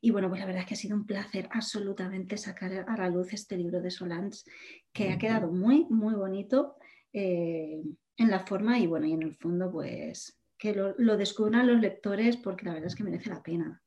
Y 0.00 0.10
bueno, 0.10 0.28
pues 0.28 0.40
la 0.40 0.46
verdad 0.46 0.62
es 0.62 0.66
que 0.66 0.74
ha 0.74 0.78
sido 0.78 0.96
un 0.96 1.06
placer 1.06 1.48
absolutamente 1.52 2.36
sacar 2.38 2.86
a 2.88 2.96
la 2.96 3.08
luz 3.08 3.32
este 3.32 3.56
libro 3.56 3.80
de 3.80 3.92
Solans, 3.92 4.44
que 4.92 5.12
ha 5.12 5.18
quedado 5.18 5.52
muy, 5.52 5.86
muy 5.90 6.16
bonito 6.16 6.74
eh, 7.12 7.80
en 8.16 8.30
la 8.30 8.40
forma 8.40 8.80
y 8.80 8.88
bueno, 8.88 9.06
y 9.06 9.12
en 9.12 9.22
el 9.22 9.36
fondo, 9.36 9.70
pues 9.70 10.37
que 10.58 10.74
lo, 10.74 11.16
descubran 11.16 11.66
los 11.66 11.80
lectores 11.80 12.36
porque 12.36 12.66
la 12.66 12.72
verdad 12.72 12.88
es 12.88 12.94
que 12.94 13.04
merece 13.04 13.30
la 13.30 13.42
pena. 13.42 13.82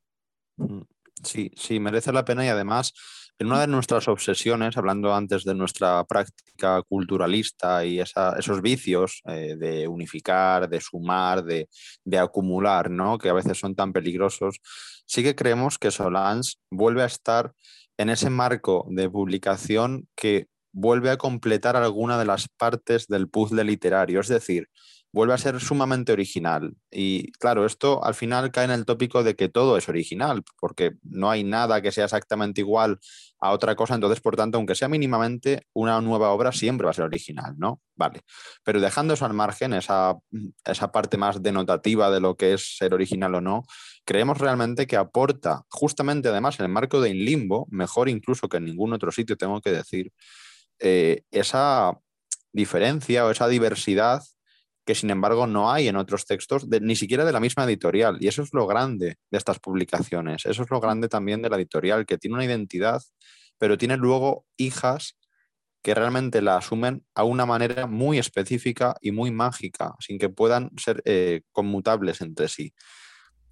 Mm, 0.57 0.81
sí, 1.23 1.51
sí, 1.55 1.79
merece 1.79 2.11
la 2.11 2.25
pena 2.25 2.45
y 2.45 2.49
además 2.49 2.93
en 3.41 3.47
una 3.47 3.61
de 3.61 3.67
nuestras 3.67 4.07
obsesiones, 4.07 4.77
hablando 4.77 5.15
antes 5.15 5.43
de 5.43 5.55
nuestra 5.55 6.03
práctica 6.03 6.83
culturalista 6.83 7.83
y 7.83 7.99
esos 7.99 8.61
vicios 8.61 9.23
eh, 9.25 9.55
de 9.57 9.87
unificar, 9.87 10.69
de 10.69 10.79
sumar, 10.79 11.43
de, 11.43 11.67
de, 12.05 12.19
acumular, 12.19 12.91
¿no? 12.91 13.17
que 13.17 13.29
a 13.29 13.33
veces 13.33 13.57
son 13.57 13.73
tan 13.73 13.93
peligrosos, 13.93 14.59
sí 15.07 15.23
que 15.23 15.33
creemos 15.33 15.79
que 15.79 15.89
Solans 15.89 16.59
vuelve 16.69 17.01
a 17.01 17.07
estar 17.07 17.51
en 17.97 18.11
ese 18.11 18.29
marco 18.29 18.85
de 18.91 19.09
publicación 19.09 20.07
que 20.15 20.45
vuelve 20.71 21.09
a 21.09 21.17
completar 21.17 21.75
alguna 21.75 22.19
de 22.19 22.25
las 22.25 22.47
partes 22.47 23.07
del 23.07 23.27
puzzle 23.27 23.63
literario. 23.63 24.19
Es 24.19 24.27
decir, 24.27 24.69
vuelve 25.13 25.33
a 25.33 25.37
ser 25.37 25.59
sumamente 25.59 26.11
original. 26.11 26.73
Y 26.89 27.31
claro, 27.33 27.65
esto 27.65 28.03
al 28.03 28.15
final 28.15 28.51
cae 28.51 28.65
en 28.65 28.71
el 28.71 28.85
tópico 28.85 29.23
de 29.23 29.35
que 29.35 29.49
todo 29.49 29.77
es 29.77 29.89
original, 29.89 30.43
porque 30.59 30.93
no 31.03 31.29
hay 31.29 31.43
nada 31.43 31.81
que 31.81 31.91
sea 31.91 32.05
exactamente 32.05 32.61
igual 32.61 32.99
a 33.39 33.51
otra 33.51 33.75
cosa, 33.75 33.95
entonces, 33.95 34.21
por 34.21 34.35
tanto, 34.35 34.57
aunque 34.57 34.75
sea 34.75 34.87
mínimamente, 34.87 35.67
una 35.73 35.99
nueva 35.99 36.29
obra 36.29 36.51
siempre 36.51 36.85
va 36.85 36.91
a 36.91 36.93
ser 36.93 37.05
original, 37.05 37.55
¿no? 37.57 37.81
Vale. 37.95 38.21
Pero 38.63 38.79
dejando 38.79 39.15
eso 39.15 39.25
al 39.25 39.33
margen, 39.33 39.73
esa, 39.73 40.15
esa 40.63 40.91
parte 40.91 41.17
más 41.17 41.41
denotativa 41.41 42.11
de 42.11 42.19
lo 42.19 42.35
que 42.35 42.53
es 42.53 42.77
ser 42.77 42.93
original 42.93 43.35
o 43.35 43.41
no, 43.41 43.63
creemos 44.05 44.37
realmente 44.37 44.85
que 44.85 44.95
aporta, 44.95 45.63
justamente 45.69 46.29
además 46.29 46.59
en 46.59 46.67
el 46.67 46.71
marco 46.71 47.01
de 47.01 47.09
In 47.09 47.25
Limbo, 47.25 47.67
mejor 47.71 48.09
incluso 48.09 48.47
que 48.47 48.57
en 48.57 48.65
ningún 48.65 48.93
otro 48.93 49.11
sitio, 49.11 49.35
tengo 49.37 49.59
que 49.59 49.71
decir, 49.71 50.11
eh, 50.79 51.23
esa 51.31 51.97
diferencia 52.53 53.25
o 53.25 53.31
esa 53.31 53.47
diversidad 53.47 54.21
que 54.85 54.95
sin 54.95 55.09
embargo 55.09 55.47
no 55.47 55.71
hay 55.71 55.87
en 55.87 55.95
otros 55.95 56.25
textos, 56.25 56.67
ni 56.67 56.95
siquiera 56.95 57.25
de 57.25 57.31
la 57.31 57.39
misma 57.39 57.65
editorial. 57.65 58.17
Y 58.19 58.27
eso 58.27 58.41
es 58.41 58.53
lo 58.53 58.67
grande 58.67 59.17
de 59.29 59.37
estas 59.37 59.59
publicaciones, 59.59 60.45
eso 60.45 60.63
es 60.63 60.69
lo 60.69 60.79
grande 60.79 61.07
también 61.07 61.41
de 61.41 61.49
la 61.49 61.57
editorial, 61.57 62.05
que 62.05 62.17
tiene 62.17 62.35
una 62.35 62.45
identidad, 62.45 63.01
pero 63.57 63.77
tiene 63.77 63.97
luego 63.97 64.45
hijas 64.57 65.17
que 65.83 65.95
realmente 65.95 66.41
la 66.41 66.57
asumen 66.57 67.03
a 67.15 67.23
una 67.23 67.45
manera 67.45 67.87
muy 67.87 68.19
específica 68.19 68.95
y 69.01 69.11
muy 69.11 69.31
mágica, 69.31 69.95
sin 69.99 70.19
que 70.19 70.29
puedan 70.29 70.69
ser 70.77 71.01
eh, 71.05 71.41
conmutables 71.51 72.21
entre 72.21 72.47
sí. 72.47 72.73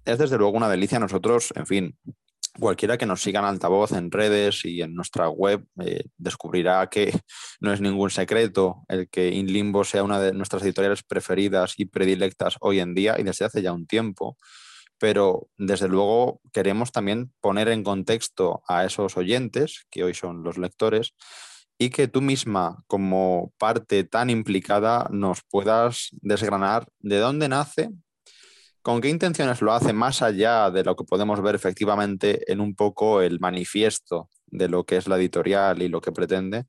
Es 0.04 0.18
desde 0.18 0.38
luego 0.38 0.56
una 0.56 0.68
delicia. 0.68 0.98
Nosotros, 0.98 1.52
en 1.56 1.66
fin, 1.66 1.98
cualquiera 2.58 2.98
que 2.98 3.06
nos 3.06 3.22
siga 3.22 3.40
en 3.40 3.46
altavoz 3.46 3.92
en 3.92 4.10
redes 4.10 4.64
y 4.64 4.82
en 4.82 4.94
nuestra 4.94 5.28
web 5.28 5.64
eh, 5.80 6.04
descubrirá 6.16 6.88
que 6.88 7.12
no 7.60 7.72
es 7.72 7.80
ningún 7.80 8.10
secreto 8.10 8.84
el 8.88 9.08
que 9.08 9.28
InLimbo 9.28 9.84
sea 9.84 10.02
una 10.02 10.20
de 10.20 10.32
nuestras 10.32 10.62
editoriales 10.62 11.02
preferidas 11.02 11.74
y 11.76 11.86
predilectas 11.86 12.56
hoy 12.60 12.80
en 12.80 12.94
día 12.94 13.16
y 13.18 13.22
desde 13.22 13.44
hace 13.44 13.62
ya 13.62 13.72
un 13.72 13.86
tiempo. 13.86 14.36
Pero 14.98 15.48
desde 15.56 15.88
luego 15.88 16.42
queremos 16.52 16.92
también 16.92 17.32
poner 17.40 17.68
en 17.68 17.82
contexto 17.82 18.62
a 18.68 18.84
esos 18.84 19.16
oyentes, 19.16 19.86
que 19.90 20.04
hoy 20.04 20.12
son 20.12 20.42
los 20.42 20.58
lectores, 20.58 21.14
y 21.78 21.88
que 21.88 22.08
tú 22.08 22.20
misma, 22.20 22.84
como 22.86 23.54
parte 23.56 24.04
tan 24.04 24.28
implicada, 24.28 25.08
nos 25.10 25.40
puedas 25.42 26.10
desgranar 26.20 26.86
de 26.98 27.16
dónde 27.16 27.48
nace 27.48 27.88
¿Con 28.82 29.00
qué 29.00 29.10
intenciones 29.10 29.60
lo 29.60 29.72
hace 29.72 29.92
más 29.92 30.22
allá 30.22 30.70
de 30.70 30.84
lo 30.84 30.96
que 30.96 31.04
podemos 31.04 31.42
ver 31.42 31.54
efectivamente 31.54 32.50
en 32.50 32.60
un 32.60 32.74
poco 32.74 33.20
el 33.20 33.38
manifiesto 33.38 34.30
de 34.46 34.68
lo 34.68 34.84
que 34.84 34.96
es 34.96 35.06
la 35.06 35.16
editorial 35.16 35.82
y 35.82 35.88
lo 35.88 36.00
que 36.00 36.12
pretende? 36.12 36.64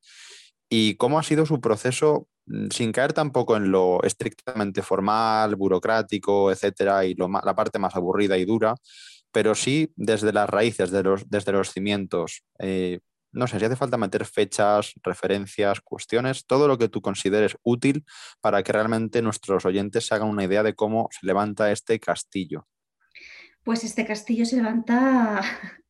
¿Y 0.70 0.96
cómo 0.96 1.20
ha 1.20 1.24
sido 1.24 1.46
su 1.46 1.62
proceso 1.62 2.28
mm, 2.48 2.68
sin 2.72 2.92
caer 2.92 3.14
tampoco 3.14 3.56
en 3.56 3.72
lo 3.72 4.04
estrictamente 4.04 4.82
formal, 4.82 5.56
burocrático, 5.56 6.52
etcétera, 6.52 7.06
y 7.06 7.16
la 7.16 7.56
parte 7.56 7.80
más 7.80 7.96
aburrida 7.96 8.38
y 8.38 8.46
dura, 8.46 8.76
pero 9.32 9.56
sí 9.56 9.92
desde 9.96 10.34
las 10.34 10.50
raíces, 10.50 10.92
desde 10.92 11.52
los 11.54 11.72
cimientos, 11.72 12.44
eh, 12.60 13.00
no 13.32 13.48
sé 13.48 13.60
si 13.60 13.66
hace 13.66 13.76
falta 13.76 13.98
meter 13.98 14.26
fechas, 14.26 14.94
referencias, 15.04 15.82
cuestiones, 15.82 16.46
todo 16.46 16.68
lo 16.68 16.78
que 16.78 16.90
tú 16.90 17.02
consideres 17.02 17.58
útil 17.64 18.06
para 18.42 18.64
que 18.64 18.72
realmente 18.72 19.22
nuestros 19.22 19.66
oyentes 19.66 20.08
se 20.08 20.16
hagan 20.16 20.30
una 20.30 20.44
idea 20.44 20.64
de 20.64 20.76
cómo 20.76 21.08
se 21.12 21.26
levanta 21.26 21.72
este 21.72 22.00
castillo. 22.00 22.68
Pues 23.64 23.84
este 23.84 24.06
castillo 24.06 24.46
se 24.46 24.58
levanta 24.58 25.42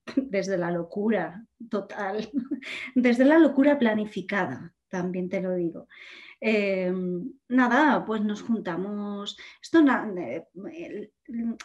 desde 0.15 0.57
la 0.57 0.71
locura 0.71 1.45
total, 1.69 2.29
desde 2.95 3.25
la 3.25 3.37
locura 3.37 3.79
planificada, 3.79 4.73
también 4.89 5.29
te 5.29 5.41
lo 5.41 5.55
digo. 5.55 5.87
Em, 6.43 7.33
nada, 7.49 8.03
pues 8.03 8.21
nos 8.21 8.41
juntamos. 8.41 9.37
Esto, 9.61 9.79
el, 9.79 11.11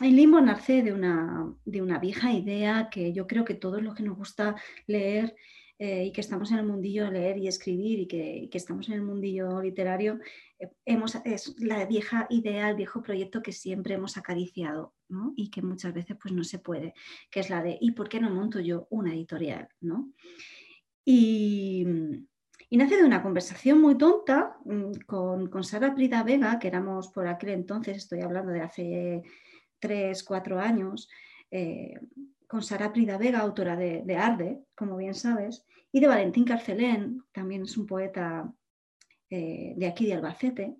limbo 0.00 0.40
nace 0.40 0.82
de 0.82 0.92
una, 0.92 1.50
de 1.64 1.80
una 1.80 1.98
vieja 1.98 2.30
idea 2.32 2.90
que 2.90 3.14
yo 3.14 3.26
creo 3.26 3.44
que 3.44 3.54
todos 3.54 3.82
los 3.82 3.94
que 3.94 4.02
nos 4.02 4.18
gusta 4.18 4.54
leer 4.86 5.34
eh, 5.78 6.06
y 6.06 6.12
que 6.12 6.22
estamos 6.22 6.50
en 6.50 6.58
el 6.58 6.66
mundillo 6.66 7.04
de 7.04 7.10
leer 7.10 7.36
y 7.36 7.48
escribir 7.48 8.00
y 8.00 8.06
que, 8.06 8.48
estamos 8.52 8.88
en 8.88 8.94
el 8.94 9.02
mundillo 9.02 9.60
literario, 9.60 10.18
eh, 10.58 10.70
hemos, 10.86 11.16
es 11.26 11.54
la 11.58 11.84
vieja 11.84 12.26
idea, 12.30 12.70
el 12.70 12.76
viejo 12.76 13.02
proyecto 13.02 13.42
que 13.42 13.52
siempre 13.52 13.94
hemos 13.94 14.16
acariciado 14.16 14.94
y 15.36 15.50
que 15.50 15.60
muchas 15.60 15.92
veces 15.92 16.16
pues, 16.20 16.32
no 16.32 16.44
se 16.44 16.58
puede, 16.60 16.94
que 17.30 17.40
es 17.40 17.50
la 17.50 17.62
de 17.62 17.76
¿y 17.78 17.90
por 17.92 18.08
qué 18.08 18.20
no 18.20 18.30
monto 18.30 18.58
yo 18.58 18.86
una 18.88 19.12
editorial? 19.12 19.68
¿no? 19.80 20.12
Y, 21.04 21.86
nace 22.70 22.96
de 22.96 23.04
una 23.04 23.22
conversación 23.22 23.80
muy 23.80 23.98
tonta 23.98 24.56
mm, 24.64 24.92
con, 25.06 25.62
Sara 25.62 25.94
Prida 25.94 26.22
Vega, 26.22 26.58
que 26.58 26.68
éramos 26.68 27.08
por 27.08 27.28
aquel 27.28 27.50
entonces, 27.50 27.98
estoy 27.98 28.22
hablando 28.22 28.50
de 28.50 28.60
hace 28.60 29.22
tres, 29.78 30.24
cuatro 30.24 30.58
años, 30.58 31.08
eh, 31.50 32.00
con 32.46 32.62
Sara 32.62 32.92
Prida 32.92 33.18
Vega, 33.18 33.40
autora 33.40 33.76
de, 33.76 34.16
Arde, 34.16 34.64
como 34.74 34.96
bien 34.96 35.14
sabes, 35.14 35.64
y 35.92 36.00
de 36.00 36.06
Valentín 36.06 36.44
Carcelén, 36.44 37.22
también 37.32 37.62
es 37.62 37.76
un 37.76 37.86
poeta 37.86 38.52
eh, 39.30 39.74
de 39.76 39.86
aquí 39.86 40.06
de 40.06 40.14
Albacete. 40.14 40.76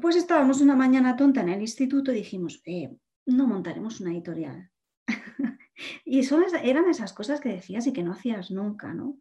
Pues 0.00 0.16
estábamos 0.16 0.60
una 0.60 0.76
mañana 0.76 1.16
tonta 1.16 1.40
en 1.40 1.50
el 1.50 1.60
instituto 1.60 2.12
y 2.12 2.16
dijimos, 2.16 2.60
eh, 2.64 2.90
no 3.26 3.46
montaremos 3.46 4.00
una 4.00 4.12
editorial. 4.12 4.70
y 6.04 6.22
son, 6.24 6.44
eran 6.62 6.88
esas 6.88 7.12
cosas 7.12 7.40
que 7.40 7.50
decías 7.50 7.86
y 7.86 7.92
que 7.92 8.02
no 8.02 8.12
hacías 8.12 8.50
nunca, 8.50 8.92
¿no? 8.94 9.18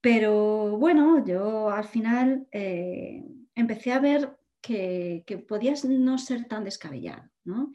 Pero 0.00 0.78
bueno, 0.78 1.24
yo 1.24 1.70
al 1.70 1.84
final 1.84 2.46
eh, 2.52 3.22
empecé 3.54 3.92
a 3.92 4.00
ver 4.00 4.36
que, 4.60 5.44
podías 5.48 5.84
no 5.84 6.18
ser 6.18 6.46
tan 6.46 6.64
descabellado, 6.64 7.28
¿no? 7.44 7.72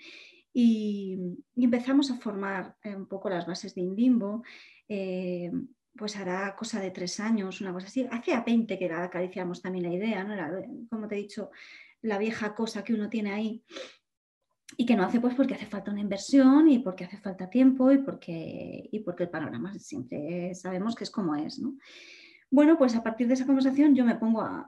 Y, 0.58 1.18
empezamos 1.58 2.10
a 2.12 2.16
formar 2.16 2.78
un 2.86 3.08
poco 3.08 3.30
las 3.30 3.46
bases 3.46 3.76
de 3.76 3.82
Indimbo. 3.82 4.42
Eh, 4.88 5.52
pues 5.98 6.16
hará 6.16 6.56
cosa 6.56 6.80
de 6.80 6.92
tres 6.92 7.20
años, 7.20 7.60
una 7.60 7.74
cosa 7.74 7.88
así. 7.88 8.08
Hacía 8.10 8.42
20 8.42 8.80
que 8.80 8.90
acariciamos 8.90 9.62
también 9.62 9.84
la 9.84 9.94
idea, 9.94 10.24
¿no? 10.24 10.34
Era, 10.34 10.50
como 10.90 11.10
te 11.10 11.16
he 11.16 11.20
dicho, 11.20 11.52
la 12.04 12.18
vieja 12.18 12.56
cosa 12.56 12.86
que 12.86 12.94
uno 12.94 13.10
tiene 13.10 13.34
ahí 13.34 13.66
y 14.78 14.86
que 14.86 14.96
no 14.96 15.04
hace 15.04 15.20
pues 15.20 15.36
porque 15.36 15.56
hace 15.56 15.66
falta 15.66 15.92
una 15.92 16.02
inversión 16.02 16.70
y 16.70 16.80
porque 16.80 17.04
hace 17.04 17.18
falta 17.18 17.50
tiempo 17.50 17.92
y 17.92 17.98
porque, 17.98 18.90
y 18.92 19.00
porque 19.00 19.24
el 19.24 19.30
panorama 19.30 19.78
siempre 19.78 20.56
sabemos 20.56 20.96
que 20.96 21.04
es 21.04 21.12
como 21.12 21.36
es. 21.36 21.60
¿no? 21.60 21.78
Bueno, 22.50 22.78
pues 22.78 22.96
a 22.96 23.04
partir 23.04 23.28
de 23.28 23.34
esa 23.34 23.46
conversación 23.46 23.94
yo 23.94 24.06
me 24.06 24.16
pongo 24.16 24.42
a, 24.42 24.68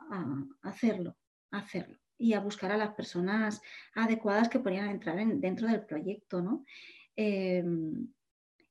hacerlo, 0.63 1.15
a 1.51 1.59
hacerlo 1.59 1.97
y 2.17 2.33
a 2.33 2.39
buscar 2.39 2.71
a 2.71 2.77
las 2.77 2.93
personas 2.93 3.61
adecuadas 3.93 4.49
que 4.49 4.59
podrían 4.59 4.89
entrar 4.89 5.17
dentro 5.25 5.67
del 5.67 5.85
proyecto. 5.85 6.41
¿no? 6.41 6.65
Em, 7.15 8.07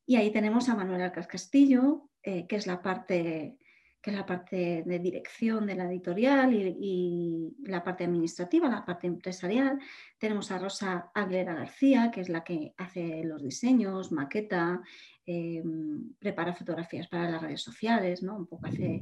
y 0.06 0.16
ahí 0.16 0.30
tenemos 0.32 0.68
a 0.68 0.74
Manuel 0.74 1.02
Alcas 1.02 1.26
Castillo, 1.26 2.10
eh, 2.22 2.46
que 2.46 2.56
es 2.56 2.66
la 2.66 2.82
parte 2.82 3.58
que 4.06 4.10
es 4.12 4.16
la 4.16 4.24
parte 4.24 4.84
de 4.86 4.98
dirección 5.00 5.66
de 5.66 5.74
la 5.74 5.90
editorial 5.90 6.54
y, 6.54 7.56
la 7.64 7.82
parte 7.82 8.04
administrativa, 8.04 8.68
la 8.68 8.84
parte 8.84 9.08
empresarial. 9.08 9.80
Tenemos 10.16 10.52
a 10.52 10.58
Rosa 10.60 11.10
Aguilera 11.12 11.54
García, 11.54 12.12
que 12.12 12.20
es 12.20 12.28
la 12.28 12.44
que 12.44 12.72
hace 12.76 13.24
los 13.24 13.42
diseños, 13.42 14.12
maqueta, 14.12 14.80
em, 15.24 16.14
prepara 16.20 16.54
fotografías 16.54 17.08
para 17.08 17.28
las 17.28 17.42
redes 17.42 17.62
sociales, 17.62 18.22
¿no? 18.22 18.36
un 18.36 18.46
poco 18.46 18.66
hace 18.66 19.00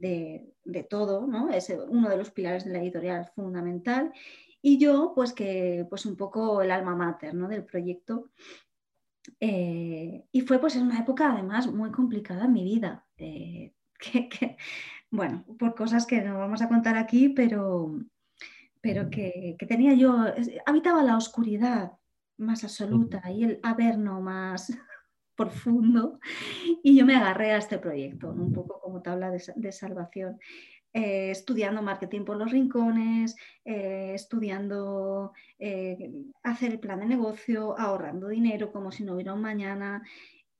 de, 0.00 0.86
todo, 0.88 1.26
¿no? 1.26 1.50
es 1.50 1.72
uno 1.88 2.08
de 2.08 2.16
los 2.16 2.30
pilares 2.30 2.64
de 2.64 2.72
la 2.72 2.80
editorial 2.80 3.30
fundamental. 3.34 4.12
Y 4.62 4.78
yo, 4.78 5.12
pues 5.14 5.32
que 5.32 5.86
pues 5.88 6.06
un 6.06 6.16
poco 6.16 6.62
el 6.62 6.70
alma 6.70 6.94
mater 6.94 7.34
¿no? 7.34 7.48
del 7.48 7.64
proyecto. 7.64 8.30
Eh, 9.38 10.24
y 10.32 10.40
fue 10.42 10.58
pues 10.58 10.76
en 10.76 10.82
una 10.82 10.98
época 10.98 11.32
además 11.32 11.66
muy 11.70 11.90
complicada 11.90 12.44
en 12.44 12.52
mi 12.52 12.64
vida. 12.64 13.06
Eh, 13.16 13.74
que, 13.98 14.56
bueno, 15.10 15.44
por 15.58 15.74
cosas 15.74 16.06
que 16.06 16.20
no 16.22 16.38
vamos 16.38 16.62
a 16.62 16.68
contar 16.68 16.96
aquí, 16.96 17.30
pero, 17.30 17.98
pero 18.80 19.10
que, 19.10 19.56
tenía 19.68 19.94
yo, 19.94 20.16
habitaba 20.66 21.02
la 21.02 21.16
oscuridad 21.16 21.92
más 22.36 22.64
absoluta 22.64 23.30
y 23.30 23.44
el 23.44 23.60
averno 23.62 24.20
más 24.20 24.72
profundo 25.44 26.20
y 26.82 26.96
yo 26.96 27.06
me 27.06 27.16
agarré 27.16 27.52
a 27.52 27.58
este 27.58 27.78
proyecto, 27.78 28.30
un 28.30 28.52
poco 28.52 28.80
como 28.80 29.02
tabla 29.02 29.30
de, 29.30 29.72
salvación. 29.72 30.38
Eh, 30.92 31.30
estudiando 31.30 31.82
marketing 31.82 32.24
por 32.24 32.36
los 32.36 32.50
rincones, 32.50 33.36
eh, 33.64 34.10
estudiando 34.12 35.32
eh, 35.56 36.10
hacer 36.42 36.72
el 36.72 36.80
plan 36.80 36.98
de 36.98 37.06
negocio, 37.06 37.78
ahorrando 37.78 38.26
dinero 38.26 38.72
como 38.72 38.90
si 38.90 39.04
no 39.04 39.14
hubiera 39.14 39.32
un 39.32 39.40
mañana 39.40 40.02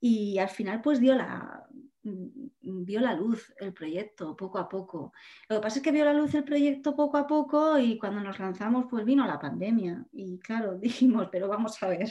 y 0.00 0.38
al 0.38 0.48
final 0.48 0.82
pues 0.82 1.00
dio 1.00 1.16
la, 1.16 1.66
Mm, 2.02 2.84
vio 2.84 3.00
la 3.00 3.14
luz 3.14 3.52
el 3.58 3.72
proyecto 3.74 4.34
poco 4.36 4.58
a 4.58 4.68
poco. 4.68 5.12
Lo 5.48 5.56
que 5.56 5.62
pasa 5.62 5.78
es 5.78 5.82
que 5.82 5.92
vio 5.92 6.04
la 6.04 6.14
luz 6.14 6.34
el 6.34 6.44
proyecto 6.44 6.96
poco 6.96 7.18
a 7.18 7.26
poco 7.26 7.78
y 7.78 7.98
cuando 7.98 8.20
nos 8.20 8.38
lanzamos 8.38 8.86
pues 8.88 9.04
vino 9.04 9.26
la 9.26 9.38
pandemia 9.38 10.06
y 10.12 10.38
claro, 10.38 10.78
dijimos, 10.78 11.28
pero 11.30 11.48
vamos 11.48 11.82
a 11.82 11.88
ver, 11.88 12.10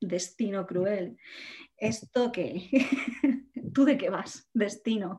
destino 0.00 0.66
cruel, 0.66 1.16
esto 1.76 2.32
que, 2.32 2.68
tú 3.74 3.84
de 3.84 3.96
qué 3.98 4.10
vas, 4.10 4.48
destino. 4.52 5.18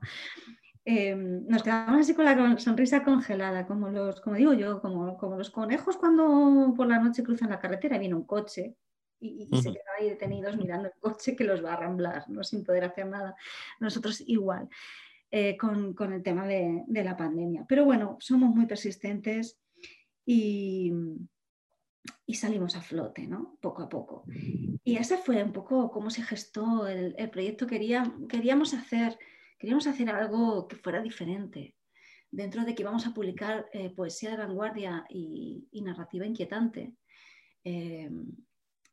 Em, 0.84 1.46
nos 1.48 1.64
quedamos 1.64 2.02
así 2.02 2.14
con 2.14 2.26
la 2.26 2.58
sonrisa 2.60 3.04
congelada, 3.04 3.66
como 3.66 3.90
los, 3.90 4.22
como 4.22 4.36
digo 4.36 4.54
yo, 4.54 4.82
como, 4.82 5.18
como 5.18 5.38
los 5.38 5.50
conejos 5.50 5.98
cuando 5.98 6.74
por 6.78 6.88
la 6.88 7.00
noche 7.00 7.24
cruzan 7.24 7.50
la 7.50 7.60
carretera 7.60 7.96
y 7.96 8.00
viene 8.00 8.16
un 8.16 8.26
coche 8.26 8.76
y, 9.20 9.50
se 9.54 9.72
quedan 9.72 9.96
ahí 10.00 10.10
detenidos 10.10 10.58
mirando 10.58 10.88
el 10.88 10.94
coche 11.00 11.36
que 11.36 11.44
los 11.44 11.64
va 11.64 11.72
a 11.72 11.74
arramblar, 11.74 12.30
¿no? 12.30 12.44
sin 12.44 12.64
poder 12.64 12.84
hacer 12.84 13.08
nada. 13.08 13.36
Nosotros 13.80 14.22
igual. 14.28 14.70
Eh, 15.32 15.58
con, 15.58 16.14
el 16.14 16.24
tema 16.24 16.48
de, 16.48 16.86
la 16.88 17.18
pandemia. 17.18 17.66
Pero 17.68 17.84
bueno, 17.84 18.16
somos 18.22 18.56
muy 18.56 18.68
persistentes 18.68 19.60
y, 20.26 20.94
salimos 22.36 22.76
a 22.76 22.82
flote, 22.82 23.28
¿no? 23.28 23.58
Poco 23.62 23.84
a 23.84 23.90
poco. 23.90 24.26
Y 24.84 24.98
ese 24.98 25.18
fue 25.18 25.44
un 25.44 25.52
poco 25.52 25.90
cómo 25.92 26.10
se 26.10 26.24
gestó 26.24 26.88
el, 26.88 27.16
proyecto. 27.30 27.68
queríamos, 27.68 28.74
hacer, 28.74 29.18
queríamos 29.58 29.88
hacer 29.88 30.10
algo 30.10 30.68
que 30.68 30.76
fuera 30.76 31.02
diferente. 31.02 31.76
Dentro 32.30 32.64
de 32.66 32.76
que 32.76 32.84
íbamos 32.84 33.08
a 33.08 33.14
publicar 33.14 33.68
eh, 33.72 33.90
poesía 33.90 34.32
de 34.32 34.38
vanguardia 34.38 35.06
y, 35.10 35.68
narrativa 35.82 36.26
inquietante. 36.26 36.96
Eh, 37.64 38.10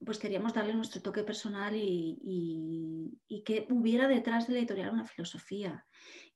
pues 0.04 0.18
queríamos 0.18 0.54
darle 0.54 0.74
nuestro 0.74 1.00
toque 1.02 1.22
personal 1.22 1.74
y, 1.74 3.18
que 3.44 3.66
hubiera 3.70 4.06
detrás 4.06 4.46
de 4.46 4.52
la 4.52 4.58
editorial 4.60 4.92
una 4.92 5.04
filosofía 5.04 5.84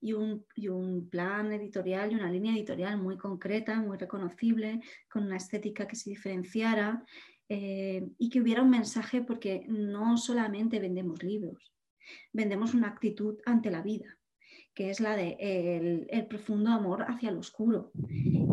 y 0.01 0.13
un, 0.13 1.09
plan 1.11 1.53
editorial 1.53 2.11
y 2.11 2.17
una 2.17 2.31
línea 2.31 2.55
editorial 2.55 3.01
muy 3.01 3.17
concreta, 3.17 3.81
muy 3.81 3.97
reconocible, 3.97 4.81
con 5.09 5.25
una 5.25 5.37
estética 5.37 5.87
que 5.87 5.97
se 5.97 6.11
diferenciara 6.11 7.05
eh, 7.49 8.09
y 8.19 8.29
que 8.29 8.41
hubiera 8.41 8.63
un 8.63 8.71
mensaje 8.71 9.23
porque 9.23 9.65
no 9.69 10.17
solamente 10.17 10.81
vendemos 10.81 11.23
libros, 11.23 11.73
vendemos 12.33 12.75
una 12.75 12.89
actitud 12.89 13.39
ante 13.45 13.71
la 13.71 13.83
vida 13.83 14.19
que 14.77 14.91
es 14.91 15.01
la 15.01 15.17
de 15.17 15.37
el, 16.11 16.27
profundo 16.27 16.71
amor 16.71 17.07
hacia 17.09 17.31
lo 17.31 17.41
oscuro. 17.41 17.91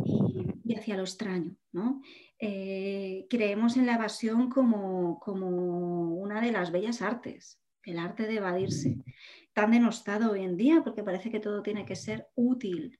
Y, 0.05 0.52
hacia 0.77 0.97
lo 0.97 1.03
extraño. 1.03 1.55
¿no? 1.71 2.01
Eh, 2.39 3.27
creemos 3.29 3.77
en 3.77 3.85
la 3.85 3.95
evasión 3.95 4.49
como, 4.49 5.19
una 6.15 6.41
de 6.41 6.51
las 6.51 6.71
bellas 6.71 7.01
artes, 7.01 7.59
el 7.83 7.99
arte 7.99 8.23
de 8.23 8.35
evadirse, 8.35 8.97
tan 9.53 9.71
denostado 9.71 10.31
hoy 10.31 10.43
en 10.43 10.57
día 10.57 10.81
porque 10.83 11.03
parece 11.03 11.29
que 11.29 11.39
todo 11.39 11.61
tiene 11.61 11.85
que 11.85 11.95
ser 11.95 12.27
útil 12.35 12.99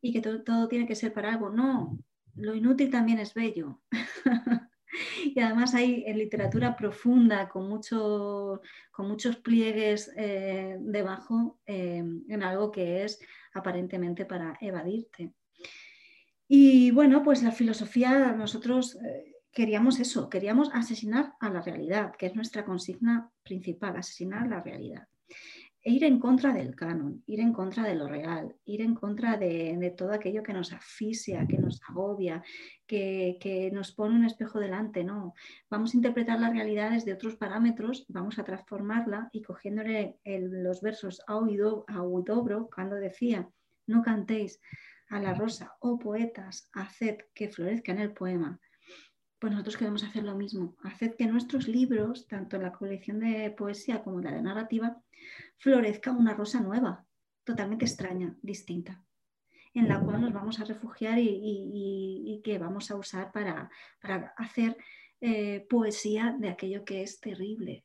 y 0.00 0.12
que 0.12 0.20
todo, 0.20 0.42
todo 0.42 0.68
tiene 0.68 0.86
que 0.86 0.94
ser 0.94 1.12
para 1.12 1.32
algo. 1.32 1.50
No, 1.50 1.98
lo 2.34 2.54
inútil 2.54 2.90
también 2.90 3.18
es 3.18 3.34
bello. 3.34 3.82
y 5.24 5.40
además 5.40 5.74
hay 5.74 6.04
en 6.06 6.18
literatura 6.18 6.76
profunda, 6.76 7.48
con, 7.48 7.80
con 8.90 9.08
muchos 9.08 9.36
pliegues 9.36 10.12
eh, 10.16 10.76
debajo, 10.80 11.60
eh, 11.66 12.04
en 12.28 12.42
algo 12.42 12.70
que 12.70 13.04
es 13.04 13.20
aparentemente 13.54 14.24
para 14.24 14.56
evadirte. 14.60 15.32
Y 16.54 16.90
bueno, 16.90 17.22
pues 17.22 17.42
la 17.42 17.50
filosofía, 17.50 18.32
nosotros 18.32 18.96
eh, 18.96 19.36
queríamos 19.50 19.98
eso, 19.98 20.28
queríamos 20.28 20.68
asesinar 20.74 21.32
a 21.40 21.48
la 21.48 21.62
realidad, 21.62 22.12
que 22.18 22.26
es 22.26 22.34
nuestra 22.34 22.66
consigna 22.66 23.30
principal, 23.42 23.96
asesinar 23.96 24.46
la 24.46 24.60
realidad 24.60 25.08
ir 25.84 26.04
en 26.04 26.20
contra 26.20 26.52
del 26.52 26.76
canon, 26.76 27.24
ir 27.26 27.40
en 27.40 27.52
contra 27.52 27.82
de 27.82 27.96
lo 27.96 28.06
real, 28.06 28.54
ir 28.64 28.82
en 28.82 28.94
contra 28.94 29.36
de, 29.36 29.94
todo 29.96 30.12
aquello 30.12 30.42
que 30.42 30.52
nos 30.52 30.72
asfixia, 30.72 31.46
que 31.48 31.58
nos 31.58 31.80
agobia, 31.88 32.42
que, 32.86 33.70
nos 33.72 33.92
pone 33.92 34.14
un 34.14 34.24
espejo 34.24 34.60
delante. 34.60 35.02
No, 35.02 35.34
vamos 35.68 35.92
a 35.92 35.96
interpretar 35.96 36.38
la 36.38 36.50
realidad 36.50 36.92
desde 36.92 37.12
otros 37.12 37.34
parámetros, 37.34 38.04
vamos 38.08 38.38
a 38.38 38.44
transformarla 38.44 39.28
y 39.32 39.42
cogiéndole 39.42 40.18
los 40.24 40.82
versos 40.82 41.20
a 41.26 41.38
Huidobro 41.38 42.68
cuando 42.72 42.96
decía, 42.96 43.48
no 43.86 44.02
cantéis 44.02 44.60
a 45.12 45.20
la 45.20 45.34
rosa, 45.34 45.76
oh 45.80 45.98
poetas, 45.98 46.70
haced 46.72 47.18
que 47.34 47.50
florezca 47.50 47.92
en 47.92 48.00
el 48.00 48.12
poema. 48.12 48.58
Pues 49.38 49.52
nosotros 49.52 49.76
queremos 49.76 50.04
hacer 50.04 50.24
lo 50.24 50.34
mismo, 50.34 50.74
hacer 50.82 51.16
que 51.16 51.26
nuestros 51.26 51.68
libros, 51.68 52.26
tanto 52.26 52.56
en 52.56 52.62
la 52.62 52.72
colección 52.72 53.20
de 53.20 53.50
poesía 53.50 54.02
como 54.02 54.20
la 54.20 54.32
de 54.32 54.40
narrativa, 54.40 55.02
florezca 55.58 56.12
una 56.12 56.32
rosa 56.32 56.60
nueva, 56.60 57.04
totalmente 57.44 57.84
extraña, 57.84 58.34
distinta, 58.40 59.04
en 59.74 59.86
la 59.88 60.00
cual 60.00 60.22
nos 60.22 60.32
vamos 60.32 60.60
a 60.60 60.64
refugiar 60.64 61.18
y, 61.18 62.40
que 62.42 62.58
vamos 62.58 62.90
a 62.90 62.96
usar 62.96 63.32
para, 63.32 63.70
hacer 64.38 64.78
eh, 65.20 65.66
poesía 65.68 66.34
de 66.38 66.48
aquello 66.48 66.86
que 66.86 67.02
es 67.02 67.20
terrible. 67.20 67.84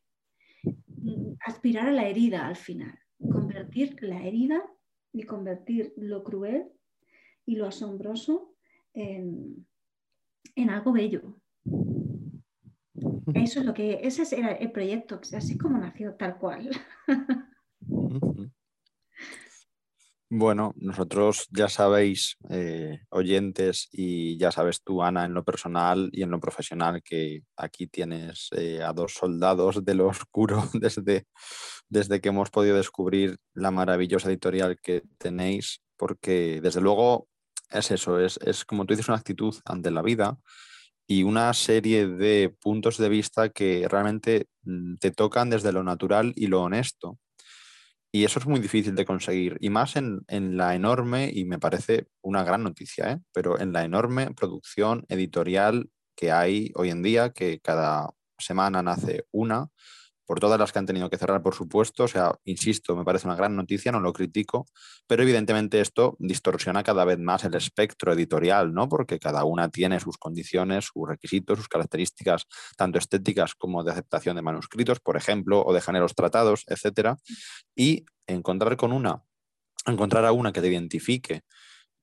Aspirar 1.42 1.90
a 1.90 1.92
la 1.92 2.08
herida 2.08 2.48
al 2.48 2.56
final, 2.56 2.98
convertir 3.20 3.98
la 4.02 4.24
herida 4.26 4.64
y 5.12 5.24
convertir 5.24 5.94
lo 5.98 6.24
cruel 6.24 6.72
y 7.48 7.56
lo 7.56 7.66
asombroso 7.66 8.54
en, 8.94 9.66
algo 10.70 10.92
bello. 10.92 11.40
Eso 13.34 13.60
es 13.60 13.66
lo 13.66 13.74
que, 13.74 14.02
ese 14.04 14.24
era 14.38 14.52
el 14.52 14.72
proyecto, 14.72 15.20
así 15.34 15.58
como 15.58 15.78
nació, 15.78 16.14
tal 16.16 16.38
cual. 16.38 16.70
Bueno, 20.30 20.74
nosotros 20.76 21.48
ya 21.52 21.70
sabéis, 21.70 22.36
eh, 22.50 23.00
oyentes, 23.12 23.88
y 23.94 24.38
ya 24.38 24.52
sabes 24.52 24.84
tú, 24.84 25.02
Ana, 25.02 25.24
en 25.24 25.34
lo 25.34 25.46
personal 25.46 26.10
y 26.12 26.24
en 26.24 26.32
lo 26.32 26.42
profesional, 26.42 27.02
que 27.02 27.44
aquí 27.56 27.88
tienes 27.88 28.50
eh, 28.52 28.84
a 28.84 28.92
dos 28.92 29.14
soldados 29.14 29.86
de 29.86 29.96
lo 29.96 30.08
oscuro 30.08 30.62
desde, 30.74 31.28
desde 31.88 32.20
que 32.20 32.28
hemos 32.28 32.50
podido 32.50 32.76
descubrir 32.76 33.38
la 33.54 33.72
maravillosa 33.72 34.28
editorial 34.28 34.78
que 34.82 35.04
tenéis, 35.18 35.82
porque 35.96 36.60
desde 36.62 36.82
luego 36.82 37.30
es 37.70 37.92
eso, 37.92 38.20
es, 38.20 38.40
es 38.46 38.66
como 38.66 38.86
tú 38.86 38.94
dices, 38.94 39.08
una 39.08 39.18
actitud 39.18 39.56
ante 39.66 39.92
la 39.92 40.02
vida 40.02 40.38
y 41.08 41.24
una 41.24 41.54
serie 41.54 42.08
de 42.08 42.56
puntos 42.62 42.98
de 42.98 43.10
vista 43.10 43.50
que 43.50 43.88
realmente 43.90 44.48
mm, 44.64 44.96
te 44.98 45.12
tocan 45.12 45.50
desde 45.50 45.72
lo 45.72 45.84
natural 45.84 46.34
y 46.36 46.48
lo 46.48 46.64
honesto 46.64 47.18
y 48.12 48.24
eso 48.24 48.40
es 48.40 48.48
muy 48.48 48.60
difícil 48.60 48.96
de 48.96 49.06
conseguir, 49.06 49.58
y 49.60 49.70
más 49.70 49.96
en, 49.96 50.26
la 50.28 50.76
enorme, 50.76 51.30
y 51.34 51.46
me 51.46 51.60
parece 51.60 52.08
una 52.22 52.44
gran 52.44 52.64
noticia, 52.64 53.12
¿eh? 53.12 53.20
pero 53.34 53.60
en 53.60 53.74
la 53.74 53.84
enorme 53.84 54.34
producción 54.34 55.06
editorial 55.10 55.90
que 56.16 56.32
hay 56.32 56.72
hoy 56.76 56.90
en 56.90 57.04
día, 57.04 57.32
que 57.32 57.60
cada 57.60 58.10
semana 58.40 58.82
nace 58.82 59.26
una, 59.32 59.68
por 60.28 60.40
todas 60.40 60.60
las 60.60 60.72
que 60.72 60.80
han 60.80 60.86
tenido 60.86 61.10
que 61.10 61.18
cerrar, 61.18 61.42
por 61.42 61.56
supuesto. 61.56 62.04
O 62.04 62.08
sea, 62.08 62.36
insisto, 62.44 62.96
me 62.96 63.06
parece 63.06 63.28
una 63.28 63.36
gran 63.36 63.56
noticia, 63.56 63.92
no 63.92 64.02
lo 64.02 64.14
critico, 64.14 64.68
pero 65.08 65.24
evidentemente 65.24 65.80
esto 65.80 66.18
distorsiona 66.20 66.84
cada 66.84 67.06
vez 67.06 67.18
más 67.18 67.46
el 67.46 67.56
espectro 67.56 68.12
editorial, 68.14 68.74
¿no? 68.74 68.90
Porque 68.90 69.20
cada 69.20 69.46
una 69.46 69.70
tiene 69.70 70.00
sus 70.00 70.18
condiciones, 70.18 70.90
sus 70.94 71.08
requisitos, 71.08 71.58
sus 71.58 71.70
características, 71.70 72.46
tanto 72.76 73.00
estéticas 73.00 73.56
como 73.56 73.84
de 73.84 73.94
aceptación 73.94 74.36
de 74.36 74.42
manuscritos, 74.42 75.00
por 75.00 75.16
ejemplo, 75.16 75.64
o 75.66 75.74
de 75.74 75.82
géneros 75.82 76.14
tratados, 76.14 76.66
etcétera. 76.68 77.18
Y 77.74 78.06
encontrar 78.28 78.76
con 78.76 78.92
una, 78.92 79.24
encontrar 79.86 80.26
a 80.26 80.34
una 80.34 80.52
que 80.52 80.62
te 80.62 80.68
identifique 80.68 81.44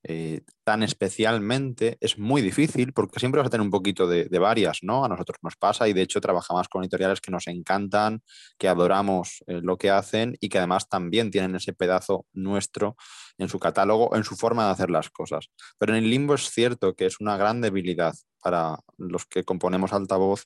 eh, 0.07 0.41
tan 0.63 0.83
especialmente 0.83 1.97
es 1.99 2.19
muy 2.19 2.43
difícil 2.43 2.93
porque 2.93 3.19
siempre 3.19 3.39
vas 3.39 3.47
a 3.47 3.49
tener 3.49 3.65
un 3.65 3.71
poquito 3.71 4.07
de, 4.07 4.27
varias, 4.37 4.79
¿no? 4.83 5.03
A 5.03 5.09
nosotros 5.09 5.39
nos 5.41 5.55
pasa 5.55 5.87
y 5.87 5.93
de 5.93 6.03
hecho 6.03 6.21
trabajamos 6.21 6.67
con 6.67 6.83
editoriales 6.83 7.21
que 7.21 7.31
nos 7.31 7.47
encantan, 7.47 8.21
que 8.59 8.67
adoramos 8.67 9.43
eh, 9.47 9.61
lo 9.63 9.77
que 9.77 9.89
hacen 9.89 10.37
y 10.39 10.49
que 10.49 10.59
además 10.59 10.89
también 10.89 11.31
tienen 11.31 11.55
ese 11.55 11.73
pedazo 11.73 12.27
nuestro 12.33 12.95
en 13.39 13.49
su 13.49 13.57
catálogo, 13.57 14.15
en 14.15 14.23
su 14.23 14.35
forma 14.35 14.65
de 14.65 14.71
hacer 14.73 14.91
las 14.91 15.09
cosas. 15.09 15.49
Pero 15.79 15.95
en 15.95 16.03
el 16.03 16.09
limbo 16.11 16.35
es 16.35 16.51
cierto 16.51 16.93
que 16.93 17.07
es 17.07 17.19
una 17.19 17.35
gran 17.35 17.61
debilidad 17.61 18.13
para 18.43 18.77
los 18.97 19.25
que 19.25 19.43
componemos 19.43 19.91
altavoz 19.91 20.45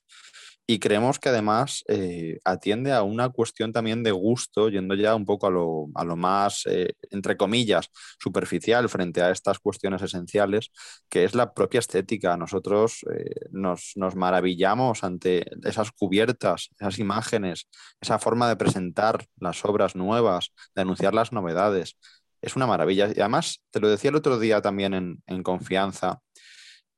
y 0.70 0.78
creemos 0.78 1.18
que 1.18 1.30
además 1.30 1.84
eh, 1.88 2.38
atiende 2.46 2.94
a 2.94 3.02
una 3.02 3.30
cuestión 3.30 3.74
también 3.74 4.04
de 4.04 4.12
gusto, 4.12 4.70
yendo 4.70 4.94
ya 4.94 5.16
un 5.16 5.26
poco 5.26 5.48
a 5.48 5.50
lo, 5.50 6.16
más, 6.16 6.62
eh, 6.68 6.94
entre 7.10 7.38
comillas, 7.38 7.90
superficial 8.20 8.88
frente 8.88 9.24
a 9.24 9.32
estas 9.32 9.58
cuestiones 9.58 10.04
esenciales, 10.04 10.70
que 11.10 11.24
es 11.24 11.34
la 11.34 11.56
propia 11.56 11.80
estética. 11.80 12.38
Nosotros 12.38 13.04
eh, 13.12 13.48
nos, 13.50 13.94
nos, 13.96 14.16
maravillamos 14.16 15.04
ante 15.04 15.44
esas 15.68 15.92
cubiertas, 15.92 16.70
esas 16.80 17.00
imágenes, 17.00 17.68
esa 18.00 18.20
forma 18.20 18.48
de 18.48 18.56
presentar 18.56 19.26
las 19.40 19.66
obras 19.66 19.96
nuevas, 19.96 20.52
de 20.76 20.84
anunciar 20.84 21.16
las 21.16 21.32
novedades. 21.32 21.98
Es 22.44 22.56
una 22.56 22.68
maravilla. 22.68 23.08
Y 23.08 23.20
además, 23.22 23.64
te 23.72 23.80
lo 23.80 23.90
decía 23.90 24.12
el 24.12 24.18
otro 24.18 24.38
día 24.38 24.62
también 24.62 24.94
en, 24.94 25.24
en 25.26 25.42
confianza, 25.42 26.22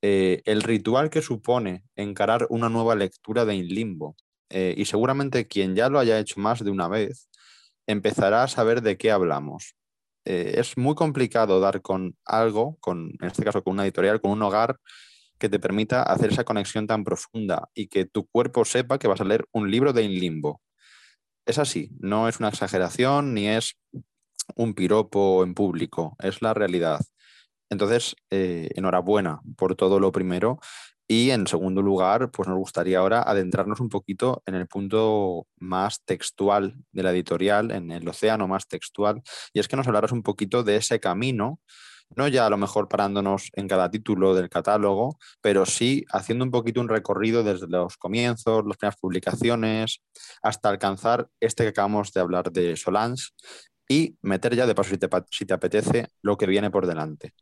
eh, 0.02 0.42
el 0.46 0.64
ritual 0.64 1.10
que 1.10 1.22
supone 1.22 1.84
encarar 1.96 2.48
una 2.50 2.70
nueva 2.70 2.96
lectura 2.96 3.46
de 3.46 3.56
In 3.56 3.68
Limbo. 3.68 4.16
Eh, 4.50 4.74
y 4.78 4.86
seguramente 4.86 5.48
quien 5.48 5.76
ya 5.76 5.90
lo 5.90 6.00
haya 6.00 6.20
hecho 6.20 6.40
más 6.40 6.64
de 6.64 6.72
una 6.72 6.90
vez 6.90 7.30
empezará 7.88 8.44
a 8.44 8.48
saber 8.48 8.82
de 8.82 8.98
qué 8.98 9.12
hablamos. 9.12 9.76
Eh, 10.26 10.56
es 10.58 10.78
muy 10.78 10.96
complicado 10.96 11.60
dar 11.60 11.82
con 11.82 12.16
algo, 12.26 12.78
con, 12.80 13.12
en 13.20 13.28
este 13.28 13.44
caso 13.44 13.64
con 13.64 13.74
una 13.74 13.84
editorial, 13.84 14.22
con 14.22 14.32
un 14.32 14.42
hogar 14.44 14.78
que 15.40 15.50
te 15.50 15.60
permita 15.60 16.04
hacer 16.04 16.32
esa 16.32 16.44
conexión 16.44 16.86
tan 16.86 17.04
profunda 17.04 17.70
y 17.74 17.88
que 17.88 18.06
tu 18.06 18.28
cuerpo 18.28 18.66
sepa 18.66 19.00
que 19.00 19.08
vas 19.08 19.22
a 19.22 19.26
leer 19.26 19.46
un 19.52 19.72
libro 19.72 19.94
de 19.94 20.04
In 20.04 20.20
Limbo. 20.20 20.62
Es 21.46 21.58
así, 21.58 21.90
no 22.00 22.28
es 22.30 22.40
una 22.40 22.50
exageración 22.50 23.34
ni 23.34 23.48
es 23.48 23.76
un 24.56 24.74
piropo 24.76 25.44
en 25.44 25.54
público, 25.56 26.16
es 26.20 26.42
la 26.42 26.54
realidad. 26.54 27.00
Entonces, 27.72 28.16
eh, 28.30 28.70
enhorabuena 28.76 29.42
por 29.56 29.76
todo 29.76 30.00
lo 30.00 30.12
primero. 30.12 30.60
Y 31.08 31.32
en 31.32 31.48
segundo 31.48 31.82
lugar, 31.82 32.30
pues 32.32 32.48
nos 32.48 32.58
gustaría 32.58 33.00
ahora 33.00 33.22
adentrarnos 33.24 33.80
un 33.80 33.90
poquito 33.90 34.44
en 34.46 34.56
el 34.56 34.68
punto 34.68 35.48
más 35.58 36.04
textual 36.06 36.76
de 36.92 37.04
la 37.04 37.12
editorial, 37.12 37.72
en 37.72 37.92
el 37.92 38.08
océano 38.08 38.48
más 38.48 38.68
textual, 38.68 39.22
y 39.54 39.60
es 39.60 39.68
que 39.68 39.76
nos 39.76 39.88
hablaras 39.88 40.12
un 40.14 40.24
poquito 40.24 40.64
de 40.64 40.78
ese 40.78 41.02
camino, 41.02 41.60
no 42.16 42.28
ya 42.28 42.46
a 42.46 42.50
lo 42.50 42.58
mejor 42.58 42.88
parándonos 42.88 43.50
en 43.54 43.68
cada 43.68 43.90
título 43.92 44.36
del 44.36 44.50
catálogo, 44.50 45.18
pero 45.42 45.66
sí 45.66 46.06
haciendo 46.12 46.46
un 46.46 46.52
poquito 46.52 46.82
un 46.82 46.90
recorrido 46.90 47.44
desde 47.44 47.68
los 47.68 47.98
comienzos, 47.98 48.66
las 48.66 48.78
primeras 48.78 49.00
publicaciones, 49.00 50.02
hasta 50.42 50.70
alcanzar 50.70 51.30
este 51.42 51.64
que 51.64 51.70
acabamos 51.70 52.12
de 52.14 52.22
hablar 52.22 52.52
de 52.52 52.76
Solange 52.78 53.32
y 53.88 54.18
meter 54.22 54.56
ya 54.56 54.66
de 54.66 54.76
paso, 54.76 54.96
si 55.30 55.46
te 55.46 55.54
apetece, 55.54 56.08
lo 56.22 56.38
que 56.38 56.48
viene 56.48 56.72
por 56.72 56.88
delante. 56.88 57.34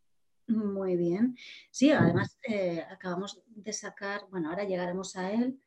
Muy 0.50 0.98
bien. 0.98 1.38
Sí, 1.70 1.92
además 1.92 2.40
eh, 2.48 2.84
acabamos 2.90 3.42
de 3.46 3.72
sacar, 3.72 4.22
bueno, 4.32 4.50
ahora 4.50 4.64
llegaremos 4.64 5.16
a 5.16 5.32
él 5.32 5.60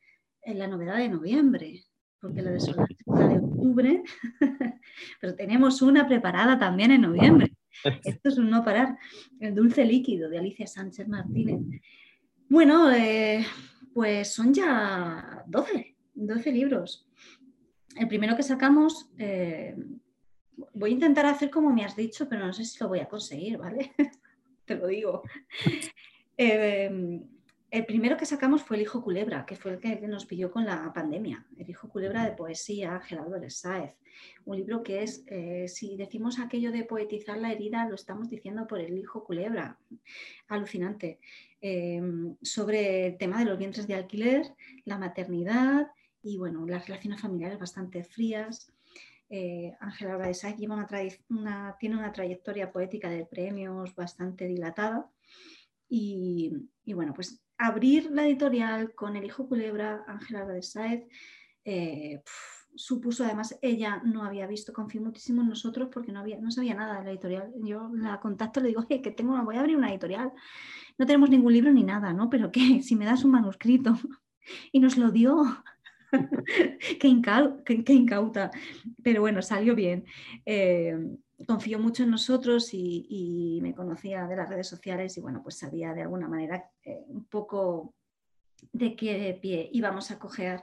en 0.43 0.59
la 0.59 0.67
novedad 0.67 0.97
de 0.97 1.09
noviembre, 1.09 1.85
porque 2.21 2.43
la 2.43 2.51
de 2.51 2.59
Solange 2.59 2.97
de 3.07 3.39
octubre, 3.39 4.03
pero 5.21 5.37
tenemos 5.37 5.83
una 5.83 6.07
preparada 6.07 6.59
también 6.59 6.91
en 6.91 7.03
noviembre. 7.03 7.55
Esto 8.05 8.29
es 8.29 8.39
un 8.39 8.51
no 8.51 8.65
parar. 8.65 8.99
El 9.39 9.55
dulce 9.55 9.85
líquido 9.85 10.29
de 10.29 10.39
Alicia 10.39 10.67
Sánchez 10.67 11.07
Martínez. 11.07 11.61
Bueno, 12.49 12.91
eh, 12.91 13.47
pues 13.95 14.35
son 14.35 14.53
ya 14.53 15.45
12, 15.47 15.97
12 16.15 16.53
libros. 16.53 17.09
El 17.95 18.09
primero 18.09 18.37
que 18.37 18.43
sacamos, 18.43 19.11
eh, 19.17 19.77
voy 20.75 20.91
a 20.91 20.95
intentar 20.95 21.27
hacer 21.27 21.51
como 21.51 21.73
me 21.73 21.85
has 21.85 21.95
dicho, 21.95 22.29
pero 22.29 22.45
no 22.47 22.53
sé 22.53 22.65
si 22.65 22.79
lo 22.81 22.89
voy 22.89 22.99
a 22.99 23.09
conseguir, 23.09 23.59
¿vale? 23.59 23.93
te 24.75 24.81
lo 24.81 24.87
digo. 24.89 25.23
Em, 26.35 27.23
el 27.71 27.85
primero 27.85 28.17
que 28.17 28.25
sacamos 28.25 28.63
fue 28.63 28.77
El 28.77 28.83
Hijo 28.85 29.03
Culebra, 29.03 29.45
que 29.45 29.55
fue 29.55 29.73
el 29.73 29.79
que 29.79 29.97
nos 30.09 30.25
pilló 30.25 30.51
con 30.51 30.65
la 30.65 30.93
pandemia. 30.93 31.47
El 31.59 31.69
Hijo 31.69 31.89
Culebra 31.89 32.25
de 32.25 32.33
poesía, 32.33 32.99
Gerardo 33.01 33.39
Sáez. 33.51 33.93
Un 34.47 34.57
libro 34.57 34.83
que 34.83 35.03
es, 35.03 35.25
eh, 35.27 35.69
si 35.69 35.97
decimos 35.97 36.39
aquello 36.39 36.73
de 36.73 36.85
poetizar 36.85 37.39
la 37.39 37.53
herida, 37.53 37.87
lo 37.87 37.95
estamos 37.95 38.31
diciendo 38.31 38.67
por 38.67 38.81
El 38.81 38.97
Hijo 38.99 39.25
Culebra. 39.25 39.79
Alucinante. 40.49 41.21
Em, 41.61 42.35
sobre 42.43 43.07
el 43.07 43.19
tema 43.19 43.39
de 43.39 43.45
los 43.45 43.59
vientres 43.59 43.87
de 43.87 43.95
alquiler, 43.95 44.55
la 44.85 44.99
maternidad 44.99 45.93
y 46.23 46.39
bueno, 46.39 46.67
las 46.67 46.87
relaciones 46.87 47.21
familiares 47.21 47.59
bastante 47.59 48.05
frías. 48.05 48.72
Eh, 49.35 49.75
Ángela 49.81 50.19
Laura 50.19 50.29
de 50.29 51.19
una, 51.31 51.75
tiene 51.81 51.97
una 51.97 52.13
trayectoria 52.13 52.71
poética 52.71 53.09
de 53.09 53.25
premios 53.25 53.95
bastante 53.95 54.47
dilatada. 54.47 55.11
Y, 55.89 56.53
bueno, 56.85 57.15
pues 57.15 57.43
abrir 57.57 58.11
la 58.11 58.27
editorial 58.27 58.95
con 58.95 59.17
El 59.17 59.25
Hijo 59.25 59.49
Culebra, 59.49 60.05
Ángela 60.07 60.47
Saez, 60.61 61.07
eh, 61.65 62.23
supuso 62.75 63.25
además, 63.25 63.59
ella 63.63 64.03
no 64.05 64.23
había 64.23 64.47
visto, 64.47 64.75
confío 64.75 65.01
muchísimo 65.01 65.41
en 65.41 65.49
nosotros 65.49 65.89
porque 65.91 66.13
no, 66.13 66.21
había, 66.21 66.39
no 66.39 66.51
sabía 66.51 66.75
nada 66.75 66.99
de 66.99 67.05
la 67.07 67.11
editorial. 67.13 67.55
Yo 67.63 67.89
la 67.95 68.21
contacto 68.21 68.61
le 68.61 68.69
digo, 68.69 68.87
que 68.87 68.99
tengo, 69.13 69.43
voy 69.45 69.57
a 69.57 69.61
abrir 69.61 69.79
una 69.79 69.91
editorial. 69.91 70.31
No 70.99 71.07
tenemos 71.07 71.31
ningún 71.31 71.55
libro 71.55 71.73
ni 71.73 71.85
nada, 71.85 72.13
¿no? 72.13 72.29
Pero 72.29 72.53
que 72.53 72.61
si 72.83 72.97
me 72.97 73.07
das 73.07 73.25
un 73.25 73.31
manuscrito. 73.31 73.95
Y 74.73 74.81
nos 74.81 74.97
lo 74.97 75.13
dio. 75.13 75.63
qué, 77.01 77.09
incauta. 77.09 78.51
Pero 79.03 79.21
bueno, 79.21 79.43
salió 79.43 79.75
bien. 79.75 80.05
Eh, 80.45 81.17
confió 81.47 81.79
mucho 81.79 82.03
en 82.03 82.11
nosotros 82.11 82.71
y, 82.73 83.59
me 83.63 83.75
conocía 83.75 84.27
de 84.27 84.37
las 84.37 84.49
redes 84.49 84.69
sociales 84.69 85.17
y 85.17 85.21
bueno, 85.21 85.43
pues 85.43 85.57
sabía 85.57 85.95
de 85.95 86.03
alguna 86.03 86.29
manera 86.29 86.71
eh, 86.85 87.05
un 87.09 87.25
poco 87.25 87.95
de 88.73 88.95
qué 88.97 89.39
pie 89.41 89.69
íbamos 89.73 90.11
a 90.11 90.19
coger. 90.19 90.63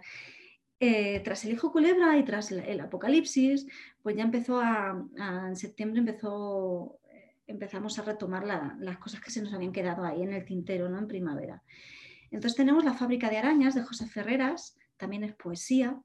Eh, 0.81 1.19
tras 1.25 1.43
el 1.43 1.51
hijo 1.51 1.73
culebra 1.73 2.17
y 2.17 2.23
tras 2.23 2.51
el, 2.51 2.79
apocalipsis, 2.79 3.67
pues 4.01 4.15
ya 4.15 4.23
empezó 4.23 4.61
a, 4.61 5.05
en 5.47 5.55
septiembre 5.57 5.99
empezó, 5.99 6.99
empezamos 7.47 7.99
a 7.99 8.03
retomar 8.03 8.45
las 8.45 8.97
cosas 8.97 9.19
que 9.19 9.31
se 9.31 9.41
nos 9.41 9.53
habían 9.53 9.73
quedado 9.73 10.05
ahí 10.05 10.23
en 10.23 10.33
el 10.33 10.45
tintero, 10.45 10.87
¿no? 10.87 10.97
En 10.99 11.07
primavera. 11.07 11.61
Entonces 12.31 12.55
tenemos 12.55 12.85
La 12.85 12.93
fábrica 12.93 13.29
de 13.29 13.39
arañas 13.39 13.75
de 13.75 13.83
José 13.83 14.07
Ferreras, 14.07 14.78
también 14.99 15.23
es 15.23 15.33
poesía. 15.33 15.99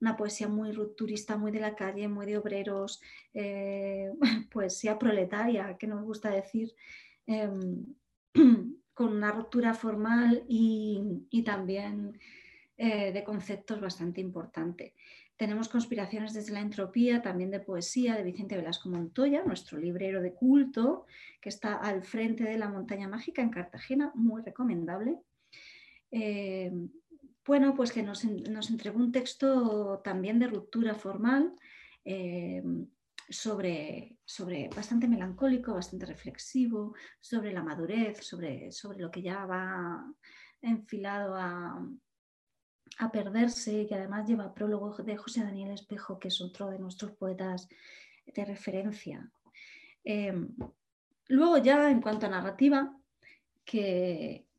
una 0.00 0.16
poesía 0.16 0.48
muy 0.48 0.72
rupturista, 0.72 1.38
muy 1.38 1.52
de 1.52 1.60
la 1.60 1.74
calle, 1.74 2.06
muy 2.08 2.26
de 2.26 2.36
obreros, 2.36 3.00
eh, 3.32 4.12
poesía 4.52 4.98
proletaria, 4.98 5.76
que 5.78 5.86
nos 5.86 6.02
gusta 6.02 6.30
decir, 6.30 6.74
em, 7.26 7.86
con 8.94 9.08
una 9.16 9.32
ruptura 9.32 9.72
formal 9.72 10.44
y, 10.48 11.42
también 11.44 12.18
eh, 12.76 13.12
de 13.12 13.24
conceptos 13.24 13.80
bastante 13.80 14.20
importante. 14.20 14.94
Tenemos 15.36 15.70
Conspiraciones 15.70 16.34
desde 16.34 16.52
la 16.52 16.60
entropía, 16.60 17.22
también 17.22 17.50
de 17.50 17.60
poesía, 17.60 18.14
de 18.14 18.24
Vicente 18.24 18.56
Velasco 18.56 18.90
Montoya, 18.90 19.42
nuestro 19.42 19.78
librero 19.78 20.20
de 20.20 20.34
culto, 20.34 21.06
que 21.40 21.48
está 21.48 21.76
al 21.76 22.02
frente 22.02 22.44
de 22.44 22.58
la 22.58 22.68
Montaña 22.68 23.08
Mágica 23.08 23.40
en 23.40 23.48
Cartagena, 23.48 24.12
muy 24.14 24.42
recomendable. 24.42 25.16
Eh, 27.40 27.44
bueno, 27.46 27.74
pues 27.74 27.92
que 27.92 28.02
nos, 28.02 28.24
entregó 28.24 28.98
un 28.98 29.12
texto 29.12 30.00
también 30.04 30.38
de 30.38 30.46
ruptura 30.46 30.94
formal, 30.94 31.54
eh, 32.04 32.62
sobre, 33.28 34.18
sobre, 34.24 34.68
bastante 34.68 35.06
melancólico, 35.06 35.74
bastante 35.74 36.06
reflexivo, 36.06 36.94
sobre 37.20 37.52
la 37.52 37.62
madurez, 37.62 38.26
sobre, 38.26 38.72
sobre 38.72 38.98
lo 38.98 39.10
que 39.10 39.22
ya 39.22 39.46
va 39.46 40.04
enfilado 40.60 41.36
a, 41.36 41.86
a 42.98 43.12
perderse, 43.12 43.86
que 43.86 43.94
además 43.94 44.28
lleva 44.28 44.52
prólogo 44.52 44.90
de 45.02 45.16
José 45.16 45.42
Daniel 45.42 45.72
Espejo, 45.72 46.18
que 46.18 46.28
es 46.28 46.40
otro 46.40 46.70
de 46.70 46.78
nuestros 46.78 47.12
poetas 47.12 47.68
de 48.26 48.44
referencia. 48.44 49.30
Em, 50.04 50.48
luego 51.28 51.58
ya 51.58 51.90
en 51.90 52.00
cuanto 52.00 52.26
a 52.26 52.30
narrativa, 52.30 52.96
que 53.64 54.49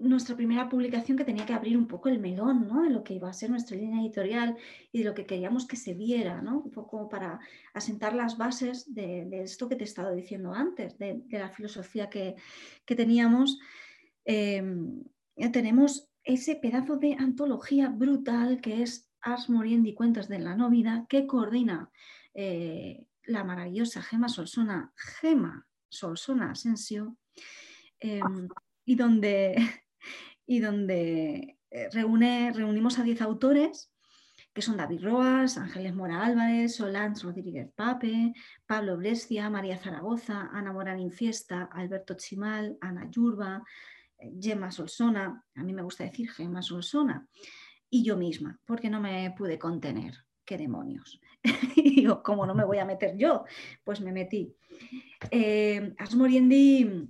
nuestra 0.00 0.34
primera 0.34 0.68
publicación 0.68 1.16
que 1.16 1.24
tenía 1.24 1.44
que 1.44 1.52
abrir 1.52 1.76
un 1.76 1.86
poco 1.86 2.08
el 2.08 2.18
melón 2.18 2.66
¿no? 2.66 2.82
de 2.82 2.90
lo 2.90 3.04
que 3.04 3.14
iba 3.14 3.28
a 3.28 3.34
ser 3.34 3.50
nuestra 3.50 3.76
línea 3.76 4.00
editorial 4.00 4.56
y 4.90 5.00
de 5.00 5.04
lo 5.04 5.14
que 5.14 5.26
queríamos 5.26 5.66
que 5.66 5.76
se 5.76 5.94
viera, 5.94 6.40
¿no? 6.40 6.60
un 6.60 6.70
poco 6.70 7.08
para 7.08 7.38
asentar 7.74 8.14
las 8.14 8.38
bases 8.38 8.92
de, 8.94 9.28
esto 9.42 9.68
que 9.68 9.76
te 9.76 9.84
he 9.84 9.86
estado 9.86 10.14
diciendo 10.14 10.54
antes, 10.54 10.98
de, 10.98 11.22
la 11.30 11.50
filosofía 11.50 12.08
que, 12.08 12.36
teníamos. 12.86 13.58
Em, 14.24 15.04
tenemos 15.52 16.08
ese 16.24 16.56
pedazo 16.56 16.96
de 16.96 17.14
antología 17.14 17.88
brutal 17.88 18.60
que 18.60 18.82
es 18.82 19.10
Ars 19.20 19.50
Moriendi 19.50 19.94
Cuentos 19.94 20.28
de 20.28 20.38
la 20.38 20.56
Novida, 20.56 21.06
que 21.08 21.26
coordina 21.26 21.90
eh, 22.34 23.06
la 23.24 23.44
maravillosa 23.44 24.02
Gema 24.02 24.28
Solsona, 24.28 24.92
Gema 24.96 25.66
Solsona 25.88 26.52
Asensio, 26.52 27.16
em, 28.00 28.48
y 28.84 28.96
donde, 28.96 29.56
y 30.50 30.58
donde 30.58 31.58
eh, 31.70 31.88
reúne, 31.92 32.52
reunimos 32.52 32.98
a 32.98 33.04
10 33.04 33.22
autores 33.22 33.92
que 34.52 34.62
son 34.62 34.76
David 34.76 35.04
Roas, 35.04 35.56
Ángeles 35.56 35.94
Mora 35.94 36.26
Álvarez, 36.26 36.74
Solans 36.74 37.22
Rodríguez 37.22 37.70
Pape, 37.76 38.34
Pablo 38.66 38.96
Brescia, 38.96 39.48
María 39.48 39.78
Zaragoza, 39.78 40.50
Ana 40.52 40.72
Morán 40.72 40.98
Infiesta, 40.98 41.68
Alberto 41.72 42.14
Chimal, 42.14 42.76
Ana 42.80 43.08
Yurba, 43.08 43.62
Gemma 44.40 44.72
Solsona, 44.72 45.40
a 45.54 45.62
mí 45.62 45.72
me 45.72 45.82
gusta 45.82 46.02
decir 46.02 46.28
Gemma 46.32 46.62
Solsona, 46.62 47.24
y 47.88 48.02
yo 48.02 48.16
misma, 48.16 48.58
porque 48.66 48.90
no 48.90 49.00
me 49.00 49.32
pude 49.38 49.56
contener. 49.56 50.14
¿Qué 50.44 50.58
demonios? 50.58 51.20
y 51.76 51.94
digo, 51.94 52.24
¿cómo 52.24 52.44
no 52.44 52.56
me 52.56 52.64
voy 52.64 52.78
a 52.78 52.84
meter 52.84 53.16
yo? 53.16 53.44
Pues 53.84 54.00
me 54.00 54.10
metí. 54.10 54.52
Eh, 55.30 55.94
Asmoriendi, 55.96 57.08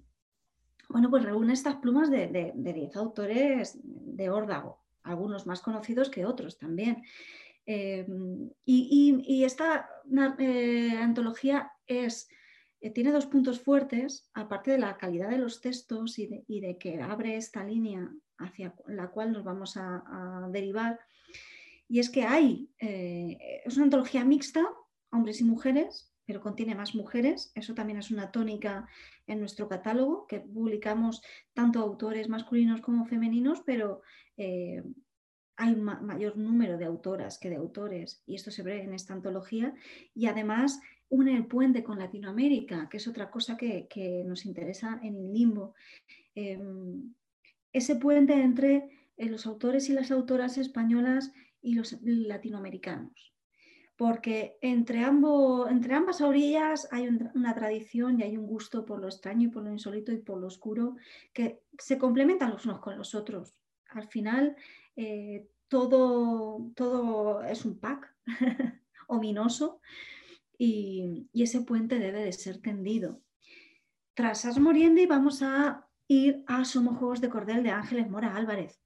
bueno, 0.90 1.08
pues 1.08 1.24
reúne 1.24 1.52
estas 1.52 1.76
plumas 1.76 2.10
de 2.10 2.52
10 2.54 2.96
autores 2.96 3.78
de 3.82 4.30
órdago, 4.30 4.82
algunos 5.02 5.46
más 5.46 5.62
conocidos 5.62 6.10
que 6.10 6.26
otros 6.26 6.58
también. 6.58 7.02
Eh, 7.72 8.04
y, 8.64 9.44
esta 9.44 9.88
eh, 10.38 10.96
antología 10.98 11.70
es 11.86 12.28
eh, 12.80 12.90
tiene 12.90 13.12
dos 13.12 13.26
puntos 13.26 13.60
fuertes, 13.60 14.28
aparte 14.34 14.72
de 14.72 14.78
la 14.78 14.96
calidad 14.96 15.30
de 15.30 15.38
los 15.38 15.60
textos 15.60 16.18
y 16.18 16.60
de, 16.60 16.78
que 16.78 17.00
abre 17.00 17.36
esta 17.36 17.62
línea 17.62 18.10
hacia 18.38 18.74
la 18.88 19.10
cual 19.10 19.30
nos 19.30 19.44
vamos 19.44 19.76
a, 19.76 20.48
derivar. 20.50 20.98
Y 21.88 22.00
es 22.00 22.10
que 22.10 22.24
hay, 22.24 22.70
es 22.78 23.76
una 23.76 23.84
antología 23.84 24.24
mixta, 24.24 24.66
hombres 25.12 25.40
y 25.40 25.44
mujeres, 25.44 26.09
pero 26.30 26.42
contiene 26.42 26.76
más 26.76 26.94
mujeres. 26.94 27.50
Eso 27.56 27.74
también 27.74 27.98
es 27.98 28.12
una 28.12 28.30
tónica 28.30 28.86
en 29.26 29.40
nuestro 29.40 29.68
catálogo, 29.68 30.28
que 30.28 30.38
publicamos 30.38 31.22
tanto 31.54 31.80
autores 31.80 32.28
masculinos 32.28 32.80
como 32.82 33.04
femeninos, 33.04 33.62
pero 33.66 34.02
eh, 34.36 34.80
hay 35.56 35.72
un 35.72 35.82
mayor 35.82 36.36
número 36.36 36.78
de 36.78 36.84
autoras 36.84 37.36
que 37.40 37.50
de 37.50 37.56
autores, 37.56 38.22
y 38.26 38.36
esto 38.36 38.52
se 38.52 38.62
ve 38.62 38.80
en 38.84 38.94
esta 38.94 39.12
antología. 39.12 39.74
Y 40.14 40.26
además 40.26 40.80
une 41.08 41.34
el 41.34 41.46
puente 41.46 41.82
con 41.82 41.98
Latinoamérica, 41.98 42.88
que 42.88 42.98
es 42.98 43.08
otra 43.08 43.28
cosa 43.28 43.56
que, 43.56 44.22
nos 44.24 44.46
interesa 44.46 45.00
en 45.02 45.16
el 45.16 45.32
limbo. 45.32 45.74
Em, 46.36 47.12
ese 47.72 47.96
puente 47.96 48.34
entre 48.34 48.88
eh, 49.16 49.28
los 49.28 49.46
autores 49.46 49.88
y 49.88 49.94
las 49.94 50.12
autoras 50.12 50.58
españolas 50.58 51.32
y 51.60 51.74
los 51.74 51.98
latinoamericanos. 52.02 53.29
Porque 54.00 54.56
entre, 54.62 55.04
ambas 55.04 56.22
orillas 56.22 56.88
hay 56.90 57.06
una 57.34 57.54
tradición 57.54 58.18
y 58.18 58.22
hay 58.22 58.38
un 58.38 58.46
gusto 58.46 58.86
por 58.86 58.98
lo 58.98 59.08
extraño 59.08 59.48
y 59.48 59.50
por 59.50 59.62
lo 59.62 59.70
insólito 59.70 60.10
y 60.10 60.16
por 60.16 60.40
lo 60.40 60.46
oscuro 60.46 60.96
que 61.34 61.60
se 61.78 61.98
complementan 61.98 62.50
los 62.50 62.64
unos 62.64 62.80
con 62.80 62.96
los 62.96 63.14
otros. 63.14 63.52
Al 63.90 64.08
final, 64.08 64.56
eh, 64.96 65.50
todo, 65.68 66.72
todo 66.74 67.42
es 67.42 67.66
un 67.66 67.78
pack 67.78 68.16
ominoso 69.08 69.82
y, 70.56 71.28
ese 71.34 71.60
puente 71.60 71.98
debe 71.98 72.24
de 72.24 72.32
ser 72.32 72.56
tendido. 72.62 73.20
Tras 74.14 74.46
As 74.46 74.58
Moriendi 74.58 75.04
vamos 75.04 75.42
a 75.42 75.86
ir 76.08 76.42
a 76.46 76.64
Somos 76.64 76.96
Juegos 76.96 77.20
de 77.20 77.28
Cordel 77.28 77.62
de 77.62 77.70
Ángeles 77.72 78.08
Mora 78.08 78.34
Álvarez, 78.34 78.80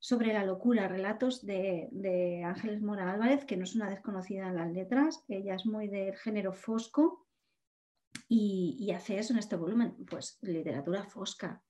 sobre 0.00 0.32
la 0.32 0.44
locura, 0.44 0.88
relatos 0.88 1.44
de, 1.44 2.42
Ángeles 2.44 2.80
Mora 2.80 3.12
Álvarez, 3.12 3.44
que 3.44 3.58
no 3.58 3.64
es 3.64 3.76
una 3.76 3.90
desconocida 3.90 4.48
en 4.48 4.56
las 4.56 4.72
letras, 4.72 5.22
ella 5.28 5.54
es 5.54 5.66
muy 5.66 5.88
del 5.88 6.16
género 6.16 6.54
fosco 6.54 7.26
y, 8.26 8.90
hace 8.92 9.18
eso 9.18 9.34
en 9.34 9.38
este 9.38 9.56
volumen, 9.56 9.94
pues 10.10 10.38
literatura 10.40 11.04
fosca, 11.04 11.62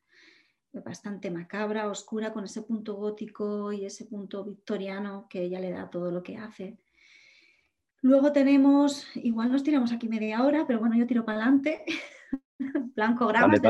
bastante 0.73 1.31
macabra, 1.31 1.91
oscura, 1.91 2.33
con 2.33 2.45
ese 2.45 2.63
punto 2.63 2.95
gótico 2.95 3.73
y 3.73 3.85
ese 3.85 4.07
punto 4.07 4.45
victoriano 4.45 5.27
que 5.29 5.43
ella 5.43 5.59
le 5.59 5.73
da 5.73 5.91
todo 5.91 6.13
lo 6.13 6.23
que 6.23 6.37
hace. 6.37 6.79
Luego 8.01 8.33
tenemos, 8.33 9.07
igual 9.17 9.51
nos 9.51 9.65
tiramos 9.65 9.93
aquí 9.93 10.09
media 10.09 10.45
hora, 10.45 10.67
pero 10.69 10.79
bueno, 10.79 10.97
yo 10.97 11.07
tiro 11.07 11.25
para 11.25 11.39
adelante. 11.39 11.85
Blanco 12.95 13.27
Gramas 13.27 13.61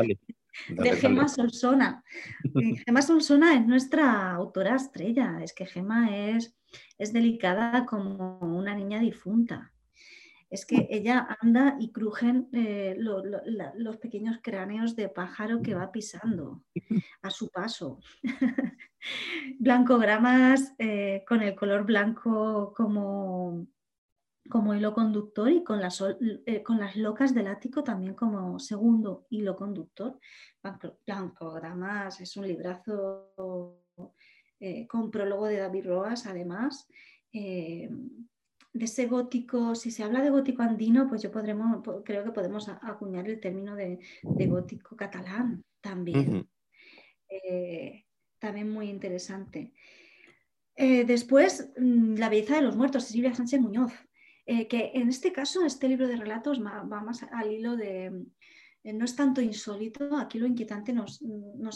de, 0.69 0.91
Gema 0.97 1.27
Solsona. 1.27 2.03
Gema 2.85 3.01
Solsona 3.01 3.55
es 3.55 3.65
nuestra 3.65 4.31
autora 4.31 4.75
estrella. 4.75 5.39
Es 5.43 5.53
que 5.53 5.65
Gema 5.65 6.15
es, 6.15 6.55
es 6.97 7.13
delicada 7.13 7.85
como 7.85 8.39
una 8.39 8.75
niña 8.75 8.99
difunta. 8.99 9.71
Es 10.51 10.65
que 10.65 10.85
ella 10.91 11.37
anda 11.39 11.77
y 11.79 11.93
crujen 11.93 12.49
eh, 12.51 12.97
los 12.97 13.97
pequeños 13.97 14.39
cráneos 14.43 14.97
de 14.97 15.07
pájaro 15.07 15.61
que 15.61 15.75
va 15.75 15.93
pisando 15.93 16.61
a 17.21 17.29
su 17.29 17.49
paso. 17.49 17.99
Blancogramas 19.59 20.73
eh, 20.77 21.23
con 21.25 21.41
el 21.41 21.55
color 21.55 21.85
blanco 21.85 22.73
como, 22.75 23.65
como 24.49 24.73
hilo 24.73 24.93
conductor 24.93 25.51
y 25.51 25.63
con 25.63 25.79
las, 25.79 26.03
eh, 26.45 26.63
con 26.63 26.79
las 26.79 26.95
locas 26.95 27.33
del 27.33 27.47
ático 27.47 27.83
también 27.83 28.15
como 28.15 28.59
segundo 28.59 29.25
hilo 29.29 29.55
conductor. 29.55 30.19
Blancogramas 31.05 32.21
es 32.21 32.35
un 32.37 32.47
librazo 32.47 33.83
eh, 34.59 34.87
con 34.87 35.11
prólogo 35.11 35.45
de 35.47 35.57
David 35.57 35.85
Roas, 35.85 36.25
además. 36.25 36.87
Eh, 37.31 37.89
de 38.73 38.85
ese 38.85 39.07
gótico, 39.07 39.75
si 39.75 39.91
se 39.91 40.03
habla 40.03 40.21
de 40.21 40.29
gótico 40.29 40.63
andino, 40.63 41.07
pues 41.09 41.21
yo 41.21 41.29
podremos, 41.29 41.83
creo 42.05 42.23
que 42.23 42.31
podemos 42.31 42.69
acuñar 42.69 43.27
el 43.27 43.39
término 43.39 43.75
de, 43.75 43.99
gótico 44.23 44.95
catalán 44.95 45.63
también. 45.81 46.47
también 48.39 48.69
muy 48.69 48.89
interesante. 48.89 49.73
después, 50.75 51.69
mm, 51.77 52.15
La 52.15 52.29
belleza 52.29 52.55
de 52.55 52.61
los 52.61 52.77
muertos, 52.77 53.03
Silvia 53.05 53.35
Sánchez 53.35 53.59
Muñoz. 53.59 53.91
Eh, 54.53 54.67
que 54.67 54.91
en 54.95 55.07
este 55.07 55.31
caso, 55.31 55.65
este 55.65 55.87
libro 55.87 56.09
de 56.09 56.17
relatos 56.17 56.61
va, 56.61 56.83
más 56.83 57.23
al 57.23 57.53
hilo 57.53 57.77
de, 57.77 58.07
eh, 58.83 58.91
no 58.91 59.05
es 59.05 59.15
tanto 59.15 59.39
insólito, 59.39 60.17
aquí 60.17 60.39
lo 60.39 60.45
inquietante 60.45 60.91
nos, 60.91 61.21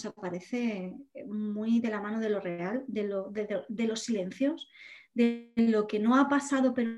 aparece 0.06 0.94
muy 1.26 1.80
de 1.80 1.88
la 1.88 2.02
mano 2.02 2.20
de 2.20 2.30
lo 2.30 2.42
real, 2.42 2.84
de, 2.88 3.88
los 3.88 4.00
silencios, 4.02 4.68
de 5.14 5.54
lo 5.56 5.88
que 5.88 6.00
no 6.00 6.18
ha 6.18 6.28
pasado 6.28 6.74
pero 6.74 6.92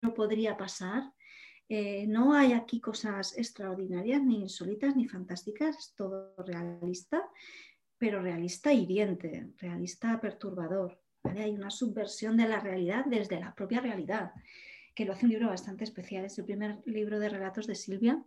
no 0.00 0.14
podría 0.14 0.56
pasar. 0.56 1.02
Eh, 1.68 2.06
no 2.06 2.32
hay 2.32 2.54
aquí 2.54 2.80
cosas 2.80 3.36
extraordinarias, 3.36 4.22
ni 4.22 4.40
insólitas, 4.40 4.96
ni 4.96 5.06
fantásticas, 5.06 5.76
es 5.76 5.94
todo 5.94 6.34
realista, 6.38 7.28
pero 7.98 8.22
realista 8.22 8.72
hiriente, 8.72 9.52
realista 9.58 10.18
perturbador. 10.22 10.98
Hay 11.24 11.50
una 11.50 11.68
subversión 11.68 12.38
de 12.38 12.48
la 12.48 12.60
realidad 12.60 13.04
desde 13.04 13.38
la 13.38 13.54
propia 13.54 13.82
realidad, 13.82 14.32
que 14.98 15.04
lo 15.04 15.12
hace 15.12 15.26
un 15.26 15.30
libro 15.30 15.46
bastante 15.46 15.84
especial. 15.84 16.24
Es 16.24 16.36
el 16.40 16.44
primer 16.44 16.80
libro 16.84 17.20
de 17.20 17.28
relatos 17.28 17.68
de 17.68 17.76
Silvia 17.76 18.20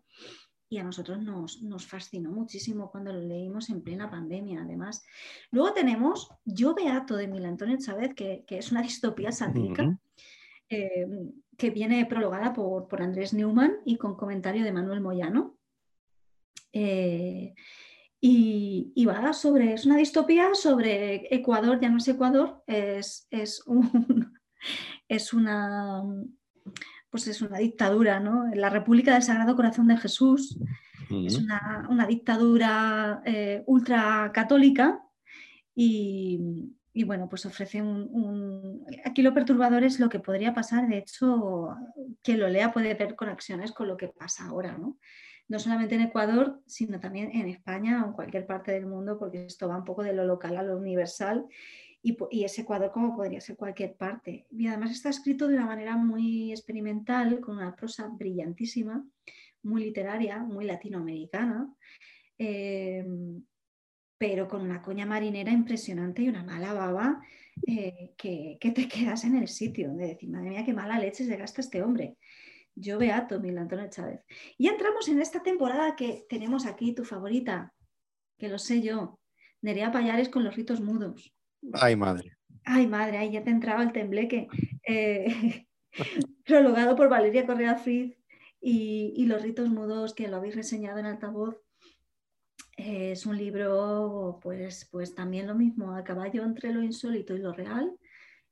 y 0.70 0.78
a 0.78 0.86
nosotros 0.86 1.20
nos, 1.20 1.86
fascinó 1.86 2.32
muchísimo 2.32 2.90
cuando 2.90 3.12
lo 3.12 3.20
leímos 3.20 3.70
en 3.70 3.84
plena 3.84 4.10
pandemia, 4.10 4.62
además. 4.62 5.04
Luego 5.52 5.74
tenemos 5.74 6.30
Yo 6.46 6.74
Beato 6.74 7.18
de 7.18 7.28
Mil 7.28 7.44
Antonio 7.44 7.78
Chávez, 7.78 8.14
que, 8.16 8.46
es 8.48 8.72
una 8.72 8.82
distopía 8.82 9.34
satírica, 9.34 10.00
eh, 10.70 11.08
que 11.58 11.72
viene 11.72 12.06
prologada 12.06 12.54
por, 12.54 12.88
por, 12.88 13.02
Andrés 13.02 13.34
Newman 13.34 13.80
y 13.86 13.98
con 13.98 14.16
comentario 14.16 14.64
de 14.64 14.72
Manuel 14.72 15.02
Moyano. 15.02 15.58
Eh, 16.72 17.54
y, 18.22 19.06
va 19.06 19.34
sobre, 19.34 19.74
es 19.74 19.86
una 19.86 19.98
distopía 19.98 20.56
sobre 20.56 21.36
Ecuador, 21.36 21.82
ya 21.82 21.90
no 21.90 21.98
es 21.98 22.08
Ecuador, 22.08 22.64
es, 22.66 23.28
es, 23.30 23.62
es 25.10 25.34
una 25.34 26.02
pues 27.10 27.28
es 27.28 27.42
una 27.42 27.58
dictadura, 27.58 28.20
¿no? 28.20 28.46
La 28.56 28.70
República 28.70 29.14
del 29.14 29.24
Sagrado 29.24 29.56
Corazón 29.56 29.88
de 29.88 29.98
Jesús 29.98 30.58
es 31.10 31.38
una, 31.38 32.08
dictadura 32.08 33.22
eh, 33.26 33.64
ultracatólica 33.66 35.04
y, 35.76 36.40
y, 36.94 37.04
bueno, 37.04 37.28
pues 37.28 37.46
ofrece 37.46 37.82
un, 37.82 38.86
Aquí 39.04 39.22
lo 39.22 39.34
perturbador 39.34 39.84
es 39.84 40.00
lo 40.00 40.08
que 40.08 40.20
podría 40.20 40.54
pasar, 40.54 40.88
de 40.88 41.00
hecho, 41.00 41.76
quien 42.24 42.40
lo 42.40 42.48
lea 42.48 42.72
puede 42.72 42.94
ver 42.94 43.16
conexiones 43.16 43.74
con 43.74 43.90
lo 43.90 43.98
que 43.98 44.08
pasa 44.08 44.46
ahora, 44.46 44.78
¿no? 44.78 44.98
No 45.50 45.60
solamente 45.60 45.96
en 45.96 46.02
Ecuador, 46.02 46.62
sino 46.66 47.02
también 47.02 47.30
en 47.34 47.50
España 47.50 48.04
o 48.04 48.08
en 48.08 48.14
cualquier 48.14 48.46
parte 48.46 48.72
del 48.72 48.86
mundo, 48.86 49.20
porque 49.20 49.46
esto 49.46 49.68
va 49.68 49.78
un 49.78 49.84
poco 49.84 50.02
de 50.02 50.14
lo 50.14 50.24
local 50.24 50.56
a 50.56 50.64
lo 50.64 50.78
universal 50.78 51.46
y, 52.04 52.44
ese 52.44 52.62
Ecuador 52.62 52.92
como 52.92 53.16
podría 53.16 53.42
ser 53.42 53.56
cualquier 53.56 53.96
parte. 53.96 54.48
Y 54.50 54.68
además 54.68 54.92
está 54.92 55.10
escrito 55.10 55.48
de 55.48 55.56
una 55.56 55.66
manera 55.66 55.96
muy 55.98 56.52
experimental, 56.52 57.40
con 57.40 57.58
una 57.58 57.76
prosa 57.76 58.08
brillantísima, 58.08 59.06
muy 59.64 59.84
literaria, 59.84 60.40
muy 60.40 60.66
latinoamericana, 60.66 61.72
eh, 62.38 63.06
pero 64.18 64.48
con 64.48 64.62
una 64.62 64.82
coña 64.82 65.06
marinera 65.06 65.52
impresionante 65.52 66.24
y 66.24 66.30
una 66.30 66.44
mala 66.44 66.74
baba 66.74 67.22
eh, 67.68 68.14
que, 68.18 68.58
te 68.60 68.88
quedas 68.88 69.24
en 69.24 69.36
el 69.36 69.48
sitio, 69.48 69.94
de 69.94 70.08
decir, 70.08 70.30
madre 70.30 70.50
mía, 70.50 70.66
qué 70.66 70.74
mala 70.74 71.00
leche 71.00 71.26
se 71.26 71.38
gasta 71.38 71.62
este 71.62 71.84
hombre. 71.84 72.18
Yo 72.74 72.98
beato, 72.98 73.40
Mil 73.40 73.58
Antonio 73.58 73.90
Chávez. 73.90 74.22
Y 74.58 74.68
entramos 74.68 75.08
en 75.10 75.22
esta 75.22 75.44
temporada 75.44 75.96
que 75.96 76.26
tenemos 76.30 76.66
aquí, 76.66 76.94
tu 76.94 77.04
favorita, 77.04 77.74
que 78.40 78.48
lo 78.48 78.58
sé 78.58 78.82
yo, 78.82 79.20
Nerea 79.62 79.92
Payares 79.92 80.30
con 80.30 80.44
los 80.44 80.56
ritos 80.56 80.82
mudos. 80.82 81.36
Ay, 81.74 81.96
madre. 81.96 82.38
Ay, 82.64 82.88
madre, 82.88 83.18
ahí 83.18 83.32
ya 83.32 83.44
te 83.44 83.50
entraba 83.50 83.84
el 83.84 83.92
tembleque. 83.92 84.48
Eh, 84.88 85.66
prologado 86.46 86.96
por 86.96 87.10
Valeria 87.10 87.46
Correa 87.46 87.76
Friz 87.76 88.18
y, 88.62 89.26
Los 89.26 89.42
ritos 89.42 89.70
mudos, 89.70 90.14
que 90.14 90.28
lo 90.28 90.38
habéis 90.38 90.56
reseñado 90.56 91.00
en 91.00 91.06
altavoz. 91.06 91.58
Eh, 92.78 93.12
es 93.12 93.26
un 93.26 93.38
libro, 93.38 94.40
pues, 94.42 94.88
pues 94.92 95.16
también 95.16 95.48
lo 95.48 95.56
mismo, 95.56 95.96
a 95.96 96.04
caballo 96.04 96.44
entre 96.44 96.74
lo 96.74 96.84
insólito 96.84 97.36
y 97.36 97.40
lo 97.40 97.54
real. 97.54 97.92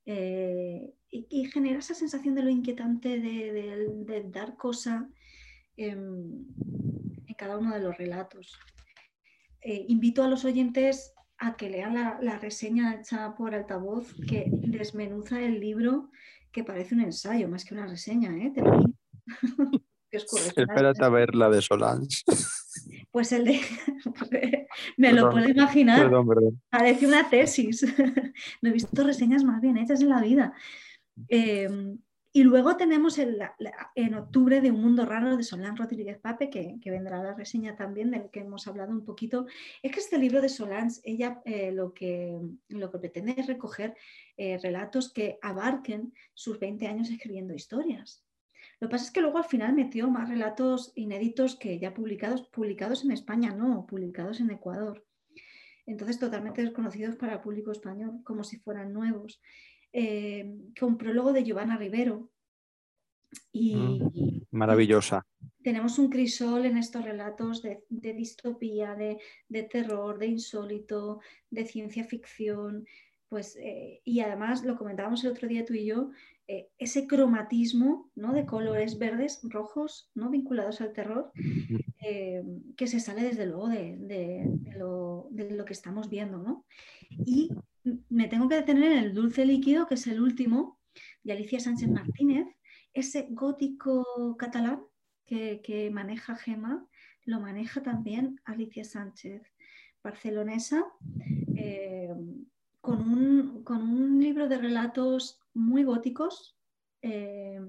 Eh, 0.06 0.92
y, 1.10 1.44
genera 1.46 1.78
esa 1.78 1.94
sensación 1.94 2.34
de 2.34 2.42
lo 2.42 2.50
inquietante 2.50 3.20
de, 3.20 4.24
dar 4.30 4.56
cosa 4.56 5.08
en, 5.76 6.46
cada 7.36 7.56
uno 7.56 7.74
de 7.74 7.80
los 7.80 7.96
relatos. 7.96 8.58
invito 9.62 10.22
a 10.22 10.28
los 10.28 10.44
oyentes 10.44 11.14
a 11.40 11.56
que 11.56 11.70
lean 11.70 11.94
la, 11.94 12.38
reseña 12.38 12.94
hecha 12.94 13.34
por 13.34 13.54
altavoz 13.54 14.14
que 14.28 14.50
desmenuza 14.50 15.40
el 15.40 15.58
libro 15.58 16.10
que 16.52 16.64
parece 16.64 16.94
un 16.94 17.00
ensayo 17.00 17.48
más 17.48 17.64
que 17.64 17.74
una 17.74 17.86
reseña, 17.86 18.36
¿eh? 18.36 18.52
Espérate 20.12 21.04
a 21.04 21.08
ver 21.08 21.34
la 21.34 21.48
de 21.48 21.62
Solange. 21.62 22.24
Pues 23.10 23.32
el 23.32 23.44
de. 23.44 23.60
Me 24.96 25.12
lo 25.12 25.30
puedo 25.30 25.48
imaginar. 25.48 26.10
Parece 26.68 27.06
una 27.06 27.30
tesis. 27.30 27.82
no 28.62 28.70
he 28.70 28.72
visto 28.72 29.04
reseñas 29.04 29.44
más 29.44 29.60
bien 29.60 29.76
hechas 29.76 30.00
en 30.00 30.08
la 30.08 30.20
vida. 30.20 30.52
Eh, 31.28 31.68
y 32.32 32.44
luego 32.44 32.76
tenemos 32.76 33.18
en 33.18 34.14
octubre 34.14 34.60
de 34.60 34.70
Un 34.70 34.80
Mundo 34.80 35.04
Raro 35.04 35.36
de 35.36 35.42
Solán 35.42 35.76
Rodríguez 35.76 36.18
Pape, 36.18 36.48
que, 36.48 36.90
vendrá 36.90 37.20
la 37.22 37.34
reseña 37.34 37.74
también, 37.74 38.12
del 38.12 38.30
que 38.30 38.40
hemos 38.40 38.68
hablado 38.68 38.92
un 38.92 39.04
poquito. 39.04 39.46
Es 39.82 39.90
que 39.90 39.98
este 39.98 40.16
libro 40.16 40.40
de 40.40 40.48
Solán, 40.48 40.90
ella 41.02 41.42
eh, 41.44 41.72
lo, 41.72 41.92
que, 41.92 42.38
lo 42.68 42.90
que 42.92 42.98
pretende 42.98 43.34
es 43.36 43.48
recoger 43.48 43.96
eh, 44.36 44.58
relatos 44.62 45.12
que 45.12 45.38
abarquen 45.42 46.14
sus 46.32 46.60
20 46.60 46.86
años 46.86 47.10
escribiendo 47.10 47.52
historias. 47.52 48.24
Lo 48.78 48.88
que 48.88 48.92
pasa 48.92 49.06
es 49.06 49.10
que 49.10 49.22
luego 49.22 49.38
al 49.38 49.44
final 49.44 49.74
metió 49.74 50.08
más 50.08 50.28
relatos 50.28 50.92
inéditos 50.94 51.56
que 51.56 51.80
ya 51.80 51.92
publicados, 51.94 52.42
publicados 52.48 53.04
en 53.04 53.10
España, 53.10 53.52
no, 53.52 53.86
publicados 53.86 54.38
en 54.38 54.50
Ecuador. 54.50 55.04
Entonces 55.84 56.20
totalmente 56.20 56.62
desconocidos 56.62 57.16
para 57.16 57.34
el 57.34 57.40
público 57.40 57.72
español, 57.72 58.20
como 58.22 58.44
si 58.44 58.58
fueran 58.58 58.92
nuevos. 58.92 59.40
Eh, 59.92 60.56
con 60.78 60.96
prólogo 60.96 61.32
de 61.32 61.42
Giovanna 61.42 61.76
Rivero. 61.76 62.30
Y, 63.52 63.74
mm, 63.74 64.46
maravillosa. 64.52 65.26
Tenemos 65.62 65.98
un 65.98 66.08
crisol 66.10 66.64
en 66.64 66.76
estos 66.76 67.04
relatos 67.04 67.62
de, 67.62 67.82
distopía, 67.90 68.94
de, 68.94 69.62
terror, 69.64 70.18
de 70.18 70.26
insólito, 70.26 71.20
de 71.50 71.66
ciencia 71.66 72.04
ficción. 72.04 72.86
Pues, 73.28 73.56
eh, 73.56 74.00
y 74.04 74.20
además, 74.20 74.64
lo 74.64 74.76
comentábamos 74.76 75.24
el 75.24 75.32
otro 75.32 75.48
día 75.48 75.64
tú 75.64 75.74
y 75.74 75.86
yo, 75.86 76.10
eh, 76.48 76.68
ese 76.78 77.06
cromatismo 77.06 78.10
¿no? 78.14 78.32
de 78.32 78.46
colores 78.46 78.98
verdes, 78.98 79.40
rojos, 79.42 80.10
¿no? 80.14 80.30
vinculados 80.30 80.80
al 80.80 80.92
terror, 80.92 81.32
que 82.76 82.86
se 82.86 82.98
sale 82.98 83.22
desde 83.22 83.46
luego 83.46 83.68
de, 83.68 84.48
lo, 84.76 85.28
de, 85.30 85.50
lo, 85.50 85.64
que 85.64 85.74
estamos 85.74 86.08
viendo. 86.08 86.38
¿no? 86.38 86.64
Y 87.24 87.50
me 88.08 88.28
tengo 88.28 88.48
que 88.48 88.56
detener 88.56 88.92
en 88.92 88.98
el 88.98 89.14
dulce 89.14 89.44
líquido, 89.44 89.86
que 89.86 89.94
es 89.94 90.06
el 90.06 90.20
último, 90.20 90.78
de 91.22 91.32
Alicia 91.32 91.60
Sánchez 91.60 91.88
Martínez, 91.88 92.46
ese 92.92 93.28
gótico 93.30 94.36
catalán 94.38 94.82
que, 95.26 95.90
maneja 95.92 96.34
Gema, 96.34 96.86
lo 97.24 97.40
maneja 97.40 97.82
también 97.82 98.40
Alicia 98.44 98.84
Sánchez, 98.84 99.42
barcelonesa, 100.02 100.84
eh, 101.56 102.12
con, 102.80 103.00
un, 103.00 104.20
libro 104.20 104.48
de 104.48 104.58
relatos 104.58 105.38
muy 105.54 105.84
góticos, 105.84 106.56
eh, 107.02 107.60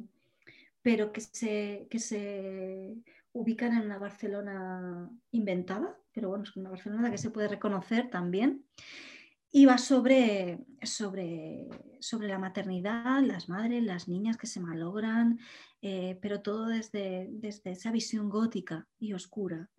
pero 0.82 1.12
que 1.12 1.22
se, 1.22 1.88
que 1.89 1.99
se 1.99 2.95
ubican 3.34 3.74
en 3.74 3.86
una 3.86 3.99
Barcelona 3.99 5.09
inventada, 5.32 5.95
pero 6.14 6.30
bueno, 6.30 6.43
es 6.43 6.55
una 6.55 6.72
Barcelona 6.72 7.12
que 7.12 7.18
se 7.18 7.30
puede 7.30 7.47
reconocer 7.47 8.09
también 8.09 8.66
va 9.66 9.78
sobre, 9.78 10.60
sobre, 10.82 11.68
sobre, 11.99 12.28
la 12.28 12.39
maternidad, 12.39 13.22
las 13.22 13.49
madres, 13.49 13.84
las 13.84 14.08
niñas 14.08 14.38
que 14.38 14.47
se 14.47 14.60
malogran, 14.60 15.39
eh, 15.82 16.18
pero 16.22 16.41
todo 16.41 16.68
desde, 16.68 17.28
desde, 17.32 17.72
esa 17.72 17.91
visión 17.91 18.30
gótica 18.30 18.88
y 18.99 19.14
oscura. 19.14 19.70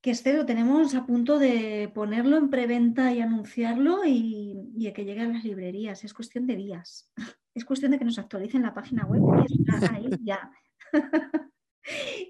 Que 0.00 0.10
este 0.10 0.32
lo 0.32 0.46
tenemos 0.46 0.94
a 0.94 1.06
punto 1.06 1.38
de 1.38 1.90
ponerlo 1.94 2.36
en 2.36 2.50
preventa 2.50 3.12
y 3.12 3.20
anunciarlo 3.20 4.04
y, 4.04 4.70
y 4.76 4.92
que 4.92 5.04
llegue 5.04 5.22
a 5.22 5.28
las 5.28 5.44
librerías. 5.44 6.04
Es 6.04 6.14
cuestión 6.14 6.46
de 6.46 6.56
días. 6.56 7.10
Es 7.54 7.66
cuestión 7.66 7.92
de 7.92 7.98
que 7.98 8.06
nos 8.06 8.18
actualicen 8.18 8.62
la 8.62 8.72
página 8.72 9.04
web 9.04 9.20
y 9.46 9.60
está 9.60 9.94
ahí 9.94 10.08
ya. 10.22 10.50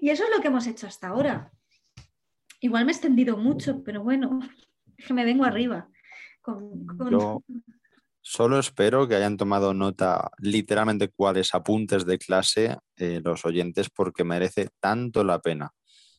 y 0.01 0.09
eso 0.09 0.25
es 0.25 0.29
lo 0.35 0.41
que 0.41 0.49
hemos 0.49 0.67
hecho 0.67 0.85
hasta 0.85 1.07
ahora. 1.07 1.49
Igual 2.59 2.83
me 2.85 2.91
he 2.91 2.95
extendido 2.95 3.37
mucho, 3.37 3.83
pero 3.85 4.03
bueno, 4.03 4.39
que 4.97 5.13
me 5.13 5.23
vengo 5.23 5.45
arriba. 5.45 5.89
Yo 7.09 7.43
solo 8.21 8.57
espero 8.59 9.07
que 9.07 9.15
hayan 9.15 9.37
tomado 9.37 9.73
nota 9.73 10.31
literalmente 10.39 11.09
cuáles 11.09 11.53
apuntes 11.53 12.05
de 12.05 12.17
clase 12.17 12.77
eh, 12.95 13.21
los 13.23 13.45
oyentes 13.45 13.89
porque 13.89 14.23
merece 14.23 14.69
tanto 14.79 15.23
la 15.23 15.39
pena. 15.39 15.71